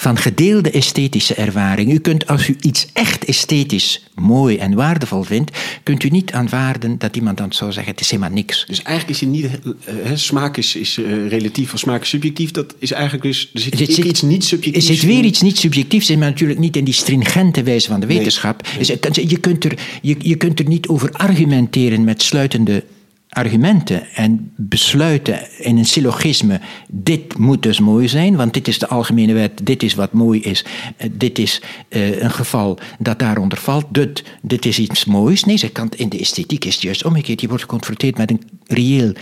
van 0.00 0.16
gedeelde 0.16 0.70
esthetische 0.70 1.34
ervaring. 1.34 1.92
U 1.92 1.98
kunt, 1.98 2.26
als 2.26 2.48
u 2.48 2.56
iets 2.60 2.86
echt 2.92 3.24
esthetisch 3.24 4.04
mooi 4.14 4.56
en 4.56 4.74
waardevol 4.74 5.22
vindt, 5.22 5.58
kunt 5.82 6.02
u 6.02 6.08
niet 6.08 6.32
aanvaarden 6.32 6.98
dat 6.98 7.16
iemand 7.16 7.36
dan 7.36 7.52
zou 7.52 7.72
zeggen: 7.72 7.92
het 7.92 8.00
is 8.00 8.10
helemaal 8.10 8.32
niks. 8.32 8.64
Dus 8.66 8.82
eigenlijk 8.82 9.16
is 9.16 9.20
het 9.20 9.30
niet. 9.30 9.44
Uh, 9.44 10.10
smaak 10.14 10.56
is, 10.56 10.76
is 10.76 10.98
uh, 10.98 11.28
relatief 11.28 11.72
of 11.72 11.78
smaak 11.78 12.02
is 12.02 12.08
subjectief. 12.08 12.50
Dat 12.50 12.74
is 12.78 12.92
eigenlijk 12.92 13.22
dus. 13.22 13.50
Er 13.54 13.60
zit, 13.60 13.76
zit, 13.76 13.92
zit 13.92 14.04
iets 14.04 14.22
niet 14.22 14.44
subjectiefs. 14.44 14.88
Er 14.88 14.94
zit 14.94 15.04
weer 15.04 15.24
iets 15.24 15.40
niet 15.40 15.58
subjectiefs 15.58 16.10
in, 16.10 16.18
maar 16.18 16.30
natuurlijk 16.30 16.60
niet 16.60 16.76
in 16.76 16.84
die 16.84 16.94
stringente 16.94 17.62
wijze 17.62 17.88
van 17.88 18.00
de 18.00 18.06
wetenschap. 18.06 18.62
Nee, 18.78 18.98
nee. 19.12 19.28
Je, 19.28 19.38
kunt 19.38 19.64
er, 19.64 19.78
je, 20.02 20.16
je 20.18 20.36
kunt 20.36 20.58
er 20.58 20.68
niet 20.68 20.88
over 20.88 21.12
argumenteren 21.12 22.04
met 22.04 22.22
sluitende 22.22 22.84
argumenten 23.30 24.14
en 24.14 24.52
besluiten 24.56 25.58
in 25.58 25.76
een 25.76 25.84
syllogisme, 25.84 26.60
dit 26.88 27.38
moet 27.38 27.62
dus 27.62 27.80
mooi 27.80 28.08
zijn, 28.08 28.36
want 28.36 28.54
dit 28.54 28.68
is 28.68 28.78
de 28.78 28.88
algemene 28.88 29.32
wet, 29.32 29.60
dit 29.62 29.82
is 29.82 29.94
wat 29.94 30.12
mooi 30.12 30.40
is, 30.40 30.64
eh, 30.96 31.08
dit 31.12 31.38
is 31.38 31.62
uh, 31.88 32.22
een 32.22 32.30
geval 32.30 32.78
dat 32.98 33.18
daaronder 33.18 33.58
valt, 33.58 33.84
dit, 33.88 34.24
dit 34.42 34.66
is 34.66 34.78
iets 34.78 35.04
moois. 35.04 35.44
Nee, 35.44 35.56
ze 35.56 35.68
kan, 35.68 35.92
in 35.96 36.08
de 36.08 36.18
esthetiek 36.18 36.64
is 36.64 36.74
het 36.74 36.82
juist 36.82 37.04
omgekeerd. 37.04 37.40
Je 37.40 37.48
wordt 37.48 37.62
geconfronteerd 37.62 38.16
met 38.16 38.30
een 38.30 38.42
reëel 38.66 39.12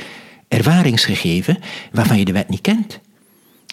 ervaringsgegeven 0.49 1.59
waarvan 1.93 2.19
je 2.19 2.25
de 2.25 2.33
wet 2.33 2.49
niet 2.49 2.61
kent. 2.61 3.01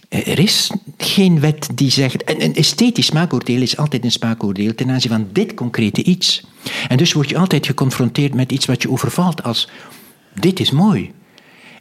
Eh, 0.09 0.27
er 0.27 0.39
is 0.39 0.71
geen 0.97 1.39
wet 1.39 1.69
die 1.75 1.91
zegt. 1.91 2.39
Een 2.41 2.55
esthetisch 2.55 3.05
smaakoordeel 3.05 3.61
is 3.61 3.77
altijd 3.77 4.03
een 4.03 4.11
smaakoordeel 4.11 4.75
ten 4.75 4.89
aanzien 4.89 5.11
van 5.11 5.27
dit 5.31 5.53
concrete 5.53 6.03
iets. 6.03 6.43
En 6.87 6.97
dus 6.97 7.13
word 7.13 7.29
je 7.29 7.37
altijd 7.37 7.65
geconfronteerd 7.65 8.33
met 8.33 8.51
iets 8.51 8.65
wat 8.65 8.81
je 8.81 8.89
overvalt 8.89 9.43
als 9.43 9.69
dit 10.39 10.59
is 10.59 10.71
mooi. 10.71 11.11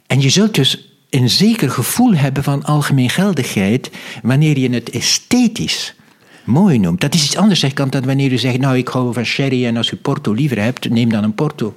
En 0.07 0.21
je 0.21 0.29
zult 0.29 0.55
dus 0.55 0.89
een 1.09 1.29
zeker 1.29 1.69
gevoel 1.69 2.13
hebben 2.13 2.43
van 2.43 2.63
algemeen 2.63 3.09
geldigheid 3.09 3.91
wanneer 4.23 4.59
je 4.59 4.69
het 4.69 4.89
esthetisch 4.89 5.95
mooi 6.43 6.79
noemt. 6.79 7.01
Dat 7.01 7.13
is 7.13 7.23
iets 7.23 7.37
anders, 7.37 7.65
dan 7.75 8.05
wanneer 8.05 8.31
u 8.31 8.37
zegt, 8.37 8.57
nou 8.57 8.77
ik 8.77 8.87
hou 8.87 9.13
van 9.13 9.25
sherry 9.25 9.65
en 9.65 9.77
als 9.77 9.91
u 9.91 9.95
porto 9.95 10.33
liever 10.33 10.61
hebt, 10.61 10.89
neem 10.89 11.09
dan 11.09 11.23
een 11.23 11.35
porto. 11.35 11.73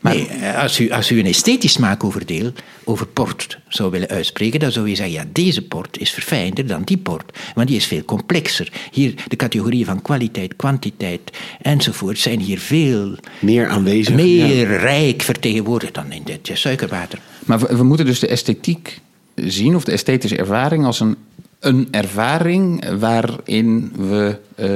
Maar 0.00 0.16
als 0.56 0.80
u, 0.80 0.90
als 0.90 1.10
u 1.10 1.18
een 1.18 1.26
esthetisch 1.26 1.72
smaakoordeel 1.72 2.52
over 2.84 3.06
port 3.06 3.58
zou 3.68 3.90
willen 3.90 4.08
uitspreken, 4.08 4.60
dan 4.60 4.72
zou 4.72 4.88
je 4.88 4.94
zeggen, 4.94 5.14
ja, 5.14 5.24
deze 5.32 5.62
port 5.62 5.98
is 5.98 6.10
verfijnder 6.10 6.66
dan 6.66 6.82
die 6.82 6.96
port, 6.96 7.38
want 7.54 7.68
die 7.68 7.76
is 7.76 7.86
veel 7.86 8.04
complexer. 8.04 8.72
Hier, 8.90 9.14
de 9.28 9.36
categorieën 9.36 9.84
van 9.84 10.02
kwaliteit, 10.02 10.56
kwantiteit 10.56 11.30
enzovoort 11.62 12.18
zijn 12.18 12.40
hier 12.40 12.58
veel 12.58 13.16
meer 13.40 13.68
aanwezig, 13.68 14.14
meer 14.14 14.66
rijk 14.66 15.22
vertegenwoordigd 15.22 15.94
dan 15.94 16.12
in 16.12 16.22
dit 16.24 16.50
suikerwater. 16.52 17.18
Maar 17.44 17.58
we, 17.58 17.76
we 17.76 17.82
moeten 17.82 18.06
dus 18.06 18.18
de 18.18 18.28
esthetiek 18.28 19.00
zien, 19.34 19.76
of 19.76 19.84
de 19.84 19.92
esthetische 19.92 20.36
ervaring, 20.36 20.84
als 20.84 21.00
een 21.00 21.16
een 21.60 21.88
ervaring 21.90 22.84
waarin 22.98 23.92
we 23.96 24.36
uh, 24.56 24.66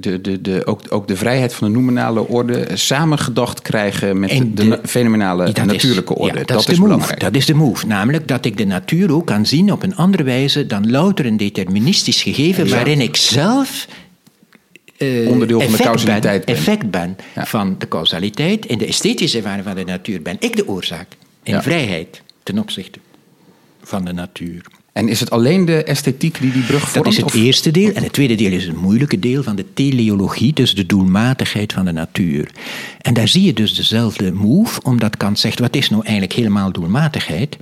de, 0.00 0.20
de, 0.20 0.40
de, 0.40 0.66
ook, 0.66 0.80
ook 0.88 1.08
de 1.08 1.16
vrijheid 1.16 1.54
van 1.54 1.72
de 1.72 1.78
nominale 1.78 2.28
orde 2.28 2.68
samengedacht 2.74 3.62
krijgen 3.62 4.20
met 4.20 4.30
de, 4.30 4.52
de, 4.54 4.80
fenomenale 4.84 5.52
natuurlijke 5.64 6.14
orde. 6.14 6.38
Ja, 6.38 6.44
dat, 6.44 6.48
dat, 6.48 6.68
is, 6.68 6.76
de 6.76 6.86
move. 6.86 7.16
Dat 7.16 7.34
is 7.34 7.46
de 7.46 7.54
move. 7.54 7.86
Namelijk 7.86 8.28
dat 8.28 8.44
ik 8.44 8.56
de 8.56 8.64
natuur 8.64 9.12
ook 9.12 9.26
kan 9.26 9.46
zien 9.46 9.72
op 9.72 9.82
een 9.82 9.96
andere 9.96 10.22
wijze 10.22 10.66
dan 10.66 10.90
louter 10.90 11.26
een 11.26 11.36
deterministisch 11.36 12.22
gegeven 12.22 12.68
waarin 12.68 13.00
ik 13.00 13.16
zelf 13.16 13.88
uh, 14.98 15.28
onderdeel 15.28 15.60
van 15.60 15.72
de 15.72 15.78
causaliteit 15.82 16.44
ben, 16.44 16.54
effect 16.54 16.90
ben 16.90 17.16
van 17.34 17.74
de 17.78 17.88
causaliteit. 17.88 18.66
In 18.66 18.78
de 18.78 18.86
esthetische 18.86 19.36
ervaring 19.36 19.64
van 19.64 19.74
de 19.74 19.84
natuur 19.84 20.22
ben 20.22 20.36
ik 20.38 20.56
de 20.56 20.68
oorzaak. 20.68 21.08
In 21.42 21.62
vrijheid 21.62 22.22
ten 22.42 22.58
opzichte 22.58 22.98
van 23.82 24.04
de 24.04 24.12
natuur. 24.12 24.62
En 24.98 25.08
is 25.08 25.20
het 25.20 25.30
alleen 25.30 25.64
de 25.64 25.84
esthetiek 25.84 26.40
die 26.40 26.52
die 26.52 26.62
brug 26.62 26.80
vormt? 26.80 26.94
Dat 26.94 27.06
is 27.06 27.16
het 27.16 27.24
of- 27.26 27.34
eerste 27.34 27.70
deel. 27.70 27.92
En 27.92 28.02
het 28.02 28.12
tweede 28.12 28.34
deel 28.34 28.52
is 28.52 28.66
het 28.66 28.76
moeilijke 28.76 29.18
deel 29.18 29.42
van 29.42 29.56
de 29.56 29.64
teleologie, 29.74 30.52
dus 30.52 30.74
de 30.74 30.86
doelmatigheid 30.86 31.72
van 31.72 31.84
de 31.84 31.92
natuur. 31.92 32.50
En 33.00 33.14
daar 33.14 33.28
zie 33.28 33.42
je 33.42 33.52
dus 33.52 33.74
dezelfde 33.74 34.32
move, 34.32 34.82
omdat 34.82 35.16
Kant 35.16 35.38
zegt: 35.38 35.58
wat 35.58 35.76
is 35.76 35.90
nou 35.90 36.02
eigenlijk 36.02 36.32
helemaal 36.32 36.72
doelmatigheid? 36.72 37.56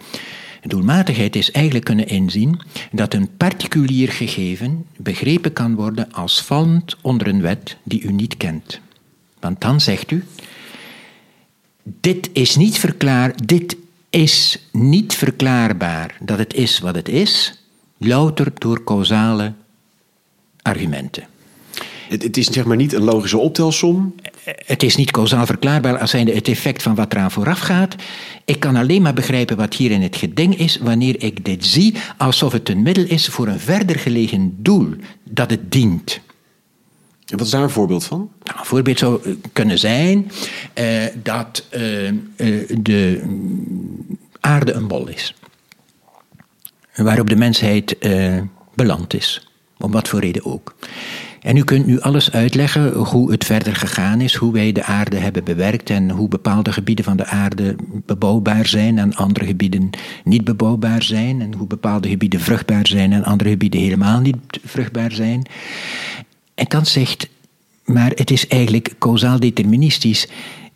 Doelmatigheid 0.63 1.37
is 1.37 1.51
eigenlijk 1.51 1.85
kunnen 1.85 2.09
inzien 2.09 2.61
dat 2.93 3.15
een 3.15 3.29
particulier 3.37 4.13
gegeven 4.13 4.87
begrepen 4.97 5.53
kan 5.53 5.75
worden 5.75 6.13
als 6.13 6.43
vallend 6.43 6.97
onder 7.01 7.27
een 7.27 7.41
wet 7.41 7.77
die 7.83 8.03
u 8.03 8.13
niet 8.13 8.37
kent. 8.37 8.81
Want 9.41 9.61
dan 9.61 9.81
zegt 9.81 10.11
u: 10.11 10.25
dit 12.01 12.31
is 12.33 12.57
niet 12.57 12.79
verklaar, 12.79 13.33
dit 13.45 13.77
is 14.11 14.69
niet 14.73 15.15
verklaarbaar 15.15 16.17
dat 16.21 16.39
het 16.39 16.55
is 16.55 16.79
wat 16.79 16.95
het 16.95 17.09
is, 17.09 17.63
louter 17.99 18.53
door 18.55 18.85
causale 18.85 19.53
argumenten. 20.63 21.27
Het, 22.09 22.23
het 22.23 22.37
is 22.37 22.47
zeg 22.47 22.65
maar 22.65 22.77
niet 22.77 22.93
een 22.93 23.03
logische 23.03 23.39
optelsom. 23.39 24.15
Het 24.45 24.83
is 24.83 24.97
niet 24.97 25.11
causaal 25.11 25.47
verklaarbaar 25.47 25.99
als 25.99 26.11
zijnde 26.11 26.35
het 26.35 26.49
effect 26.49 26.83
van 26.83 26.95
wat 26.95 27.13
eraan 27.13 27.31
vooraf 27.31 27.59
gaat. 27.59 27.95
Ik 28.45 28.61
kan 28.61 28.77
alleen 28.77 29.03
maar 29.03 29.15
begrijpen 29.15 29.57
wat 29.57 29.75
hier 29.75 29.91
in 29.91 30.03
het 30.03 30.17
geding 30.17 30.59
is 30.59 30.79
wanneer 30.79 31.23
ik 31.23 31.45
dit 31.45 31.67
zie 31.67 31.95
alsof 32.17 32.53
het 32.53 32.69
een 32.69 32.83
middel 32.83 33.05
is 33.05 33.27
voor 33.27 33.47
een 33.47 33.61
verder 33.61 33.99
gelegen 33.99 34.57
doel 34.59 34.95
dat 35.25 35.51
het 35.51 35.73
dient. 35.73 36.21
Wat 37.27 37.41
is 37.41 37.51
daar 37.51 37.63
een 37.63 37.71
voorbeeld 37.71 38.05
van? 38.05 38.31
Nou, 38.43 38.59
een 38.59 38.65
voorbeeld 38.65 38.99
zou 38.99 39.23
eh, 39.25 39.33
kunnen 39.53 39.79
zijn 39.79 40.31
eh, 40.75 41.05
dat 41.23 41.67
eh, 41.71 41.81
de 42.81 43.23
aarde 44.41 44.73
een 44.73 44.89
bol 44.89 45.09
is. 45.09 45.35
Waarop 46.95 47.29
de 47.29 47.37
mensheid 47.37 47.97
beland 48.75 49.15
is. 49.15 49.49
Om 49.79 49.91
wat 49.91 50.09
voor 50.09 50.21
reden 50.21 50.45
ook. 50.45 50.75
En 51.41 51.57
u 51.57 51.65
kunt 51.65 51.87
nu 51.87 52.01
alles 52.01 52.33
uitleggen 52.33 52.93
hoe 52.93 53.31
het 53.31 53.45
verder 53.45 53.77
gegaan 53.77 54.21
is, 54.21 54.35
hoe 54.35 54.53
wij 54.53 54.73
de 54.73 54.85
aarde 54.85 55.17
hebben 55.17 55.45
bewerkt 55.45 55.91
en 55.91 56.11
hoe 56.11 56.29
bepaalde 56.29 56.73
gebieden 56.73 57.05
van 57.05 57.17
de 57.17 57.27
aarde 57.27 57.77
bebouwbaar 58.07 58.67
zijn 58.67 58.99
en 58.99 59.15
andere 59.15 59.47
gebieden 59.47 59.91
niet 60.25 60.45
bebouwbaar 60.45 61.03
zijn 61.03 61.41
en 61.41 61.55
hoe 61.55 61.67
bepaalde 61.67 62.09
gebieden 62.09 62.41
vruchtbaar 62.41 62.87
zijn 62.87 63.13
en 63.13 63.25
andere 63.25 63.51
gebieden 63.51 63.81
helemaal 63.81 64.21
niet 64.21 64.37
vruchtbaar 64.65 65.13
zijn. 65.13 65.47
En 66.57 66.67
Kant 66.67 66.89
zegt, 66.89 67.29
maar 67.85 68.11
het 68.15 68.31
is 68.31 68.47
eigenlijk 68.47 68.95
causaal 68.99 69.41
deterministisch 69.41 70.29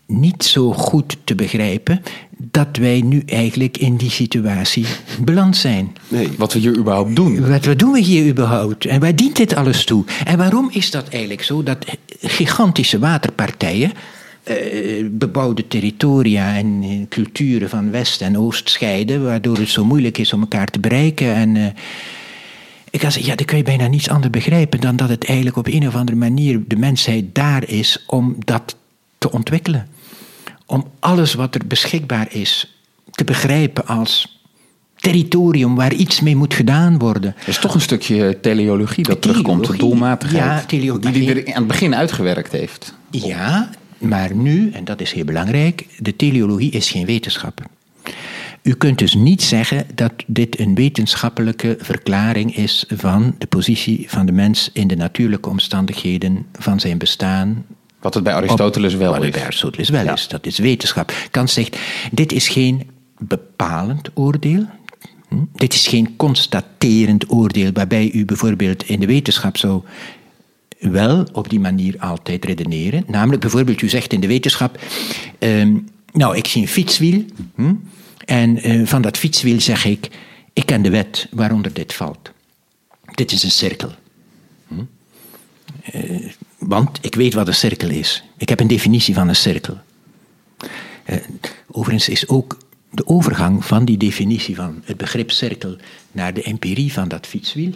niet 0.07 0.45
zo 0.45 0.73
goed 0.73 1.17
te 1.25 1.35
begrijpen 1.35 2.03
dat 2.39 2.77
wij 2.77 3.01
nu 3.01 3.23
eigenlijk 3.27 3.79
in 3.79 3.97
die 3.97 4.11
situatie 4.11 4.87
beland 5.25 5.57
zijn. 5.57 5.93
Nee. 6.09 6.29
Wat 6.37 6.53
we 6.53 6.59
hier 6.59 6.77
überhaupt 6.77 7.17
doen. 7.17 7.49
Wat, 7.49 7.65
wat 7.65 7.79
doen 7.79 7.93
we 7.93 8.01
hier 8.01 8.27
überhaupt? 8.27 8.85
En 8.85 9.01
waar 9.01 9.17
dient 9.17 9.37
dit 9.37 9.55
alles 9.55 9.85
toe? 9.85 10.05
En 10.25 10.39
waarom 10.39 10.71
is 10.73 10.91
dat 10.91 11.09
eigenlijk 11.09 11.43
zo 11.43 11.63
dat 11.63 11.87
gigantische 12.21 12.99
waterpartijen, 12.99 13.93
eh, 14.43 14.57
bebouwde 15.11 15.69
territoria 15.69 16.57
en 16.57 16.81
eh, 16.83 17.09
culturen 17.09 17.69
van 17.69 17.91
West 17.91 18.21
en 18.21 18.39
Oost 18.39 18.71
scheiden, 18.71 19.25
waardoor 19.25 19.57
het 19.57 19.69
zo 19.69 19.85
moeilijk 19.85 20.19
is 20.19 20.33
om 20.33 20.41
elkaar 20.41 20.67
te 20.67 20.81
bereiken 20.81 21.35
en... 21.35 21.57
eh, 21.57 21.67
ik 22.91 23.01
zeggen, 23.01 23.25
ja, 23.25 23.35
dat 23.35 23.47
kun 23.47 23.57
je 23.57 23.63
bijna 23.63 23.87
niets 23.87 24.09
anders 24.09 24.31
begrijpen 24.31 24.81
dan 24.81 24.97
dat 24.97 25.09
het 25.09 25.25
eigenlijk 25.25 25.57
op 25.57 25.67
een 25.67 25.87
of 25.87 25.95
andere 25.95 26.19
manier 26.19 26.61
de 26.67 26.77
mensheid 26.77 27.35
daar 27.35 27.69
is 27.69 28.05
om 28.07 28.37
dat 28.39 28.77
te 29.19 29.31
ontwikkelen. 29.33 29.89
Om 30.67 30.87
alles 30.99 31.35
wat 31.35 31.55
er 31.55 31.67
beschikbaar 31.67 32.27
is 32.31 32.81
te 33.11 33.25
begrijpen 33.25 33.87
als 33.87 34.41
territorium 34.97 35.75
waar 35.75 35.93
iets 35.93 36.21
mee 36.21 36.37
moet 36.37 36.55
gedaan 36.55 36.99
worden. 36.99 37.35
Er 37.43 37.49
is 37.49 37.59
toch 37.59 37.75
een 37.75 37.81
stukje 37.81 38.41
teleologie 38.41 39.05
dat 39.05 39.23
Teleologie, 39.23 39.45
terugkomt, 39.53 39.67
de 39.67 39.87
doelmatigheid. 39.87 40.45
ja, 40.61 40.67
teleologie. 40.67 41.13
Die 41.13 41.31
hij 41.31 41.47
aan 41.47 41.55
het 41.55 41.67
begin 41.67 41.95
uitgewerkt 41.95 42.53
heeft. 42.53 42.95
Ja, 43.11 43.71
maar 43.99 44.35
nu, 44.35 44.71
en 44.73 44.85
dat 44.85 45.01
is 45.01 45.13
heel 45.13 45.25
belangrijk, 45.25 45.87
de 45.99 46.17
teleologie 46.17 46.71
is 46.71 46.91
geen 46.91 47.07
wetenschap. 47.07 47.61
U 48.63 48.75
kunt 48.75 48.99
dus 48.99 49.15
niet 49.15 49.43
zeggen 49.43 49.87
dat 49.95 50.13
dit 50.27 50.59
een 50.59 50.75
wetenschappelijke 50.75 51.77
verklaring 51.81 52.57
is 52.57 52.85
van 52.89 53.35
de 53.39 53.47
positie 53.47 54.05
van 54.09 54.27
de 54.27 54.33
mens 54.33 54.71
in 54.73 54.89
de 54.89 54.97
natuurlijke 54.97 55.49
omstandigheden 55.49 56.47
van 56.53 56.81
zijn 56.81 56.99
bestaan. 56.99 57.65
Wat 58.01 58.15
het 58.15 58.23
bij 58.25 58.35
Aristoteles 58.35 58.95
wel 58.95 59.09
Wat 59.13 59.17
het 59.17 59.27
is. 59.29 59.35
bij 59.35 59.43
Aristoteles 59.45 59.89
wel 59.89 60.05
Ja. 60.05 60.13
is. 60.13 60.29
Dat 60.29 60.47
is 60.47 60.59
wetenschap. 60.59 61.13
Kant 61.31 61.51
zegt, 61.51 61.79
dit 62.13 62.33
is 62.33 62.49
geen 62.49 62.91
bepalend 63.19 64.11
oordeel. 64.15 64.65
Hm? 65.29 65.37
Dit 65.53 65.75
is 65.75 65.87
geen 65.87 66.17
constaterend 66.17 67.31
oordeel 67.33 67.71
waarbij 67.73 68.11
u 68.13 68.25
bijvoorbeeld 68.25 68.83
in 68.83 69.01
de 69.01 69.07
wetenschap 69.07 69.57
zou 69.57 69.83
wel 70.79 71.27
op 71.33 71.49
die 71.51 71.61
manier 71.61 71.95
altijd 71.99 72.45
redeneren. 72.45 73.05
Namelijk 73.07 73.41
bijvoorbeeld, 73.41 73.83
u 73.83 73.89
zegt 73.89 74.13
in 74.13 74.21
de 74.21 74.27
wetenschap, 74.27 74.79
ehm, 75.39 75.77
nou, 76.13 76.37
ik 76.37 76.47
zie 76.47 76.63
een 76.63 76.69
fietswiel. 76.69 77.25
Hm? 77.55 77.75
En 78.31 78.63
eh, 78.63 78.87
van 78.87 79.03
dat 79.03 79.17
fietswiel 79.17 79.61
zeg 79.61 79.85
ik, 79.85 80.09
ik 80.53 80.67
ken 80.67 80.83
de 80.83 80.91
wet 80.91 81.29
waaronder 81.31 81.73
dit 81.73 81.93
valt. 81.93 82.31
Dit 83.15 83.33
is 83.33 83.43
een 83.43 83.51
cirkel. 83.51 83.91
Hm? 84.69 84.75
Eh, 85.83 86.33
want 86.59 86.99
ik 87.01 87.15
weet 87.15 87.35
wat 87.35 87.47
een 87.47 87.55
cirkel 87.55 87.91
is. 87.91 88.25
Ik 88.37 88.49
heb 88.49 88.61
een 88.61 88.67
definitie 88.67 89.15
van 89.15 89.29
een 89.29 89.37
cirkel. 89.37 89.79
Eh, 91.05 91.17
overigens 91.71 92.09
is 92.09 92.29
ook 92.29 92.59
de 92.91 93.07
overgang 93.07 93.65
van 93.65 93.85
die 93.85 93.97
definitie 93.97 94.55
van 94.55 94.83
het 94.85 94.97
begrip 94.97 95.31
cirkel 95.31 95.77
naar 96.13 96.35
de 96.35 96.43
empirie 96.43 96.93
van 96.93 97.09
dat 97.09 97.27
fietswiel 97.27 97.73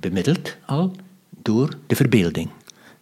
bemiddeld 0.00 0.56
al 0.66 0.96
door 1.42 1.78
de 1.86 1.96
verbeelding. 1.96 2.48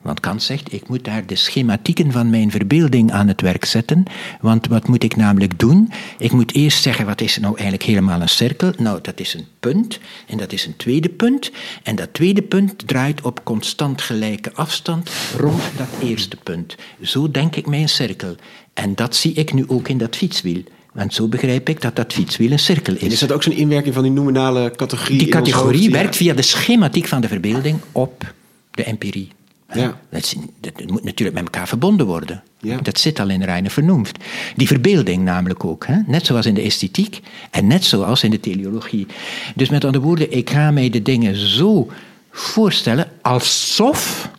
Want 0.02 0.20
Kant 0.20 0.42
zegt, 0.42 0.72
ik 0.72 0.88
moet 0.88 1.04
daar 1.04 1.26
de 1.26 1.34
schematieken 1.36 2.12
van 2.12 2.30
mijn 2.30 2.50
verbeelding 2.50 3.12
aan 3.12 3.28
het 3.28 3.40
werk 3.40 3.64
zetten. 3.64 4.04
Want 4.40 4.66
wat 4.66 4.88
moet 4.88 5.02
ik 5.02 5.16
namelijk 5.16 5.58
doen? 5.58 5.92
Ik 6.18 6.32
moet 6.32 6.54
eerst 6.54 6.82
zeggen, 6.82 7.06
wat 7.06 7.20
is 7.20 7.38
nou 7.38 7.54
eigenlijk 7.54 7.82
helemaal 7.82 8.20
een 8.20 8.28
cirkel? 8.28 8.72
Nou, 8.78 8.98
dat 9.02 9.20
is 9.20 9.34
een 9.34 9.46
punt 9.60 9.98
en 10.26 10.38
dat 10.38 10.52
is 10.52 10.66
een 10.66 10.76
tweede 10.76 11.08
punt. 11.08 11.50
En 11.82 11.96
dat 11.96 12.14
tweede 12.14 12.42
punt 12.42 12.88
draait 12.88 13.20
op 13.22 13.44
constant 13.44 14.02
gelijke 14.02 14.52
afstand 14.54 15.10
rond 15.36 15.62
dat 15.76 15.88
eerste 16.02 16.36
punt. 16.42 16.76
Zo 17.02 17.30
denk 17.30 17.56
ik 17.56 17.66
mijn 17.66 17.88
cirkel. 17.88 18.34
En 18.74 18.94
dat 18.94 19.16
zie 19.16 19.32
ik 19.32 19.52
nu 19.52 19.64
ook 19.66 19.88
in 19.88 19.98
dat 19.98 20.16
fietswiel. 20.16 20.62
Want 20.92 21.14
zo 21.14 21.28
begrijp 21.28 21.68
ik 21.68 21.80
dat 21.80 21.96
dat 21.96 22.12
fietswiel 22.12 22.50
een 22.50 22.58
cirkel 22.58 22.94
En 22.94 23.06
is 23.06 23.12
is. 23.12 23.18
dat 23.18 23.32
ook 23.32 23.42
zo'n 23.42 23.52
inwerking 23.52 23.94
van 23.94 24.02
die 24.02 24.12
nominale 24.12 24.72
categorie? 24.76 25.18
Die 25.18 25.28
categorie 25.28 25.80
hoofd? 25.80 25.92
Ja. 25.92 25.98
werkt 25.98 26.16
via 26.16 26.34
de 26.34 26.42
schematiek 26.42 27.06
van 27.06 27.20
de 27.20 27.28
verbeelding 27.28 27.78
op 27.92 28.34
de 28.70 28.84
empirie. 28.84 29.30
Ja. 29.74 30.00
Dat, 30.10 30.22
is- 30.22 30.34
dat 30.60 30.90
moet 30.90 31.04
natuurlijk 31.04 31.36
met 31.38 31.44
elkaar 31.44 31.68
verbonden 31.68 32.06
worden. 32.06 32.42
Ja. 32.58 32.76
Dat 32.76 32.98
zit 32.98 33.20
al 33.20 33.28
in 33.28 33.42
Reine 33.42 33.70
vernoemd. 33.70 34.12
Die 34.56 34.66
verbeelding 34.66 35.24
namelijk 35.24 35.64
ook. 35.64 35.86
Hè? 35.86 35.96
Net 36.06 36.26
zoals 36.26 36.46
in 36.46 36.54
de 36.54 36.60
esthetiek 36.60 37.20
en 37.50 37.66
net 37.66 37.84
zoals 37.84 38.22
in 38.24 38.30
de 38.30 38.40
teleologie. 38.40 39.06
Dus 39.54 39.68
met 39.68 39.84
andere 39.84 40.04
woorden, 40.04 40.32
ik 40.36 40.50
ga 40.50 40.70
mij 40.70 40.90
de 40.90 41.02
dingen 41.02 41.36
zo 41.36 41.90
voorstellen 42.30 43.08
alsof 43.22 44.30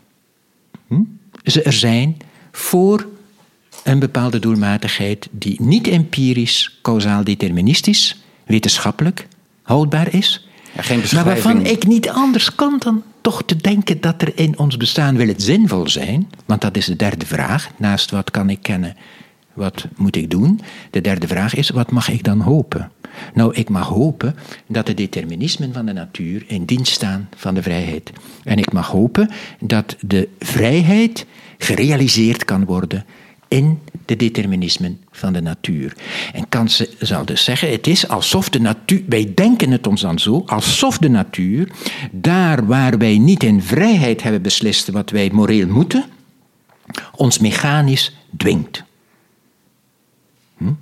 hm, 0.88 1.02
ze 1.44 1.62
er 1.62 1.74
zijn 1.74 2.18
voor 2.52 3.08
een 3.84 4.00
bepaalde 4.00 4.40
doelmatigheid 4.40 5.28
die 5.32 5.62
niet 5.62 5.88
empirisch, 5.88 6.80
causaal 6.82 7.24
deterministisch, 7.24 8.22
wetenschappelijk 8.46 9.28
houdbaar 9.62 10.14
is. 10.14 10.48
Ja, 10.76 10.82
geen 10.82 11.02
Maar 11.14 11.26
waarvan 11.26 11.66
ik 11.66 11.88
niet 11.88 12.10
anders 12.10 12.56
kan 12.56 12.76
dan 12.80 13.04
toch 13.22 13.44
te 13.44 13.56
denken 13.56 14.02
dat 14.02 14.22
er 14.22 14.32
in 14.36 14.60
ons 14.60 14.78
bestaan 14.78 15.18
wil 15.18 15.28
het 15.28 15.44
zinvol 15.44 15.90
zijn. 15.90 16.30
Want 16.46 16.62
dat 16.62 16.78
is 16.78 16.86
de 16.86 16.96
derde 16.96 17.26
vraag. 17.26 17.70
Naast 17.78 18.12
wat 18.12 18.32
kan 18.32 18.50
ik 18.50 18.60
kennen, 18.62 18.96
wat 19.54 19.88
moet 19.96 20.16
ik 20.16 20.30
doen? 20.30 20.62
De 20.92 21.02
derde 21.02 21.28
vraag 21.28 21.56
is, 21.56 21.70
wat 21.70 21.92
mag 21.92 22.10
ik 22.10 22.24
dan 22.24 22.40
hopen? 22.40 22.92
Nou, 23.34 23.54
ik 23.54 23.70
mag 23.70 23.88
hopen 23.88 24.36
dat 24.68 24.86
de 24.86 24.94
determinismen 24.94 25.74
van 25.74 25.86
de 25.86 25.94
natuur 25.94 26.44
in 26.48 26.66
dienst 26.66 26.94
staan 26.94 27.30
van 27.36 27.54
de 27.54 27.62
vrijheid. 27.62 28.12
En 28.44 28.58
ik 28.58 28.72
mag 28.72 28.88
hopen 28.88 29.30
dat 29.60 29.96
de 30.00 30.30
vrijheid 30.40 31.26
gerealiseerd 31.58 32.46
kan 32.46 32.66
worden 32.66 33.06
in 33.52 33.80
de 34.06 34.16
determinismen 34.16 35.02
van 35.12 35.34
de 35.34 35.42
natuur. 35.42 35.94
En 36.34 36.50
Kant 36.50 36.88
zal 37.00 37.26
dus 37.26 37.44
zeggen, 37.44 37.72
het 37.72 37.88
is 37.88 38.08
alsof 38.08 38.50
de 38.50 38.60
natuur, 38.60 39.04
wij 39.08 39.32
denken 39.36 39.72
het 39.72 39.88
ons 39.88 40.02
dan 40.02 40.20
zo, 40.20 40.44
alsof 40.46 40.98
de 40.98 41.10
natuur, 41.10 41.72
daar 42.12 42.66
waar 42.66 42.98
wij 42.98 43.18
niet 43.18 43.44
in 43.44 43.62
vrijheid 43.62 44.24
hebben 44.24 44.42
beslist 44.42 44.88
wat 44.88 45.10
wij 45.10 45.30
moreel 45.34 45.68
moeten, 45.68 46.06
ons 47.16 47.40
mechanisch 47.40 48.16
dwingt. 48.38 48.84
Hm? 50.58 50.74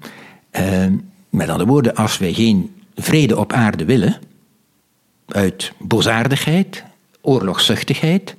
Ehm, 0.51 0.93
met 1.29 1.49
andere 1.49 1.69
woorden, 1.69 1.95
als 1.95 2.17
wij 2.17 2.33
geen 2.33 2.75
vrede 2.95 3.37
op 3.37 3.53
aarde 3.53 3.85
willen, 3.85 4.19
uit 5.27 5.71
boosaardigheid, 5.77 6.83
oorlogszuchtigheid, 7.21 8.35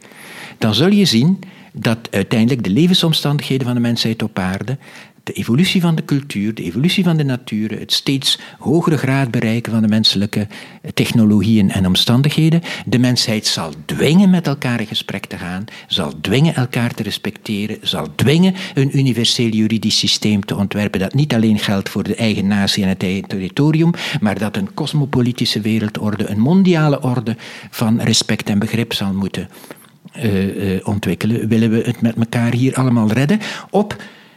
dan 0.58 0.74
zul 0.74 0.90
je 0.90 1.04
zien 1.04 1.38
dat 1.72 1.98
uiteindelijk 2.10 2.64
de 2.64 2.70
levensomstandigheden 2.70 3.66
van 3.66 3.74
de 3.74 3.80
mensheid 3.80 4.22
op 4.22 4.38
aarde 4.38 4.78
de 5.24 5.32
evolutie 5.32 5.80
van 5.80 5.94
de 5.94 6.04
cultuur, 6.04 6.54
de 6.54 6.62
evolutie 6.62 7.04
van 7.04 7.16
de 7.16 7.24
natuur, 7.24 7.78
het 7.78 7.92
steeds 7.92 8.38
hogere 8.58 8.98
graad 8.98 9.30
bereiken 9.30 9.72
van 9.72 9.82
de 9.82 9.88
menselijke 9.88 10.46
technologieën 10.94 11.70
en 11.70 11.86
omstandigheden. 11.86 12.62
De 12.86 12.98
mensheid 12.98 13.46
zal 13.46 13.72
dwingen 13.84 14.30
met 14.30 14.46
elkaar 14.46 14.80
in 14.80 14.86
gesprek 14.86 15.26
te 15.26 15.38
gaan, 15.38 15.64
zal 15.86 16.12
dwingen 16.20 16.54
elkaar 16.54 16.94
te 16.94 17.02
respecteren, 17.02 17.78
zal 17.82 18.06
dwingen 18.14 18.54
een 18.74 18.98
universeel 18.98 19.48
juridisch 19.48 19.98
systeem 19.98 20.44
te 20.44 20.56
ontwerpen 20.56 21.00
dat 21.00 21.14
niet 21.14 21.34
alleen 21.34 21.58
geldt 21.58 21.88
voor 21.88 22.02
de 22.02 22.14
eigen 22.14 22.46
natie 22.46 22.82
en 22.82 22.88
het 22.88 23.02
eigen 23.02 23.28
territorium, 23.28 23.90
maar 24.20 24.38
dat 24.38 24.56
een 24.56 24.74
cosmopolitische 24.74 25.60
wereldorde, 25.60 26.30
een 26.30 26.40
mondiale 26.40 27.02
orde 27.02 27.36
van 27.70 28.00
respect 28.00 28.48
en 28.48 28.58
begrip 28.58 28.92
zal 28.92 29.12
moeten 29.12 29.48
uh, 30.16 30.74
uh, 30.74 30.86
ontwikkelen. 30.86 31.48
Willen 31.48 31.70
we 31.70 31.82
het 31.84 32.01
met 32.01 32.16
elkaar 32.16 32.53
hier 32.53 32.74
allemaal 32.74 33.12
redden? 33.12 33.40
Op 33.70 33.96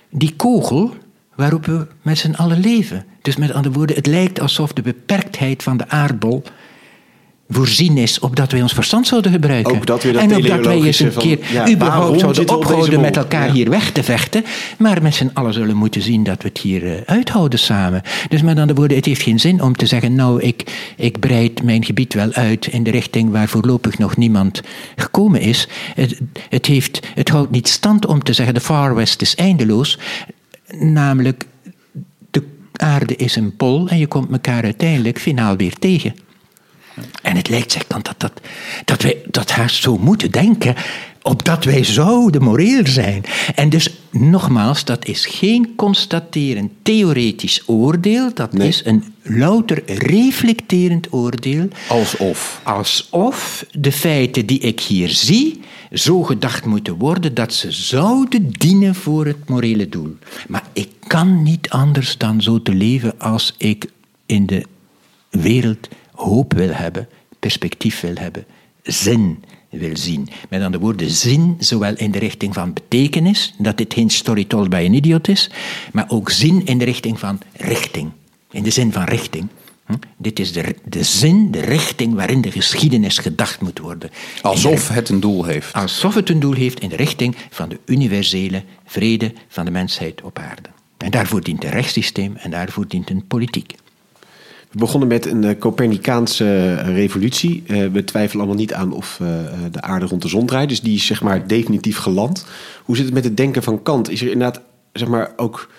die 0.10 0.34
kogel 0.36 0.94
waarop 1.36 1.66
we 1.66 1.88
met 2.02 2.18
z'n 2.18 2.34
allen 2.34 2.60
leven. 2.60 3.06
Dus 3.22 3.36
met 3.36 3.52
andere 3.52 3.74
woorden, 3.74 3.96
het 3.96 4.08
lijkt 4.08 4.40
alsof 4.40 4.74
de 4.74 4.82
beperktheid 4.82 5.64
van 5.64 5.78
de 5.78 5.90
aardbol 5.90 6.44
voorzien 7.50 7.98
is 7.98 8.20
opdat 8.20 8.52
wij 8.52 8.62
ons 8.62 8.74
verstand 8.74 9.08
zouden 9.08 9.32
gebruiken. 9.32 9.76
Ook 9.76 9.86
dat 9.86 10.02
dat 10.02 10.16
en 10.16 10.36
opdat 10.36 10.66
wij 10.66 10.82
eens 10.82 11.00
een 11.00 11.12
van, 11.12 11.24
keer 11.24 11.40
ja, 11.52 11.70
überhaupt 11.70 12.20
zouden 12.20 12.50
op 12.50 12.56
ophouden 12.56 13.02
met 13.02 13.18
elkaar 13.18 13.46
Ja. 13.48 13.54
hier 13.54 13.70
weg 13.70 13.92
te 13.92 14.04
vechten, 14.04 14.44
maar 14.78 15.02
met 15.02 15.16
z'n 15.16 15.30
allen 15.34 15.54
zullen 15.54 15.76
moeten 15.76 16.02
zien 16.02 16.24
dat 16.24 16.42
we 16.42 16.48
het 16.48 16.58
hier 16.58 16.86
eh, 16.86 17.02
uithouden 17.06 17.60
samen. 17.60 18.02
Dus 18.30 18.42
met 18.42 18.58
andere 18.58 18.80
woorden, 18.80 18.98
het 18.98 19.06
heeft 19.06 19.22
geen 19.22 19.40
zin 19.40 19.62
om 19.62 19.76
te 19.76 19.86
zeggen, 19.86 20.16
nou, 20.16 20.42
ik, 20.42 20.92
ik 20.98 21.20
breid 21.20 21.64
mijn 21.64 21.86
gebied 21.86 22.14
wel 22.14 22.32
uit 22.32 22.68
in 22.68 22.84
de 22.84 22.92
richting 22.92 23.32
waar 23.32 23.48
voorlopig 23.48 23.98
nog 23.98 24.18
niemand 24.18 24.62
gekomen 24.96 25.42
is. 25.42 25.68
Het, 25.96 26.20
het, 26.50 26.66
heeft, 26.66 27.00
het 27.16 27.30
houdt 27.30 27.52
niet 27.52 27.68
stand 27.68 28.06
om 28.06 28.24
te 28.24 28.34
zeggen, 28.34 28.54
de 28.54 28.62
Far 28.62 28.96
West 28.96 29.22
is 29.22 29.36
eindeloos, 29.36 30.00
namelijk 30.80 31.46
de 32.32 32.44
aarde 32.72 33.16
is 33.16 33.36
een 33.36 33.56
pol 33.56 33.88
en 33.88 33.98
je 33.98 34.08
komt 34.08 34.32
elkaar 34.32 34.64
uiteindelijk 34.64 35.20
finaal 35.20 35.56
weer 35.56 35.74
tegen. 35.74 36.14
En 37.22 37.36
het 37.36 37.50
lijkt 37.50 37.72
zich 37.72 37.88
dan 37.88 38.02
dat, 38.02 38.16
dat, 38.18 38.42
dat 38.86 39.02
wij 39.02 39.22
dat 39.26 39.52
haast 39.52 39.82
zo 39.82 39.98
moeten 39.98 40.32
denken, 40.32 40.76
opdat 41.22 41.64
wij 41.64 41.84
zouden 41.84 42.44
moreel 42.44 42.88
zijn. 42.88 43.24
En 43.56 43.70
dus 43.70 43.90
nogmaals, 44.10 44.86
dat 44.86 45.06
is 45.06 45.26
geen 45.26 45.74
constaterend 45.76 46.72
theoretisch 46.82 47.64
oordeel, 47.66 48.34
dat 48.34 48.54
Nee. 48.54 48.68
is 48.68 48.82
een 48.86 49.04
louter 49.22 49.84
reflecterend 49.86 51.08
oordeel. 51.14 51.68
Alsof. 51.88 52.62
Alsof 52.64 53.66
de 53.72 53.92
feiten 53.92 54.46
die 54.46 54.60
ik 54.60 54.80
hier 54.80 55.10
zie 55.10 55.62
zo 55.92 56.24
gedacht 56.24 56.66
moeten 56.66 56.96
worden 56.98 57.34
dat 57.34 57.54
ze 57.54 57.72
zouden 57.72 58.50
dienen 58.52 58.96
voor 58.96 59.26
het 59.26 59.50
morele 59.50 59.90
doel. 59.90 60.16
Maar 60.48 60.64
ik 60.74 60.90
kan 61.08 61.44
niet 61.44 61.70
anders 61.70 62.18
dan 62.18 62.42
zo 62.42 62.62
te 62.62 62.74
leven 62.74 63.20
als 63.20 63.54
ik 63.58 63.86
in 64.26 64.46
de 64.46 64.64
wereld 65.30 65.88
hoop 66.24 66.54
wil 66.54 66.74
hebben, 66.74 67.08
perspectief 67.40 68.02
wil 68.02 68.16
hebben, 68.16 68.46
zin 68.84 69.44
wil 69.70 69.98
zien. 69.98 70.30
Met 70.50 70.62
andere 70.62 70.84
woorden, 70.84 71.10
zin 71.10 71.56
zowel 71.60 71.96
in 71.96 72.12
de 72.12 72.20
richting 72.20 72.54
van 72.54 72.74
betekenis, 72.74 73.54
dat 73.58 73.78
dit 73.78 73.94
geen 73.94 74.10
story 74.10 74.44
told 74.44 74.70
by 74.70 74.86
an 74.88 74.94
idiot 74.94 75.28
is, 75.28 75.50
maar 75.92 76.06
ook 76.08 76.30
zin 76.30 76.66
in 76.66 76.78
de 76.78 76.86
richting 76.86 77.20
van 77.20 77.40
richting. 77.54 78.12
In 78.52 78.64
de 78.64 78.70
zin 78.70 78.92
van 78.92 79.04
richting. 79.04 79.48
Hm? 79.86 79.94
Dit 80.18 80.40
is 80.40 80.52
de, 80.52 80.76
de 80.86 81.04
zin, 81.04 81.52
de 81.52 81.60
richting 81.60 82.14
waarin 82.14 82.42
de 82.42 82.52
geschiedenis 82.52 83.18
gedacht 83.18 83.62
moet 83.62 83.80
worden. 83.80 84.10
Alsof 84.42 84.88
het 84.88 85.10
een 85.10 85.20
doel 85.20 85.44
heeft. 85.44 85.74
Alsof 85.74 86.16
het 86.16 86.30
een 86.30 86.40
doel 86.40 86.54
heeft 86.54 86.80
in 86.80 86.90
de 86.90 86.96
richting 86.96 87.36
van 87.50 87.70
de 87.70 87.80
universele 87.86 88.64
vrede 88.86 89.34
van 89.48 89.66
de 89.66 89.72
mensheid 89.72 90.22
op 90.22 90.40
aarde. 90.40 90.70
En 90.98 91.12
daarvoor 91.12 91.42
dient 91.42 91.64
een 91.64 91.70
rechtssysteem 91.70 92.36
en 92.36 92.52
daarvoor 92.52 92.88
dient 92.88 93.10
een 93.10 93.28
politiek. 93.28 93.76
We 94.74 94.80
begonnen 94.80 95.08
met 95.08 95.26
een 95.26 95.44
eh, 95.44 95.58
Copernicaanse 95.60 96.46
eh, 96.46 96.96
revolutie. 96.96 97.64
Eh, 97.68 97.88
we 97.92 98.04
twijfelen 98.04 98.44
allemaal 98.44 98.62
niet 98.62 98.74
aan 98.74 98.94
of 98.94 99.20
de 99.72 99.82
aarde 99.82 100.06
rond 100.06 100.22
de 100.22 100.28
zon 100.28 100.46
draait. 100.46 100.70
Dus 100.70 100.82
die 100.82 100.96
is 100.96 101.06
zeg 101.06 101.22
maar 101.22 101.48
definitief 101.48 101.98
geland. 101.98 102.46
Hoe 102.84 102.96
zit 102.96 103.06
het 103.06 103.14
met 103.14 103.24
het 103.24 103.38
denken 103.38 103.64
van 103.64 103.82
Kant? 103.82 104.10
Is 104.10 104.22
er 104.22 104.32
inderdaad 104.32 104.62
zeg 104.94 105.08
maar, 105.08 105.34
ook 105.36 105.70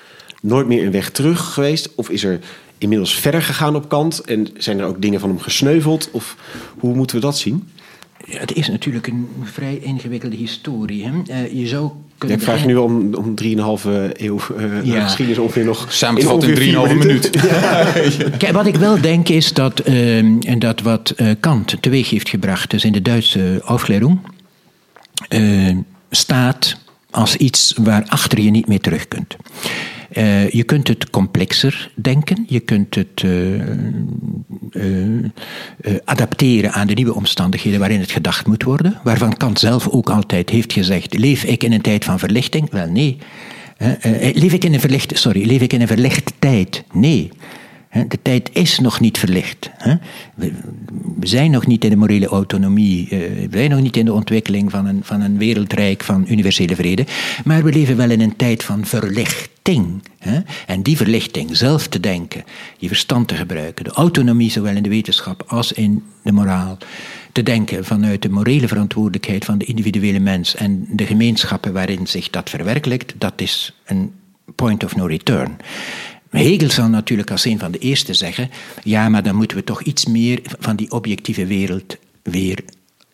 nooit 0.42 0.66
meer 0.66 0.84
een 0.84 0.92
weg 0.92 1.10
terug 1.10 1.52
geweest? 1.52 1.94
Of 1.94 2.08
is 2.08 2.24
er 2.24 2.40
inmiddels 2.78 3.14
verder 3.14 3.42
gegaan 3.42 3.76
op 3.76 3.88
Kant? 3.88 4.20
En 4.20 4.48
zijn 4.56 4.78
er 4.78 4.86
ook 4.86 5.02
dingen 5.02 5.20
van 5.20 5.28
hem 5.28 5.38
gesneuveld? 5.38 6.08
Of 6.10 6.36
hoe 6.78 6.94
moeten 6.94 7.16
we 7.16 7.22
dat 7.22 7.38
zien? 7.38 7.68
Ja, 8.26 8.38
het 8.38 8.52
is 8.52 8.68
natuurlijk 8.68 9.06
een 9.06 9.28
vrij 9.42 9.78
ingewikkelde 9.82 10.36
historie. 10.36 11.04
Hè? 11.06 11.10
Eh, 11.26 11.52
je 11.52 11.66
zou 11.66 11.90
Ja, 12.18 12.28
ik 12.34 12.40
vraag 12.40 12.66
nu 12.66 12.76
om, 12.76 13.14
om 13.14 13.34
3,5 13.34 13.84
eeuw 14.12 14.38
eh, 14.56 14.84
Ja. 14.84 15.04
geschiedenis 15.04 15.38
ongeveer 15.38 15.64
nog. 15.64 15.92
Samengevat 15.92 16.42
in 16.42 16.48
ongeveer 16.48 16.64
vier 16.64 16.88
3,5 16.88 16.94
minuut. 16.98 17.30
Kijk, 18.38 18.52
wat 18.52 18.66
ik 18.66 18.76
wel 18.76 19.00
denk 19.00 19.28
is 19.28 19.52
dat, 19.52 19.80
ehm, 19.80 20.38
en 20.40 20.58
dat 20.58 20.80
wat 20.80 21.10
eh, 21.10 21.28
Kant 21.40 21.76
teweeg 21.80 22.10
heeft 22.10 22.28
gebracht, 22.28 22.70
dus 22.70 22.84
in 22.84 22.92
de 22.92 23.02
Duitse 23.02 23.60
Aufklärung, 23.64 24.18
staat 26.10 26.76
als 27.10 27.36
iets 27.36 27.74
waarachter 27.80 28.40
je 28.40 28.50
niet 28.50 28.66
meer 28.66 28.80
terug 28.80 29.08
kunt. 29.08 29.36
Eh, 30.14 30.50
je 30.50 30.62
kunt 30.62 30.88
het 30.88 31.10
complexer 31.10 31.90
denken, 31.94 32.44
je 32.48 32.60
kunt 32.60 32.94
het 32.94 33.22
eh, 33.24 33.60
eh, 33.60 35.24
adapteren 36.04 36.72
aan 36.72 36.86
de 36.86 36.94
nieuwe 36.94 37.14
omstandigheden 37.14 37.78
waarin 37.78 38.00
het 38.00 38.10
gedacht 38.12 38.46
moet 38.46 38.62
worden, 38.62 39.00
waarvan 39.04 39.36
Kant 39.36 39.58
zelf 39.58 39.88
ook 39.88 40.10
altijd 40.10 40.50
heeft 40.50 40.72
gezegd: 40.72 41.18
leef 41.18 41.44
ik 41.44 41.62
in 41.62 41.72
een 41.72 41.80
tijd 41.80 42.04
van 42.04 42.18
verlichting? 42.18 42.70
Wel 42.70 42.88
nee. 42.88 43.18
Leef 44.32 44.52
ik 44.52 44.64
in 44.64 44.74
een 44.74 44.80
verlichte, 44.80 45.16
sorry, 45.16 45.46
leef 45.46 45.60
ik 45.60 45.72
in 45.72 45.80
een 45.80 45.86
verlichte 45.86 46.32
tijd? 46.38 46.84
Nee. 46.92 47.30
De 48.08 48.18
tijd 48.22 48.50
is 48.52 48.78
nog 48.78 49.00
niet 49.00 49.18
verlicht. 49.18 49.70
We, 50.34 50.52
zijn 51.20 51.50
nog 51.50 51.66
niet 51.66 51.84
in 51.84 51.90
de 51.90 51.96
morele 51.96 52.26
autonomie. 52.26 53.08
eh, 53.08 53.18
We 53.50 53.58
zijn 53.58 53.70
nog 53.70 53.80
niet 53.80 53.96
in 53.96 54.04
de 54.04 54.12
ontwikkeling 54.12 54.70
van 54.70 54.86
een, 54.86 55.00
van 55.02 55.20
een 55.20 55.38
wereldrijk 55.38 56.02
van 56.04 56.24
universele 56.28 56.74
vrede. 56.74 57.06
Maar 57.44 57.62
we 57.64 57.72
leven 57.72 57.96
wel 57.96 58.10
in 58.10 58.20
een 58.20 58.36
tijd 58.36 58.62
van 58.64 58.84
verlichting. 58.84 60.02
En 60.66 60.82
die 60.82 60.96
verlichting, 60.96 61.56
zelf 61.56 61.88
te 61.88 62.00
denken, 62.00 62.44
je 62.78 62.88
verstand 62.88 63.28
te 63.28 63.34
gebruiken, 63.34 63.84
de 63.84 63.90
autonomie 63.90 64.50
zowel 64.50 64.76
in 64.76 64.82
de 64.82 64.88
wetenschap 64.88 65.44
als 65.46 65.72
in 65.72 66.02
de 66.22 66.32
moraal, 66.32 66.78
te 67.32 67.42
denken 67.42 67.84
vanuit 67.84 68.22
de 68.22 68.28
morele 68.28 68.68
verantwoordelijkheid 68.68 69.44
van 69.44 69.58
de 69.58 69.64
individuele 69.64 70.18
mens 70.18 70.54
en 70.54 70.86
de 70.90 71.06
gemeenschappen 71.06 71.72
waarin 71.72 72.06
zich 72.06 72.30
dat 72.30 72.50
verwerkelijkt, 72.50 73.14
dat 73.18 73.40
is 73.40 73.80
een 73.84 74.12
point 74.54 74.84
of 74.84 74.96
no 74.96 75.06
return. 75.06 75.56
Hegel 76.42 76.70
zal 76.70 76.88
natuurlijk 76.88 77.30
als 77.30 77.44
een 77.44 77.58
van 77.58 77.70
de 77.70 77.78
eerste 77.78 78.14
zeggen: 78.14 78.50
ja, 78.82 79.08
maar 79.08 79.22
dan 79.22 79.36
moeten 79.36 79.56
we 79.56 79.64
toch 79.64 79.82
iets 79.82 80.06
meer 80.06 80.40
van 80.58 80.76
die 80.76 80.90
objectieve 80.90 81.46
wereld 81.46 81.96
weer 82.22 82.58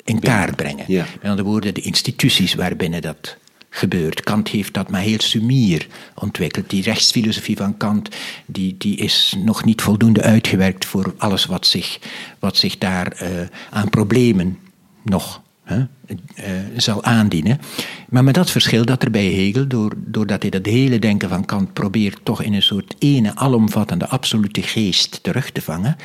in 0.04 0.20
kaart 0.20 0.56
brengen. 0.56 0.84
Ja. 0.88 1.06
Met 1.20 1.30
andere 1.30 1.48
woorden, 1.48 1.74
de 1.74 1.80
instituties 1.80 2.54
waarbinnen 2.54 3.02
dat 3.02 3.36
gebeurt. 3.70 4.20
Kant 4.20 4.48
heeft 4.48 4.74
dat 4.74 4.90
maar 4.90 5.00
heel 5.00 5.20
sumier 5.20 5.86
ontwikkeld. 6.14 6.70
Die 6.70 6.82
rechtsfilosofie 6.82 7.56
van 7.56 7.76
Kant 7.76 8.08
die, 8.46 8.74
die 8.78 8.96
is 8.96 9.34
nog 9.44 9.64
niet 9.64 9.82
voldoende 9.82 10.22
uitgewerkt 10.22 10.84
voor 10.84 11.14
alles 11.18 11.46
wat 11.46 11.66
zich, 11.66 11.98
wat 12.38 12.56
zich 12.56 12.78
daar 12.78 13.12
eh, 13.12 13.30
aan 13.70 13.90
problemen 13.90 14.58
nog 15.02 15.42
eh, 15.70 16.50
zal 16.76 17.04
aandienen. 17.04 17.60
Maar 18.08 18.24
met 18.24 18.34
dat 18.34 18.50
verschil 18.50 18.84
dat 18.84 19.02
er 19.02 19.10
bij 19.10 19.24
Hegel, 19.24 19.66
door, 19.66 19.92
doordat 19.96 20.42
hij 20.42 20.50
dat 20.50 20.66
hele 20.66 20.98
denken 20.98 21.28
van 21.28 21.44
Kant 21.44 21.72
probeert 21.72 22.18
toch 22.22 22.42
in 22.42 22.54
een 22.54 22.62
soort 22.62 22.94
ene 22.98 23.34
alomvattende 23.34 24.08
absolute 24.08 24.62
geest 24.62 25.22
terug 25.22 25.50
te 25.50 25.62
vangen, 25.62 25.96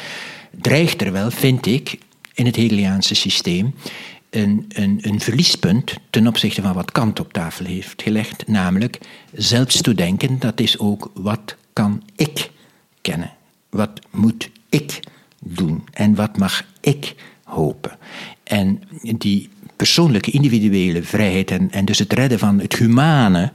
dreigt 0.62 1.02
er 1.02 1.12
wel, 1.12 1.32
vind 1.32 1.66
ik, 1.66 1.98
in 2.34 2.46
het 2.46 2.56
Hegeliaanse 2.56 3.16
systeem 3.16 3.74
een, 4.30 4.66
een, 4.70 5.00
een 5.02 5.20
verliespunt 5.20 5.96
ten 6.10 6.28
opzichte 6.28 6.62
van 6.62 6.74
wat 6.74 6.92
Kant 6.92 7.20
op 7.20 7.34
tafel 7.34 7.66
heeft 7.66 8.02
gelegd, 8.02 8.48
namelijk 8.48 9.00
zelfs 9.34 9.82
te 9.82 9.94
denken, 9.94 10.40
dat 10.40 10.60
is 10.60 10.80
ook 10.80 11.12
wat 11.14 11.56
kan 11.74 12.04
ik 12.16 12.52
kennen? 13.02 13.34
Wat 13.70 14.00
moet 14.12 14.50
ik 14.70 15.00
doen? 15.40 15.84
En 15.94 16.16
wat 16.16 16.38
mag 16.38 16.66
ik 16.82 17.16
hopen? 17.46 17.98
En 18.44 18.82
die 19.02 19.50
persoonlijke, 19.76 20.32
individuele 20.32 21.04
vrijheid 21.04 21.52
en, 21.52 21.72
en 21.72 21.86
dus 21.86 22.00
het 22.00 22.14
redden 22.14 22.40
van 22.40 22.60
het 22.60 22.76
humane 22.76 23.52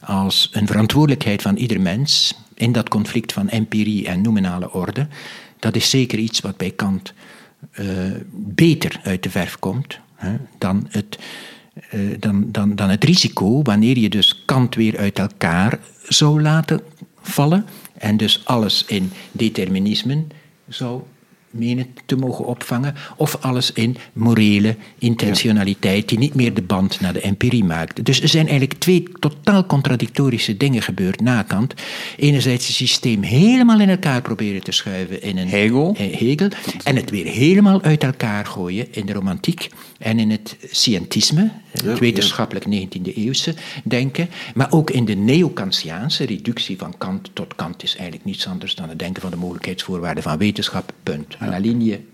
als 0.00 0.48
een 0.52 0.66
verantwoordelijkheid 0.66 1.42
van 1.42 1.56
ieder 1.56 1.80
mens 1.80 2.34
in 2.54 2.72
dat 2.72 2.88
conflict 2.88 3.32
van 3.32 3.48
empirie 3.48 4.06
en 4.06 4.20
nominale 4.20 4.72
orde, 4.72 5.06
dat 5.58 5.76
is 5.76 5.90
zeker 5.90 6.18
iets 6.18 6.40
wat 6.40 6.56
bij 6.56 6.70
Kant 6.70 7.12
eh, 7.70 7.86
beter 8.32 9.00
uit 9.02 9.22
de 9.22 9.30
verf 9.30 9.58
komt 9.58 9.98
hè, 10.14 10.36
dan, 10.58 10.86
het, 10.90 11.18
eh, 11.90 12.00
dan, 12.18 12.52
dan, 12.52 12.74
dan 12.74 12.88
het 12.88 13.04
risico 13.04 13.62
wanneer 13.62 13.98
je 13.98 14.08
dus 14.08 14.42
Kant 14.44 14.74
weer 14.74 14.98
uit 14.98 15.18
elkaar 15.18 15.78
zou 16.08 16.42
laten 16.42 16.80
vallen 17.20 17.66
en 17.98 18.16
dus 18.16 18.42
alles 18.44 18.84
in 18.84 19.12
determinismen 19.32 20.30
zou 20.68 21.02
menen 21.58 21.86
te 22.06 22.16
mogen 22.16 22.44
opvangen, 22.46 22.94
of 23.16 23.36
alles 23.40 23.72
in 23.72 23.96
morele 24.12 24.76
intentionaliteit 24.98 26.08
die 26.08 26.18
niet 26.18 26.34
meer 26.34 26.54
de 26.54 26.62
band 26.62 27.00
naar 27.00 27.12
de 27.12 27.20
empirie 27.20 27.64
maakt. 27.64 28.04
Dus 28.04 28.20
er 28.20 28.28
zijn 28.28 28.48
eigenlijk 28.48 28.80
twee 28.80 29.02
totaal 29.18 29.66
contradictorische 29.66 30.56
dingen 30.56 30.82
gebeurd 30.82 31.20
na 31.20 31.42
Kant. 31.42 31.74
Enerzijds 32.16 32.66
het 32.66 32.76
systeem 32.76 33.22
helemaal 33.22 33.80
in 33.80 33.88
elkaar 33.88 34.22
proberen 34.22 34.62
te 34.62 34.72
schuiven 34.72 35.22
in 35.22 35.38
een 35.38 35.48
Hegel. 35.48 35.94
eh, 35.98 36.18
Hegel 36.18 36.48
en 36.84 36.96
het 36.96 37.10
weer 37.10 37.26
helemaal 37.26 37.82
uit 37.82 38.04
elkaar 38.04 38.46
gooien 38.46 38.86
in 38.90 39.06
de 39.06 39.12
romantiek 39.12 39.68
en 39.98 40.18
in 40.18 40.30
het 40.30 40.56
scientisme, 40.70 41.50
het 41.70 41.98
wetenschappelijk 41.98 42.64
19e 42.64 43.14
eeuwse 43.14 43.54
denken, 43.84 44.28
maar 44.54 44.72
ook 44.72 44.90
in 44.90 45.04
de 45.04 45.14
neo-Kantiaanse 45.14 46.24
reductie 46.24 46.78
van 46.78 46.98
Kant 46.98 47.30
tot 47.32 47.54
Kant 47.54 47.82
is 47.82 47.94
eigenlijk 47.94 48.24
niets 48.24 48.46
anders 48.46 48.74
dan 48.74 48.88
het 48.88 48.98
denken 48.98 49.22
van 49.22 49.30
de 49.30 49.36
mogelijkheidsvoorwaarden 49.36 50.22
van 50.22 50.38
wetenschap, 50.38 50.92
punt. 51.02 51.36
Aan 51.38 51.60
linie, 51.60 52.06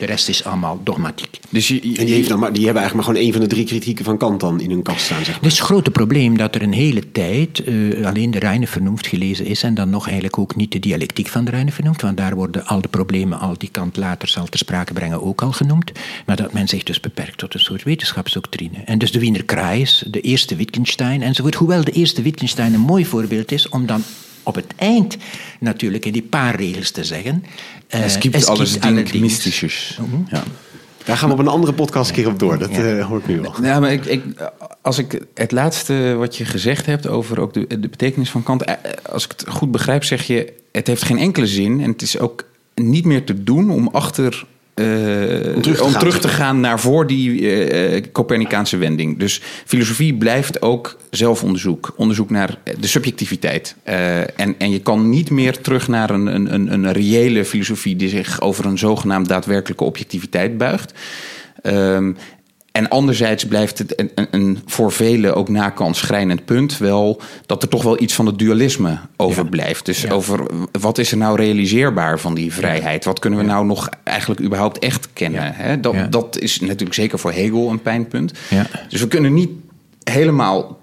de 0.00 0.06
rest 0.06 0.28
is 0.28 0.44
allemaal 0.44 0.80
dogmatiek. 0.84 1.38
Dus 1.50 1.68
je, 1.68 1.80
En 1.80 2.06
die, 2.06 2.14
heeft 2.14 2.28
dan 2.28 2.38
maar, 2.38 2.52
die 2.52 2.64
hebben 2.64 2.82
eigenlijk 2.82 2.94
maar 2.94 3.16
gewoon 3.16 3.20
één 3.20 3.32
van 3.32 3.48
de 3.48 3.54
drie 3.54 3.66
kritieken 3.66 4.04
van 4.04 4.18
Kant 4.18 4.40
dan 4.40 4.60
in 4.60 4.70
hun 4.70 4.82
kast 4.82 5.04
staan, 5.04 5.24
zeg 5.24 5.34
maar. 5.34 5.42
Dus 5.42 5.58
het 5.58 5.66
grote 5.66 5.90
probleem 5.90 6.36
dat 6.36 6.54
er 6.54 6.62
een 6.62 6.72
hele 6.72 7.12
tijd 7.12 7.64
eh, 7.64 8.06
alleen 8.06 8.30
de 8.30 8.38
Reine 8.38 8.66
Vernoemd 8.66 9.06
gelezen 9.06 9.46
is 9.46 9.62
en 9.62 9.74
dan 9.74 9.90
nog 9.90 10.04
eigenlijk 10.04 10.38
ook 10.38 10.56
niet 10.56 10.72
de 10.72 10.78
dialectiek 10.78 11.28
van 11.28 11.44
de 11.44 11.50
Reine 11.50 11.72
Vernoemd, 11.72 12.02
want 12.02 12.16
daar 12.16 12.34
worden 12.34 12.66
al 12.66 12.80
de 12.80 12.88
problemen, 12.88 13.38
al 13.38 13.54
die 13.58 13.68
Kant 13.72 13.96
later 13.96 14.28
zal 14.28 14.46
ter 14.46 14.58
sprake 14.58 14.92
brengen, 14.92 15.22
ook 15.22 15.42
al 15.42 15.52
genoemd. 15.52 15.92
Maar 16.26 16.36
dat 16.36 16.52
men 16.52 16.68
zich 16.68 16.82
dus 16.82 17.00
beperkt 17.00 17.38
tot 17.38 17.54
een 17.54 17.60
soort 17.60 17.82
wetenschapsdoctrine. 17.82 18.78
En 18.84 18.98
dus 18.98 19.12
de 19.12 19.18
Wiener 19.18 19.44
Kraais, 19.44 20.04
de 20.10 20.20
eerste 20.20 20.56
Wittgenstein 20.56 21.22
enzovoort. 21.22 21.54
Hoewel 21.54 21.84
de 21.84 21.92
eerste 21.92 22.22
Wittgenstein 22.22 22.74
een 22.74 22.80
mooi 22.80 23.06
voorbeeld 23.06 23.52
is 23.52 23.68
om 23.68 23.86
dan 23.86 24.02
op 24.42 24.54
het 24.54 24.66
eind 24.76 25.16
natuurlijk 25.60 26.04
in 26.04 26.12
die 26.12 26.22
paar 26.22 26.54
regels 26.56 26.90
te 26.90 27.04
zeggen. 27.04 27.44
eh, 27.88 28.04
es 28.04 28.16
gibt 28.16 28.34
es 28.34 28.46
alles 28.46 28.72
gibt 28.72 28.84
alle 28.84 28.94
Ding 28.94 29.08
Dinge. 29.10 29.24
Mystisches. 29.24 29.98
Ja. 30.30 30.42
Daar 31.04 31.16
gaan 31.16 31.28
we 31.28 31.34
op 31.34 31.40
een 31.40 31.48
andere 31.48 31.72
podcast 31.72 32.08
een 32.08 32.14
keer 32.16 32.26
op 32.28 32.38
door. 32.38 32.58
Dat 32.58 32.70
Ja. 32.70 32.96
eh, 32.98 33.06
hoor 33.06 33.18
ik 33.18 33.26
nu 33.26 33.40
wel. 33.40 33.54
Ja, 33.62 33.80
maar 33.80 33.92
ik, 33.92 34.04
ik, 34.04 34.22
als 34.82 34.98
ik 34.98 35.22
het 35.34 35.52
laatste 35.52 36.14
wat 36.18 36.36
je 36.36 36.44
gezegd 36.44 36.86
hebt 36.86 37.06
over 37.06 37.40
ook 37.40 37.54
de, 37.54 37.66
de 37.80 37.88
betekenis 37.88 38.30
van 38.30 38.42
Kant, 38.42 38.62
eh, 38.64 38.74
als 39.12 39.24
ik 39.24 39.30
het 39.30 39.44
goed 39.48 39.70
begrijp, 39.70 40.04
zeg 40.04 40.22
je: 40.26 40.52
het 40.72 40.86
heeft 40.86 41.02
geen 41.02 41.18
enkele 41.18 41.46
zin 41.46 41.80
en 41.80 41.90
het 41.90 42.02
is 42.02 42.18
ook 42.18 42.44
niet 42.74 43.04
meer 43.04 43.24
te 43.24 43.42
doen 43.42 43.70
om 43.70 43.88
achter. 43.92 44.44
Eh, 44.80 45.54
Om 45.54 45.62
terug 45.62 45.76
te 45.76 45.84
om 45.84 45.90
gaan. 45.90 45.98
terug 45.98 46.20
te 46.20 46.28
gaan 46.28 46.60
naar 46.60 46.80
voor 46.80 47.06
die 47.06 47.40
eh, 47.40 47.96
eh, 47.96 48.04
Copernicaanse 48.12 48.76
wending. 48.76 49.18
Dus 49.18 49.40
filosofie 49.66 50.14
blijft 50.14 50.62
ook 50.62 50.98
zelfonderzoek. 51.10 51.92
Onderzoek 51.96 52.30
naar 52.30 52.58
de 52.80 52.86
subjectiviteit. 52.86 53.74
En, 53.84 54.54
en 54.58 54.70
je 54.70 54.80
kan 54.80 55.08
niet 55.08 55.30
meer 55.30 55.60
terug 55.60 55.88
naar 55.88 56.10
een, 56.10 56.26
een, 56.26 56.54
een, 56.54 56.72
een 56.72 56.92
reële 56.92 57.44
filosofie 57.44 57.96
die 57.96 58.08
zich 58.08 58.40
over 58.40 58.64
een 58.64 58.78
zogenaamd 58.78 59.28
daadwerkelijke 59.28 59.84
objectiviteit 59.84 60.58
buigt. 60.58 60.92
Ehm, 61.62 62.12
en 62.72 62.88
anderzijds 62.88 63.44
blijft 63.46 63.78
het 63.78 64.00
een, 64.00 64.10
een, 64.14 64.26
een 64.30 64.58
voor 64.66 64.92
velen 64.92 65.34
ook 65.34 65.48
nakant 65.48 65.96
schrijnend 65.96 66.44
punt 66.44 66.78
wel 66.78 67.20
dat 67.46 67.62
er 67.62 67.68
toch 67.68 67.82
wel 67.82 68.00
iets 68.02 68.14
van 68.14 68.26
het 68.26 68.38
dualisme 68.38 68.98
overblijft. 69.16 69.86
Dus 69.86 70.02
Ja. 70.02 70.10
over 70.10 70.46
wat 70.80 70.98
is 70.98 71.10
er 71.10 71.16
nou 71.16 71.36
realiseerbaar 71.36 72.18
van 72.20 72.34
die 72.34 72.52
vrijheid? 72.52 73.04
Wat 73.04 73.18
kunnen 73.18 73.38
we 73.38 73.44
nou 73.44 73.66
nog 73.66 73.88
eigenlijk 74.04 74.40
überhaupt 74.40 74.78
echt 74.78 75.08
kennen? 75.12 75.54
Hè? 75.54 75.80
Dat, 75.80 76.12
dat 76.12 76.38
is 76.38 76.60
natuurlijk 76.60 76.94
zeker 76.94 77.18
voor 77.18 77.32
Hegel 77.32 77.70
een 77.70 77.82
pijnpunt. 77.82 78.32
Ja. 78.50 78.66
Dus 78.88 79.00
we 79.00 79.08
kunnen 79.08 79.34
niet 79.34 79.50
helemaal. 80.02 80.78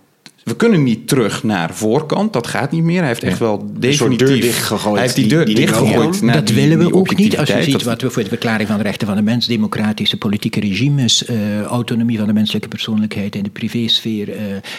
We 0.47 0.55
kunnen 0.55 0.83
niet 0.83 1.07
terug 1.07 1.43
naar 1.43 1.73
voorkant. 1.73 2.33
Dat 2.33 2.47
gaat 2.47 2.71
niet 2.71 2.83
meer. 2.83 2.99
Hij 2.99 3.07
heeft 3.07 3.23
echt 3.23 3.39
wel 3.39 3.71
definitief. 3.79 4.27
deur 4.27 4.41
dichtgegooid 4.41 4.93
Hij 4.93 5.03
heeft 5.03 5.15
die 5.15 5.27
deur 5.27 5.45
dichtgegooid. 5.45 6.33
dat 6.33 6.47
die- 6.47 6.55
willen 6.55 6.77
we 6.77 6.83
die 6.83 6.93
ook 6.93 7.15
niet. 7.15 7.37
Als 7.37 7.49
je 7.49 7.63
ziet 7.63 7.71
Dat- 7.71 7.83
wat 7.83 8.01
we 8.01 8.09
voor 8.09 8.23
de 8.23 8.27
verklaring 8.29 8.67
van 8.67 8.77
de 8.77 8.83
rechten 8.83 9.07
van 9.07 9.15
de 9.15 9.21
mens, 9.21 9.45
democratische 9.47 10.17
politieke 10.17 10.59
regimes, 10.59 11.25
eh, 11.25 11.61
autonomie 11.61 12.17
van 12.17 12.27
de 12.27 12.33
menselijke 12.33 12.67
persoonlijkheid 12.67 13.35
in 13.35 13.43
de 13.43 13.49
privésfeer, 13.49 14.29
eh, 14.31 14.37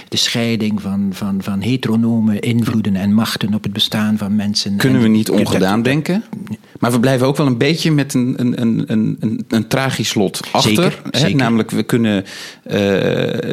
de 0.09 0.17
scheiding 0.17 0.83
van, 0.83 1.09
van, 1.13 1.37
van 1.43 1.61
heteronome 1.61 2.41
invloeden 2.41 2.97
en 2.97 3.13
machten 3.15 3.55
op 3.55 3.63
het 3.63 3.73
bestaan 3.73 4.19
van 4.19 4.37
mensen. 4.37 4.77
kunnen 4.77 5.03
we 5.03 5.09
niet 5.09 5.31
ongedaan 5.31 5.83
denken. 5.83 6.25
Maar 6.79 6.93
we 6.93 7.01
blijven 7.01 7.27
ook 7.27 7.37
wel 7.37 7.47
een 7.47 7.59
beetje 7.59 7.93
met 7.93 8.15
een, 8.15 8.35
een, 8.37 8.61
een, 8.61 8.85
een, 8.87 9.17
een, 9.21 9.45
een 9.49 9.67
tragisch 9.69 10.09
slot 10.09 10.41
achter. 10.53 10.75
Zeker, 10.75 11.01
hè? 11.11 11.19
zeker. 11.19 11.37
Namelijk, 11.37 11.71
we 11.71 11.83
kunnen. 11.83 12.25
eh, 12.63 12.79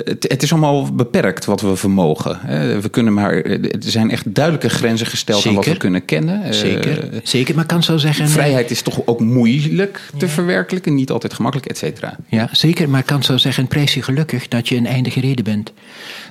het, 0.06 0.26
het 0.28 0.44
is 0.44 0.52
allemaal 0.52 0.94
beperkt 0.94 1.46
wat 1.46 1.62
we 1.62 1.76
vermogen. 1.76 2.40
Hè? 2.42 2.82
We 2.82 2.90
kunnen 2.90 3.14
maar. 3.14 3.34
Er 3.42 3.70
zijn 3.80 4.12
echt 4.12 4.36
duidelijke 4.36 4.70
grenzen 4.70 5.08
gesteld 5.08 5.46
aan 5.46 5.54
wat 5.54 5.66
we 5.66 5.78
kunnen 5.78 6.06
kennen. 6.06 6.44
Eh, 6.44 6.52
Zeker, 6.52 7.10
zeker. 7.24 7.56
Maar 7.56 7.66
kan 7.66 7.84
zo 7.84 7.98
zeggen. 7.98 8.30
Vrijheid 8.30 8.72
is 8.72 8.82
toch 8.82 9.02
ook 9.06 9.20
moeilijk 9.20 10.02
te 10.18 10.28
verwerkelijken, 10.28 10.94
niet 10.96 11.12
altijd 11.12 11.34
gemakkelijk, 11.34 11.70
et 11.70 11.78
cetera. 11.78 12.16
Ja, 12.30 12.50
zeker. 12.52 12.90
Maar 12.90 13.04
Kant 13.04 13.26
zou 13.26 13.40
zeggen, 13.40 13.68
prijs 13.68 13.94
je 13.94 14.02
gelukkig 14.02 14.48
dat 14.48 14.68
je 14.68 14.76
een 14.76 14.86
eindige 14.86 15.20
reden 15.20 15.44
bent. 15.44 15.74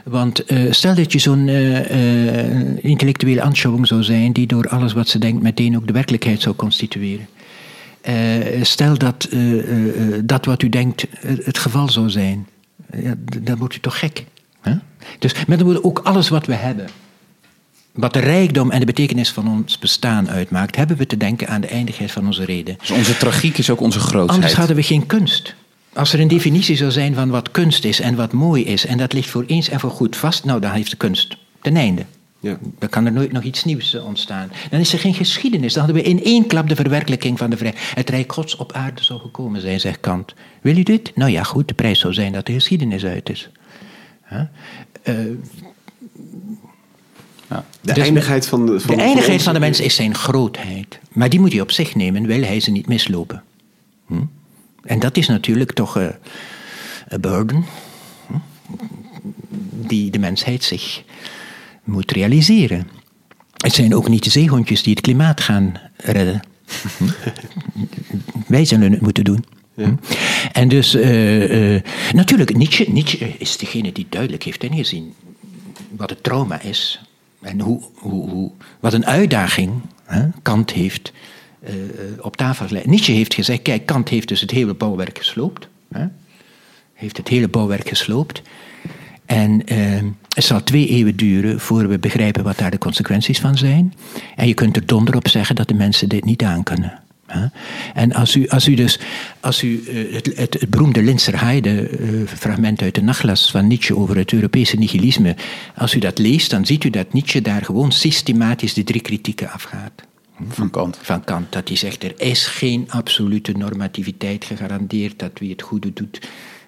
Want 0.04 0.44
eh, 0.44 0.58
stel 0.70 0.94
dat 0.94 1.12
je 1.12 1.18
zo'n 1.18 1.48
eh, 1.48 2.44
eh, 2.44 2.66
intellectuele 2.80 3.42
anschauung 3.42 3.86
zou 3.86 4.02
zijn... 4.02 4.32
die 4.32 4.46
door 4.46 4.68
alles 4.68 4.92
wat 4.92 5.08
ze 5.08 5.18
denkt 5.18 5.42
meteen 5.42 5.76
ook 5.76 5.86
de 5.86 5.92
werkelijkheid 5.92 6.40
zou 6.42 6.54
constitueren. 6.54 6.82
Eh, 8.04 8.62
stel 8.62 8.98
dat 8.98 9.24
eh, 9.24 9.58
eh, 9.58 10.22
dat 10.24 10.44
wat 10.44 10.62
u 10.62 10.68
denkt 10.68 11.06
het 11.20 11.58
geval 11.58 11.88
zou 11.88 12.10
zijn. 12.10 12.46
Ja, 12.96 13.14
dan 13.42 13.56
wordt 13.56 13.74
u 13.74 13.80
toch 13.80 13.98
gek. 13.98 14.24
Hè? 14.60 14.74
Dus 15.18 15.32
met 15.32 15.48
andere 15.48 15.64
woorden, 15.64 15.84
ook 15.84 15.98
alles 15.98 16.28
wat 16.28 16.46
we 16.46 16.54
hebben... 16.54 16.88
wat 17.92 18.12
de 18.12 18.18
rijkdom 18.18 18.70
en 18.70 18.80
de 18.80 18.86
betekenis 18.86 19.30
van 19.30 19.48
ons 19.48 19.78
bestaan 19.78 20.30
uitmaakt... 20.30 20.76
hebben 20.76 20.96
we 20.96 21.06
te 21.06 21.16
denken 21.16 21.48
aan 21.48 21.60
de 21.60 21.66
eindigheid 21.66 22.12
van 22.12 22.26
onze 22.26 22.44
reden. 22.44 22.76
Dus 22.80 22.90
onze 22.90 23.16
tragiek 23.16 23.58
is 23.58 23.70
ook 23.70 23.80
onze 23.80 24.00
grootheid. 24.00 24.30
Anders 24.30 24.54
hadden 24.54 24.76
we 24.76 24.82
geen 24.82 25.06
kunst. 25.06 25.54
Als 25.92 26.12
er 26.12 26.20
een 26.20 26.28
definitie 26.28 26.76
zou 26.76 26.90
zijn 26.90 27.14
van 27.14 27.30
wat 27.30 27.50
kunst 27.50 27.84
is 27.84 28.00
en 28.00 28.14
wat 28.14 28.32
mooi 28.32 28.64
is, 28.64 28.86
en 28.86 28.98
dat 28.98 29.12
ligt 29.12 29.30
voor 29.30 29.44
eens 29.46 29.68
en 29.68 29.80
voor 29.80 29.90
goed 29.90 30.16
vast, 30.16 30.44
nou 30.44 30.60
dan 30.60 30.70
heeft 30.70 30.90
de 30.90 30.96
kunst 30.96 31.36
ten 31.60 31.76
einde. 31.76 32.04
Ja. 32.44 32.58
Dan 32.78 32.88
kan 32.88 33.06
er 33.06 33.12
nooit 33.12 33.32
nog 33.32 33.42
iets 33.42 33.64
nieuws 33.64 33.94
eh, 33.94 34.06
ontstaan. 34.06 34.50
Dan 34.70 34.80
is 34.80 34.92
er 34.92 34.98
geen 34.98 35.14
geschiedenis. 35.14 35.72
Dan 35.72 35.84
hadden 35.84 36.02
we 36.02 36.08
in 36.08 36.24
één 36.24 36.46
klap 36.46 36.68
de 36.68 36.76
verwerkelijking 36.76 37.38
van 37.38 37.50
de 37.50 37.56
vrijheid. 37.56 37.94
Het 37.94 38.10
Rijk 38.10 38.32
Gods 38.32 38.56
op 38.56 38.72
aarde 38.72 39.04
zou 39.04 39.20
gekomen 39.20 39.60
zijn, 39.60 39.80
zegt 39.80 40.00
Kant. 40.00 40.34
Wil 40.60 40.76
u 40.76 40.82
dit? 40.82 41.16
Nou 41.16 41.30
ja, 41.30 41.42
goed, 41.42 41.68
de 41.68 41.74
prijs 41.74 41.98
zou 41.98 42.12
zijn 42.12 42.32
dat 42.32 42.46
de 42.46 42.52
geschiedenis 42.52 43.04
uit 43.04 43.30
is. 43.30 43.50
Huh? 44.28 44.40
Eh, 45.02 45.14
De 47.48 47.92
Dus 47.92 47.98
eindigheid 47.98 48.46
van 48.46 48.66
de, 48.66 48.80
van 48.80 48.96
de 48.96 49.02
eindigheid 49.02 49.42
van 49.42 49.54
de 49.54 49.60
mens 49.60 49.80
is 49.80 49.94
zijn 49.94 50.14
grootheid. 50.14 50.98
Maar 51.12 51.28
die 51.28 51.40
moet 51.40 51.52
hij 51.52 51.60
op 51.60 51.70
zich 51.70 51.94
nemen, 51.94 52.26
wil 52.26 52.42
hij 52.42 52.60
ze 52.60 52.70
niet 52.70 52.86
mislopen. 52.86 53.42
Hm? 54.06 54.22
En 54.82 54.98
dat 54.98 55.16
is 55.16 55.28
natuurlijk 55.28 55.72
toch 55.72 55.96
eh, 55.96 56.06
een 57.08 57.20
burden 57.20 57.64
hm? 58.26 58.34
die 59.70 60.10
de 60.10 60.18
mensheid 60.18 60.64
zich 60.64 61.02
moet 61.84 62.12
realiseren. 62.12 62.88
Het 63.56 63.72
zijn 63.72 63.94
ook 63.94 64.08
niet 64.08 64.24
de 64.24 64.30
zeehondjes 64.30 64.82
die 64.82 64.94
het 64.94 65.02
klimaat 65.02 65.40
gaan 65.40 65.80
redden. 65.96 66.40
Wij 68.46 68.64
zullen 68.64 68.92
het 68.92 69.00
moeten 69.00 69.24
doen. 69.24 69.44
En 70.52 70.68
dus, 70.68 70.94
eh, 70.94 71.74
eh, 71.74 71.82
natuurlijk, 72.12 72.56
Nietzsche, 72.56 72.90
Nietzsche 72.90 73.34
is 73.38 73.56
degene 73.56 73.92
die 73.92 74.06
duidelijk 74.08 74.42
heeft 74.42 74.62
ingezien 74.62 75.14
wat 75.90 76.10
het 76.10 76.22
trauma 76.22 76.60
is. 76.60 77.00
En 77.40 77.60
hoe, 77.60 77.82
hoe, 77.94 78.30
hoe, 78.30 78.50
wat 78.80 78.92
een 78.92 79.06
uitdaging 79.06 79.72
hè, 80.04 80.28
Kant 80.42 80.70
heeft 80.72 81.12
eh, 81.60 81.74
op 82.20 82.36
tafel 82.36 82.66
gelegd. 82.66 82.86
Nietzsche 82.86 83.12
heeft 83.12 83.34
gezegd, 83.34 83.62
kijk, 83.62 83.86
Kant 83.86 84.08
heeft 84.08 84.28
dus 84.28 84.40
het 84.40 84.50
hele 84.50 84.74
bouwwerk 84.74 85.18
gesloopt. 85.18 85.68
Hè, 85.92 86.06
heeft 86.92 87.16
het 87.16 87.28
hele 87.28 87.48
bouwwerk 87.48 87.88
gesloopt. 87.88 88.42
En 89.26 89.66
eh, 89.66 89.78
het 90.28 90.44
zal 90.44 90.62
twee 90.62 90.88
eeuwen 90.88 91.16
duren 91.16 91.60
voor 91.60 91.88
we 91.88 91.98
begrijpen 91.98 92.44
wat 92.44 92.58
daar 92.58 92.70
de 92.70 92.78
consequenties 92.78 93.40
van 93.40 93.56
zijn. 93.56 93.94
En 94.36 94.46
je 94.46 94.54
kunt 94.54 94.76
er 94.76 94.86
donder 94.86 95.16
op 95.16 95.28
zeggen 95.28 95.56
dat 95.56 95.68
de 95.68 95.74
mensen 95.74 96.08
dit 96.08 96.24
niet 96.24 96.42
aankunnen. 96.42 97.02
En 97.94 98.12
als 98.12 98.34
u, 98.34 98.48
als 98.48 98.68
u 98.68 98.74
dus, 98.74 98.98
als 99.40 99.62
u 99.62 99.84
eh, 99.86 100.14
het, 100.14 100.26
het, 100.36 100.60
het 100.60 100.70
beroemde 100.70 101.02
Linzer 101.02 101.40
Heide 101.40 101.88
eh, 101.88 102.08
fragment 102.26 102.82
uit 102.82 102.94
de 102.94 103.02
Nachlas 103.02 103.50
van 103.50 103.66
Nietzsche 103.66 103.96
over 103.96 104.16
het 104.16 104.32
Europese 104.32 104.76
nihilisme, 104.76 105.36
als 105.76 105.94
u 105.94 105.98
dat 105.98 106.18
leest, 106.18 106.50
dan 106.50 106.66
ziet 106.66 106.84
u 106.84 106.90
dat 106.90 107.12
Nietzsche 107.12 107.42
daar 107.42 107.64
gewoon 107.64 107.92
systematisch 107.92 108.74
de 108.74 108.84
drie 108.84 109.00
kritieken 109.00 109.50
afgaat 109.50 109.92
Van 110.48 110.70
Kant. 110.70 110.98
van 111.02 111.24
Kant. 111.24 111.52
Dat 111.52 111.68
hij 111.68 111.76
zegt, 111.76 112.04
er 112.04 112.14
is 112.16 112.46
geen 112.46 112.86
absolute 112.88 113.52
normativiteit 113.52 114.44
gegarandeerd 114.44 115.18
dat 115.18 115.38
wie 115.38 115.50
het 115.50 115.62
goede 115.62 115.92
doet, 115.92 116.20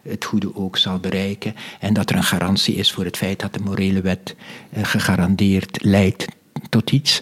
het 0.09 0.25
goede 0.25 0.57
ook 0.57 0.77
zal 0.77 0.99
bereiken. 0.99 1.55
En 1.81 1.95
dat 1.95 2.11
er 2.11 2.17
een 2.17 2.23
garantie 2.23 2.75
is 2.75 2.93
voor 2.93 3.05
het 3.05 3.17
feit 3.17 3.41
dat 3.41 3.55
de 3.55 3.61
morele 3.61 4.01
wet 4.01 4.37
eh, 4.71 4.85
gegarandeerd 4.85 5.79
leidt 5.83 6.27
tot 6.69 6.91
iets. 6.91 7.21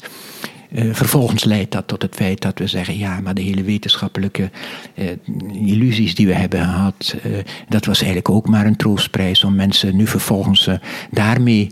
eh, 0.75 0.89
vervolgens 0.93 1.45
leidt 1.45 1.73
dat 1.73 1.89
tot 1.89 2.03
het 2.03 2.15
feit 2.15 2.41
dat 2.41 2.59
we 2.59 2.67
zeggen: 2.67 2.99
ja, 2.99 3.21
maar 3.21 3.35
de 3.35 3.43
hele 3.43 3.63
wetenschappelijke 3.63 4.51
eh, 4.95 5.07
illusies 5.53 6.15
die 6.15 6.27
we 6.27 6.35
hebben 6.35 6.61
gehad, 6.61 7.17
eh, 7.23 7.33
dat 7.69 7.85
was 7.85 7.97
eigenlijk 7.97 8.31
ook 8.31 8.49
maar 8.49 8.67
een 8.67 8.77
troostprijs 8.77 9.45
om 9.45 9.55
mensen 9.55 9.97
nu 9.97 10.07
vervolgens 10.07 10.69
daarmee 11.11 11.71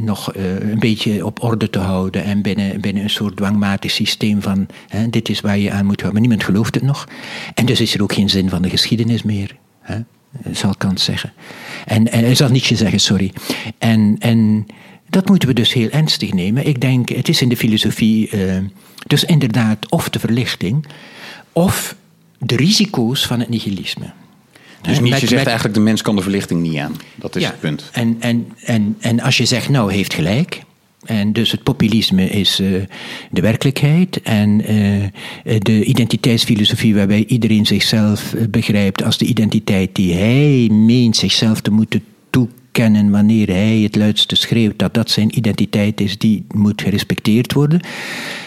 nog 0.00 0.34
een 0.34 0.78
beetje 0.78 1.26
op 1.26 1.42
orde 1.42 1.70
te 1.70 1.78
houden 1.78 2.24
en 2.24 2.42
binnen, 2.42 2.80
binnen 2.80 3.02
een 3.02 3.10
soort 3.10 3.36
dwangmatig 3.36 3.90
systeem 3.90 4.42
van 4.42 4.66
dit 5.10 5.28
is 5.28 5.40
waar 5.40 5.58
je 5.58 5.70
aan 5.70 5.86
moet 5.86 6.00
houden. 6.00 6.12
Maar 6.12 6.20
niemand 6.20 6.44
gelooft 6.44 6.74
het 6.74 6.84
nog. 6.84 7.08
En 7.54 7.66
dus 7.66 7.80
is 7.80 7.94
er 7.94 8.02
ook 8.02 8.12
geen 8.12 8.30
zin 8.30 8.48
van 8.48 8.62
de 8.62 8.70
geschiedenis 8.70 9.22
meer. 9.22 9.56
Hè? 9.82 9.98
Zal 10.52 10.74
Kant 10.78 11.00
zeggen. 11.00 11.32
En, 11.84 12.12
en 12.12 12.36
zal 12.36 12.48
Nietzsche 12.48 12.76
zeggen, 12.76 13.00
sorry. 13.00 13.32
En, 13.78 14.16
en 14.18 14.66
dat 15.08 15.28
moeten 15.28 15.48
we 15.48 15.54
dus 15.54 15.72
heel 15.72 15.90
ernstig 15.90 16.32
nemen. 16.32 16.66
Ik 16.66 16.80
denk, 16.80 17.08
het 17.08 17.28
is 17.28 17.42
in 17.42 17.48
de 17.48 17.56
filosofie 17.56 18.30
uh, 18.30 18.56
dus 19.06 19.24
inderdaad 19.24 19.90
of 19.90 20.08
de 20.08 20.18
verlichting 20.18 20.86
of 21.52 21.96
de 22.38 22.56
risico's 22.56 23.26
van 23.26 23.40
het 23.40 23.48
nihilisme. 23.48 24.12
Dus 24.80 25.00
Nietzsche 25.00 25.10
met, 25.10 25.18
zegt 25.18 25.34
met, 25.34 25.46
eigenlijk, 25.46 25.74
de 25.74 25.80
mens 25.80 26.02
kan 26.02 26.16
de 26.16 26.22
verlichting 26.22 26.62
niet 26.62 26.78
aan. 26.78 26.96
Dat 27.14 27.36
is 27.36 27.42
ja, 27.42 27.50
het 27.50 27.60
punt. 27.60 27.88
En, 27.92 28.16
en, 28.20 28.52
en, 28.64 28.96
en 29.00 29.20
als 29.20 29.36
je 29.36 29.44
zegt, 29.44 29.68
nou, 29.68 29.92
heeft 29.92 30.14
gelijk. 30.14 30.62
En 31.04 31.32
dus 31.32 31.50
het 31.50 31.62
populisme 31.62 32.28
is 32.30 32.60
uh, 32.60 32.82
de 33.30 33.40
werkelijkheid. 33.40 34.22
En 34.22 34.72
uh, 34.72 35.58
de 35.58 35.84
identiteitsfilosofie, 35.84 36.94
waarbij 36.94 37.24
iedereen 37.26 37.66
zichzelf 37.66 38.34
begrijpt 38.50 39.02
als 39.02 39.18
de 39.18 39.24
identiteit 39.24 39.94
die 39.94 40.14
hij 40.14 40.68
meent 40.70 41.16
zichzelf 41.16 41.60
te 41.60 41.70
moeten 41.70 42.02
kennen 42.72 43.10
wanneer 43.10 43.48
hij 43.48 43.78
het 43.78 43.96
luidste 43.96 44.36
schreeuwt 44.36 44.78
dat 44.78 44.94
dat 44.94 45.10
zijn 45.10 45.38
identiteit 45.38 46.00
is, 46.00 46.18
die 46.18 46.44
moet 46.48 46.82
gerespecteerd 46.82 47.52
worden. 47.52 47.80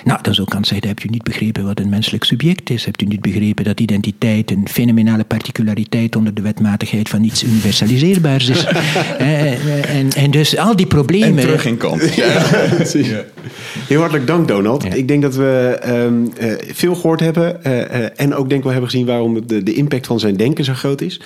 Nou, 0.04 0.20
dan 0.22 0.34
zou 0.34 0.48
kan 0.48 0.66
zeggen, 0.66 0.88
hebt 0.88 1.04
u 1.04 1.08
niet 1.08 1.24
begrepen 1.24 1.66
wat 1.66 1.80
een 1.80 1.90
menselijk 1.90 2.24
subject 2.24 2.70
is? 2.70 2.86
Hebt 2.86 3.02
u 3.02 3.06
niet 3.06 3.22
begrepen 3.22 3.64
dat 3.64 3.80
identiteit 3.80 4.52
een 4.52 4.68
fenomenale 4.72 5.24
particulariteit 5.24 6.16
onder 6.16 6.34
de 6.34 6.42
wetmatigheid 6.42 7.10
van 7.10 7.24
iets 7.24 7.44
universaliseerbaars 7.44 8.50
is? 8.50 8.66
en, 9.18 10.10
en 10.16 10.32
dus 10.32 10.58
al 10.58 10.76
die 10.76 10.88
problemen... 10.88 11.30
En 11.30 11.46
terug 11.46 11.66
in 11.66 11.78
kant. 11.78 12.04
Ja, 12.16 12.24
ja. 12.94 13.24
Heel 13.88 14.00
hartelijk 14.00 14.28
dank, 14.28 14.48
Donald. 14.48 14.84
Ja. 14.84 14.94
Ik 14.94 15.08
denk 15.08 15.22
dat 15.22 15.36
we 15.36 15.80
um, 15.88 16.32
uh, 16.42 16.54
veel 16.74 16.96
gehoord 16.96 17.20
hebben 17.20 17.60
uh, 17.68 17.74
uh, 17.74 18.06
en 18.16 18.36
ook 18.36 18.50
denk 18.50 18.64
wel 18.64 18.72
hebben 18.72 18.90
gezien 18.90 19.06
waarom 19.06 19.48
de, 19.48 19.64
de 19.64 19.74
impact 19.74 20.08
van 20.08 20.20
zijn 20.20 20.38
denken 20.38 20.64
zo 20.64 20.74
groot 20.74 21.02
is. 21.02 21.22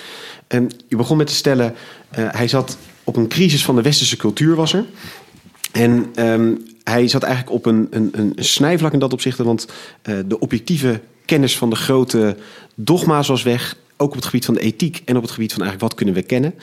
En 0.46 0.70
je 0.88 0.96
begon 0.96 1.16
met 1.16 1.26
te 1.26 1.34
stellen, 1.34 1.74
hij 2.10 2.48
zat 2.48 2.76
op 3.10 3.16
een 3.16 3.28
crisis 3.28 3.64
van 3.64 3.76
de 3.76 3.82
westerse 3.82 4.16
cultuur 4.16 4.54
was 4.54 4.72
er. 4.72 4.84
En 5.72 6.06
um, 6.16 6.64
hij 6.84 7.08
zat 7.08 7.22
eigenlijk 7.22 7.54
op 7.54 7.66
een, 7.66 7.86
een, 7.90 8.10
een 8.12 8.32
snijvlak 8.36 8.92
in 8.92 8.98
dat 8.98 9.12
opzicht. 9.12 9.38
Want 9.38 9.66
uh, 10.04 10.18
de 10.26 10.38
objectieve 10.38 11.00
kennis 11.24 11.58
van 11.58 11.70
de 11.70 11.76
grote 11.76 12.36
dogma's 12.74 13.28
was 13.28 13.42
weg. 13.42 13.76
Ook 13.96 14.08
op 14.08 14.14
het 14.14 14.24
gebied 14.24 14.44
van 14.44 14.54
de 14.54 14.60
ethiek 14.60 15.02
en 15.04 15.16
op 15.16 15.22
het 15.22 15.30
gebied 15.30 15.52
van 15.52 15.62
eigenlijk 15.62 15.90
wat 15.90 15.94
kunnen 15.94 16.22
we 16.22 16.28
kennen. 16.28 16.54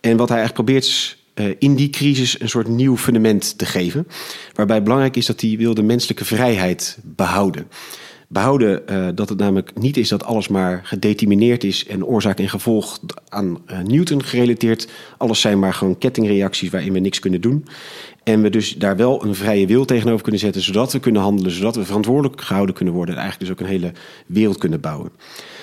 En 0.00 0.16
wat 0.16 0.28
hij 0.28 0.38
eigenlijk 0.38 0.66
probeert 0.66 0.84
is 0.84 1.24
uh, 1.34 1.54
in 1.58 1.74
die 1.74 1.90
crisis 1.90 2.40
een 2.40 2.48
soort 2.48 2.68
nieuw 2.68 2.96
fundament 2.96 3.58
te 3.58 3.66
geven. 3.66 4.06
Waarbij 4.54 4.82
belangrijk 4.82 5.16
is 5.16 5.26
dat 5.26 5.40
hij 5.40 5.56
wil 5.58 5.74
de 5.74 5.82
menselijke 5.82 6.24
vrijheid 6.24 6.98
behouden 7.02 7.68
behouden 8.28 8.82
uh, 8.90 9.08
dat 9.14 9.28
het 9.28 9.38
namelijk 9.38 9.78
niet 9.78 9.96
is 9.96 10.08
dat 10.08 10.24
alles 10.24 10.48
maar 10.48 10.80
gedetermineerd 10.84 11.64
is 11.64 11.86
en 11.86 12.04
oorzaak 12.04 12.38
en 12.38 12.48
gevolg 12.48 13.00
aan 13.28 13.58
uh, 13.70 13.78
Newton 13.78 14.22
gerelateerd. 14.22 14.88
Alles 15.16 15.40
zijn 15.40 15.58
maar 15.58 15.74
gewoon 15.74 15.98
kettingreacties 15.98 16.70
waarin 16.70 16.92
we 16.92 16.98
niks 16.98 17.18
kunnen 17.18 17.40
doen. 17.40 17.64
En 18.22 18.42
we 18.42 18.50
dus 18.50 18.74
daar 18.74 18.96
wel 18.96 19.24
een 19.24 19.34
vrije 19.34 19.66
wil 19.66 19.84
tegenover 19.84 20.22
kunnen 20.22 20.40
zetten, 20.40 20.62
zodat 20.62 20.92
we 20.92 21.00
kunnen 21.00 21.22
handelen, 21.22 21.50
zodat 21.50 21.76
we 21.76 21.84
verantwoordelijk 21.84 22.40
gehouden 22.40 22.74
kunnen 22.74 22.94
worden 22.94 23.14
en 23.14 23.20
eigenlijk 23.20 23.50
dus 23.50 23.60
ook 23.60 23.66
een 23.66 23.78
hele 23.78 23.92
wereld 24.26 24.58
kunnen 24.58 24.80
bouwen. 24.80 25.10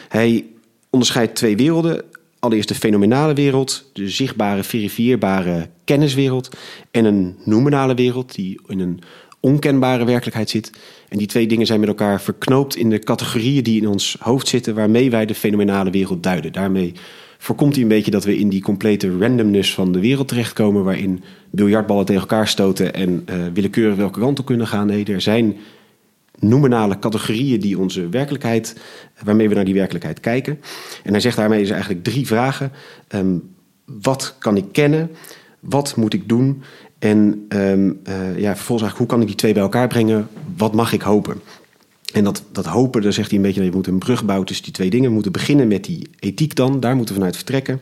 Hij 0.08 0.46
onderscheidt 0.90 1.36
twee 1.36 1.58
werelden. 1.58 2.04
Allereerst 2.40 2.70
de 2.70 2.76
fenomenale 2.76 3.34
wereld, 3.34 3.90
de 3.94 4.10
zichtbare, 4.10 4.64
verifieerbare 4.64 5.70
kenniswereld. 5.84 6.50
En 6.92 7.06
een 7.06 7.36
nominale 7.46 7.94
wereld, 7.94 8.36
die 8.36 8.60
in 8.68 8.80
een 8.80 9.00
onkenbare 9.46 10.06
werkelijkheid 10.06 10.50
zit. 10.50 10.72
En 11.10 11.18
die 11.18 11.28
twee 11.28 11.48
dingen 11.48 11.66
zijn 11.66 11.80
met 11.80 11.90
elkaar 11.90 12.22
verknoopt 12.22 12.76
in 12.76 12.90
de 12.90 13.00
categorieën 13.00 13.64
die 13.64 13.82
in 13.82 13.88
ons 13.88 14.18
hoofd 14.20 14.48
zitten, 14.48 14.76
waarmee 14.76 15.10
wij 15.10 15.26
de 15.26 15.36
fenomenale 15.36 15.90
wereld 15.90 16.24
duiden. 16.24 16.52
Daarmee 16.52 16.94
voorkomt 17.38 17.74
hij 17.74 17.82
een 17.82 17.90
beetje 17.90 18.12
dat 18.12 18.24
we 18.24 18.38
in 18.38 18.50
die 18.50 18.62
complete 18.62 19.18
randomness 19.18 19.74
van 19.74 19.92
de 19.92 20.00
wereld 20.00 20.28
terechtkomen, 20.28 20.84
waarin 20.84 21.24
biljartballen 21.50 22.06
tegen 22.06 22.22
elkaar 22.22 22.48
stoten 22.48 22.94
en 22.94 23.26
uh, 23.30 23.36
willekeurig 23.54 23.96
welke 23.96 24.20
kant 24.20 24.40
op 24.40 24.46
kunnen 24.46 24.68
gaan. 24.68 24.88
Nee, 24.88 25.06
er 25.06 25.22
zijn 25.22 25.58
nominale 26.40 27.00
categorieën 27.00 27.60
die 27.60 27.80
onze 27.80 28.10
werkelijkheid, 28.10 28.80
waarmee 29.24 29.50
we 29.50 29.56
naar 29.56 29.66
die 29.66 29.74
werkelijkheid 29.74 30.20
kijken. 30.20 30.60
En 31.04 31.12
hij 31.12 31.22
zegt 31.22 31.38
daarmee 31.38 31.62
is 31.62 31.70
eigenlijk 31.70 32.04
drie 32.04 32.28
vragen. 32.28 32.72
Um, 33.16 33.56
wat 33.86 34.36
kan 34.40 34.58
ik 34.58 34.66
kennen? 34.72 35.10
Wat 35.60 35.96
moet 35.96 36.14
ik 36.14 36.30
doen? 36.30 36.64
En 37.04 37.46
um, 37.50 38.00
uh, 38.08 38.40
ja, 38.40 38.56
vervolgens 38.56 38.82
eigenlijk, 38.82 38.98
hoe 38.98 39.08
kan 39.08 39.22
ik 39.22 39.28
die 39.28 39.36
twee 39.36 39.54
bij 39.54 39.62
elkaar 39.62 39.88
brengen? 39.88 40.28
Wat 40.58 40.74
mag 40.74 40.94
ik 40.94 41.02
hopen? 41.02 41.42
En 42.14 42.24
dat, 42.24 42.44
dat 42.52 42.66
hopen, 42.66 43.02
daar 43.02 43.14
zegt 43.14 43.30
hij 43.30 43.38
een 43.38 43.44
beetje 43.44 43.60
dat 43.60 43.70
je 43.70 43.76
moet 43.76 43.88
een 43.88 43.98
brug 43.98 44.26
bouwen 44.26 44.48
tussen 44.48 44.66
die 44.66 44.74
twee 44.74 44.90
dingen. 44.90 45.08
We 45.08 45.14
moeten 45.14 45.32
beginnen 45.32 45.68
met 45.68 45.84
die 45.84 46.08
ethiek 46.20 46.56
dan, 46.56 46.80
daar 46.80 46.96
moeten 46.96 47.14
we 47.14 47.20
vanuit 47.20 47.36
vertrekken. 47.36 47.74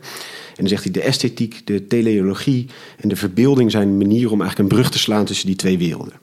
En 0.48 0.54
dan 0.56 0.68
zegt 0.68 0.82
hij 0.82 0.92
de 0.92 1.02
esthetiek, 1.02 1.60
de 1.64 1.86
teleologie 1.86 2.66
en 2.96 3.08
de 3.08 3.16
verbeelding 3.16 3.70
zijn 3.70 3.88
een 3.88 3.96
manier 3.96 4.30
om 4.30 4.40
eigenlijk 4.40 4.70
een 4.70 4.76
brug 4.76 4.90
te 4.90 4.98
slaan 4.98 5.24
tussen 5.24 5.46
die 5.46 5.56
twee 5.56 5.78
werelden. 5.78 6.14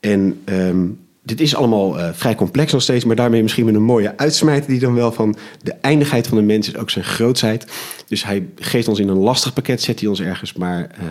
En 0.00 0.40
um, 0.44 0.98
dit 1.22 1.40
is 1.40 1.54
allemaal 1.54 1.98
uh, 1.98 2.08
vrij 2.12 2.34
complex 2.34 2.72
nog 2.72 2.82
steeds, 2.82 3.04
maar 3.04 3.16
daarmee 3.16 3.42
misschien 3.42 3.64
met 3.64 3.74
een 3.74 3.82
mooie 3.82 4.16
uitsmijter 4.16 4.70
die 4.70 4.80
dan 4.80 4.94
wel 4.94 5.12
van 5.12 5.36
de 5.62 5.74
eindigheid 5.80 6.26
van 6.26 6.36
de 6.36 6.44
mens 6.44 6.68
is 6.68 6.76
ook 6.76 6.90
zijn 6.90 7.04
grootsheid. 7.04 7.66
Dus 8.06 8.24
hij 8.24 8.46
geeft 8.56 8.88
ons 8.88 8.98
in 8.98 9.08
een 9.08 9.16
lastig 9.18 9.52
pakket, 9.52 9.82
zet 9.82 10.00
hij 10.00 10.08
ons 10.08 10.20
ergens, 10.20 10.52
maar 10.52 10.78
uh, 10.78 11.04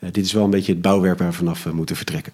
uh, 0.00 0.08
dit 0.12 0.24
is 0.24 0.32
wel 0.32 0.44
een 0.44 0.50
beetje 0.50 0.72
het 0.72 0.82
bouwwerk 0.82 1.18
waar 1.18 1.28
we 1.28 1.34
vanaf 1.34 1.72
moeten 1.72 1.96
vertrekken. 1.96 2.32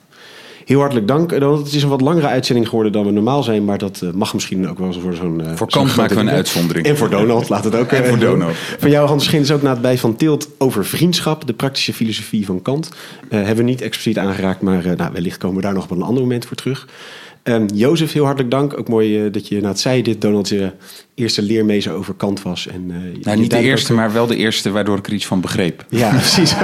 Heel 0.71 0.81
hartelijk 0.81 1.09
dank. 1.09 1.31
Het 1.31 1.73
is 1.73 1.83
een 1.83 1.89
wat 1.89 2.01
langere 2.01 2.27
uitzending 2.27 2.69
geworden 2.69 2.93
dan 2.93 3.05
we 3.05 3.11
normaal 3.11 3.43
zijn, 3.43 3.65
maar 3.65 3.79
dat 3.79 4.03
mag 4.15 4.35
misschien 4.35 4.69
ook 4.69 4.79
wel 4.79 4.93
voor 4.93 5.15
zo'n. 5.15 5.43
voor 5.55 5.71
Kant 5.71 5.97
maken 5.97 6.15
we 6.15 6.21
een 6.21 6.31
uitzondering. 6.31 6.87
En 6.87 6.97
voor 6.97 7.11
Donald, 7.11 7.49
laat 7.49 7.65
het 7.65 7.75
ook. 7.75 7.93
en 7.93 8.07
voor 8.07 8.19
Donald. 8.19 8.57
Van 8.79 8.91
jou, 8.91 9.09
Hans 9.09 9.25
Schins, 9.25 9.51
ook 9.51 9.63
na 9.63 9.71
het 9.71 9.81
bij 9.81 9.99
van 9.99 10.17
Tilt 10.17 10.49
over 10.59 10.85
vriendschap, 10.85 11.47
de 11.47 11.53
praktische 11.53 11.93
filosofie 11.93 12.47
van 12.47 12.63
Kant. 12.63 12.89
hebben 13.29 13.57
we 13.57 13.63
niet 13.63 13.81
expliciet 13.81 14.19
aangeraakt, 14.19 14.61
maar 14.61 14.95
nou, 14.97 15.13
wellicht 15.13 15.39
komen 15.39 15.57
we 15.57 15.63
daar 15.63 15.75
nog 15.75 15.85
op 15.85 15.91
een 15.91 16.03
ander 16.03 16.23
moment 16.23 16.45
voor 16.45 16.57
terug. 16.57 16.87
Um, 17.43 17.67
Jozef, 17.75 18.13
heel 18.13 18.25
hartelijk 18.25 18.51
dank. 18.51 18.79
Ook 18.79 18.89
mooi 18.89 19.25
uh, 19.25 19.33
dat 19.33 19.49
je 19.49 19.61
na 19.61 19.69
het 19.69 19.81
zei 19.81 20.03
dit 20.03 20.21
Donald 20.21 20.49
je 20.49 20.73
eerste 21.15 21.43
leermeester 21.43 21.93
over 21.93 22.15
Kant 22.15 22.43
was. 22.43 22.67
En, 22.67 22.85
uh, 22.89 23.23
nou, 23.23 23.39
niet 23.39 23.51
de 23.51 23.59
eerste, 23.59 23.93
ook... 23.93 23.99
maar 23.99 24.13
wel 24.13 24.27
de 24.27 24.37
eerste 24.37 24.71
waardoor 24.71 24.99
ik 24.99 25.07
er 25.07 25.13
iets 25.13 25.27
van 25.27 25.41
begreep. 25.41 25.85
Ja, 25.89 26.11
precies. 26.17 26.55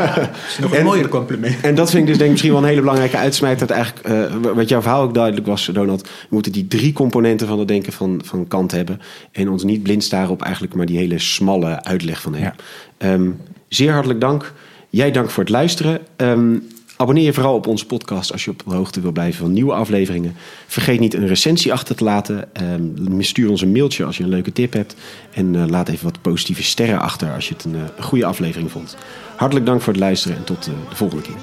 nog 0.60 0.70
een 0.70 0.78
en, 0.78 0.84
mooier 0.84 1.08
compliment. 1.08 1.60
En 1.62 1.74
dat 1.74 1.90
vind 1.90 2.02
ik 2.02 2.08
dus 2.08 2.16
denk 2.16 2.24
ik 2.24 2.30
misschien 2.30 2.52
wel 2.52 2.62
een 2.62 2.68
hele 2.68 2.80
belangrijke 2.80 3.16
uitsmijter. 3.16 3.66
Dat 3.66 3.76
eigenlijk, 3.76 4.08
uh, 4.08 4.52
wat 4.54 4.68
jouw 4.68 4.82
verhaal 4.82 5.02
ook 5.02 5.14
duidelijk 5.14 5.46
was, 5.46 5.70
Donald. 5.72 6.02
We 6.02 6.08
moeten 6.28 6.52
die 6.52 6.66
drie 6.66 6.92
componenten 6.92 7.46
van 7.46 7.58
het 7.58 7.68
denken 7.68 7.92
van, 7.92 8.20
van 8.24 8.48
Kant 8.48 8.70
hebben. 8.70 9.00
En 9.32 9.48
ons 9.48 9.64
niet 9.64 9.82
blind 9.82 10.04
staren 10.04 10.30
op 10.30 10.42
eigenlijk 10.42 10.74
maar 10.74 10.86
die 10.86 10.98
hele 10.98 11.18
smalle 11.18 11.82
uitleg 11.82 12.20
van 12.20 12.34
hem. 12.34 12.52
Ja. 12.98 13.12
Um, 13.12 13.36
zeer 13.68 13.92
hartelijk 13.92 14.20
dank. 14.20 14.52
Jij 14.90 15.10
dank 15.10 15.30
voor 15.30 15.42
het 15.42 15.52
luisteren. 15.52 16.00
Um, 16.16 16.66
Abonneer 16.96 17.24
je 17.24 17.32
vooral 17.32 17.54
op 17.54 17.66
onze 17.66 17.86
podcast 17.86 18.32
als 18.32 18.44
je 18.44 18.50
op 18.50 18.62
de 18.66 18.74
hoogte 18.74 19.00
wil 19.00 19.12
blijven 19.12 19.40
van 19.40 19.52
nieuwe 19.52 19.72
afleveringen. 19.72 20.36
Vergeet 20.66 21.00
niet 21.00 21.14
een 21.14 21.26
recensie 21.26 21.72
achter 21.72 21.96
te 21.96 22.04
laten. 22.04 22.48
Um, 22.62 23.22
stuur 23.22 23.50
ons 23.50 23.60
een 23.60 23.72
mailtje 23.72 24.04
als 24.04 24.16
je 24.16 24.22
een 24.22 24.28
leuke 24.28 24.52
tip 24.52 24.72
hebt. 24.72 24.96
En 25.32 25.54
uh, 25.54 25.66
laat 25.66 25.88
even 25.88 26.04
wat 26.04 26.22
positieve 26.22 26.62
sterren 26.62 27.00
achter 27.00 27.32
als 27.34 27.48
je 27.48 27.54
het 27.54 27.64
een, 27.64 27.74
een 27.74 28.02
goede 28.02 28.24
aflevering 28.24 28.70
vond. 28.70 28.96
Hartelijk 29.36 29.66
dank 29.66 29.80
voor 29.80 29.92
het 29.92 30.02
luisteren 30.02 30.36
en 30.36 30.44
tot 30.44 30.68
uh, 30.68 30.74
de 30.88 30.96
volgende 30.96 31.22
keer. 31.22 31.36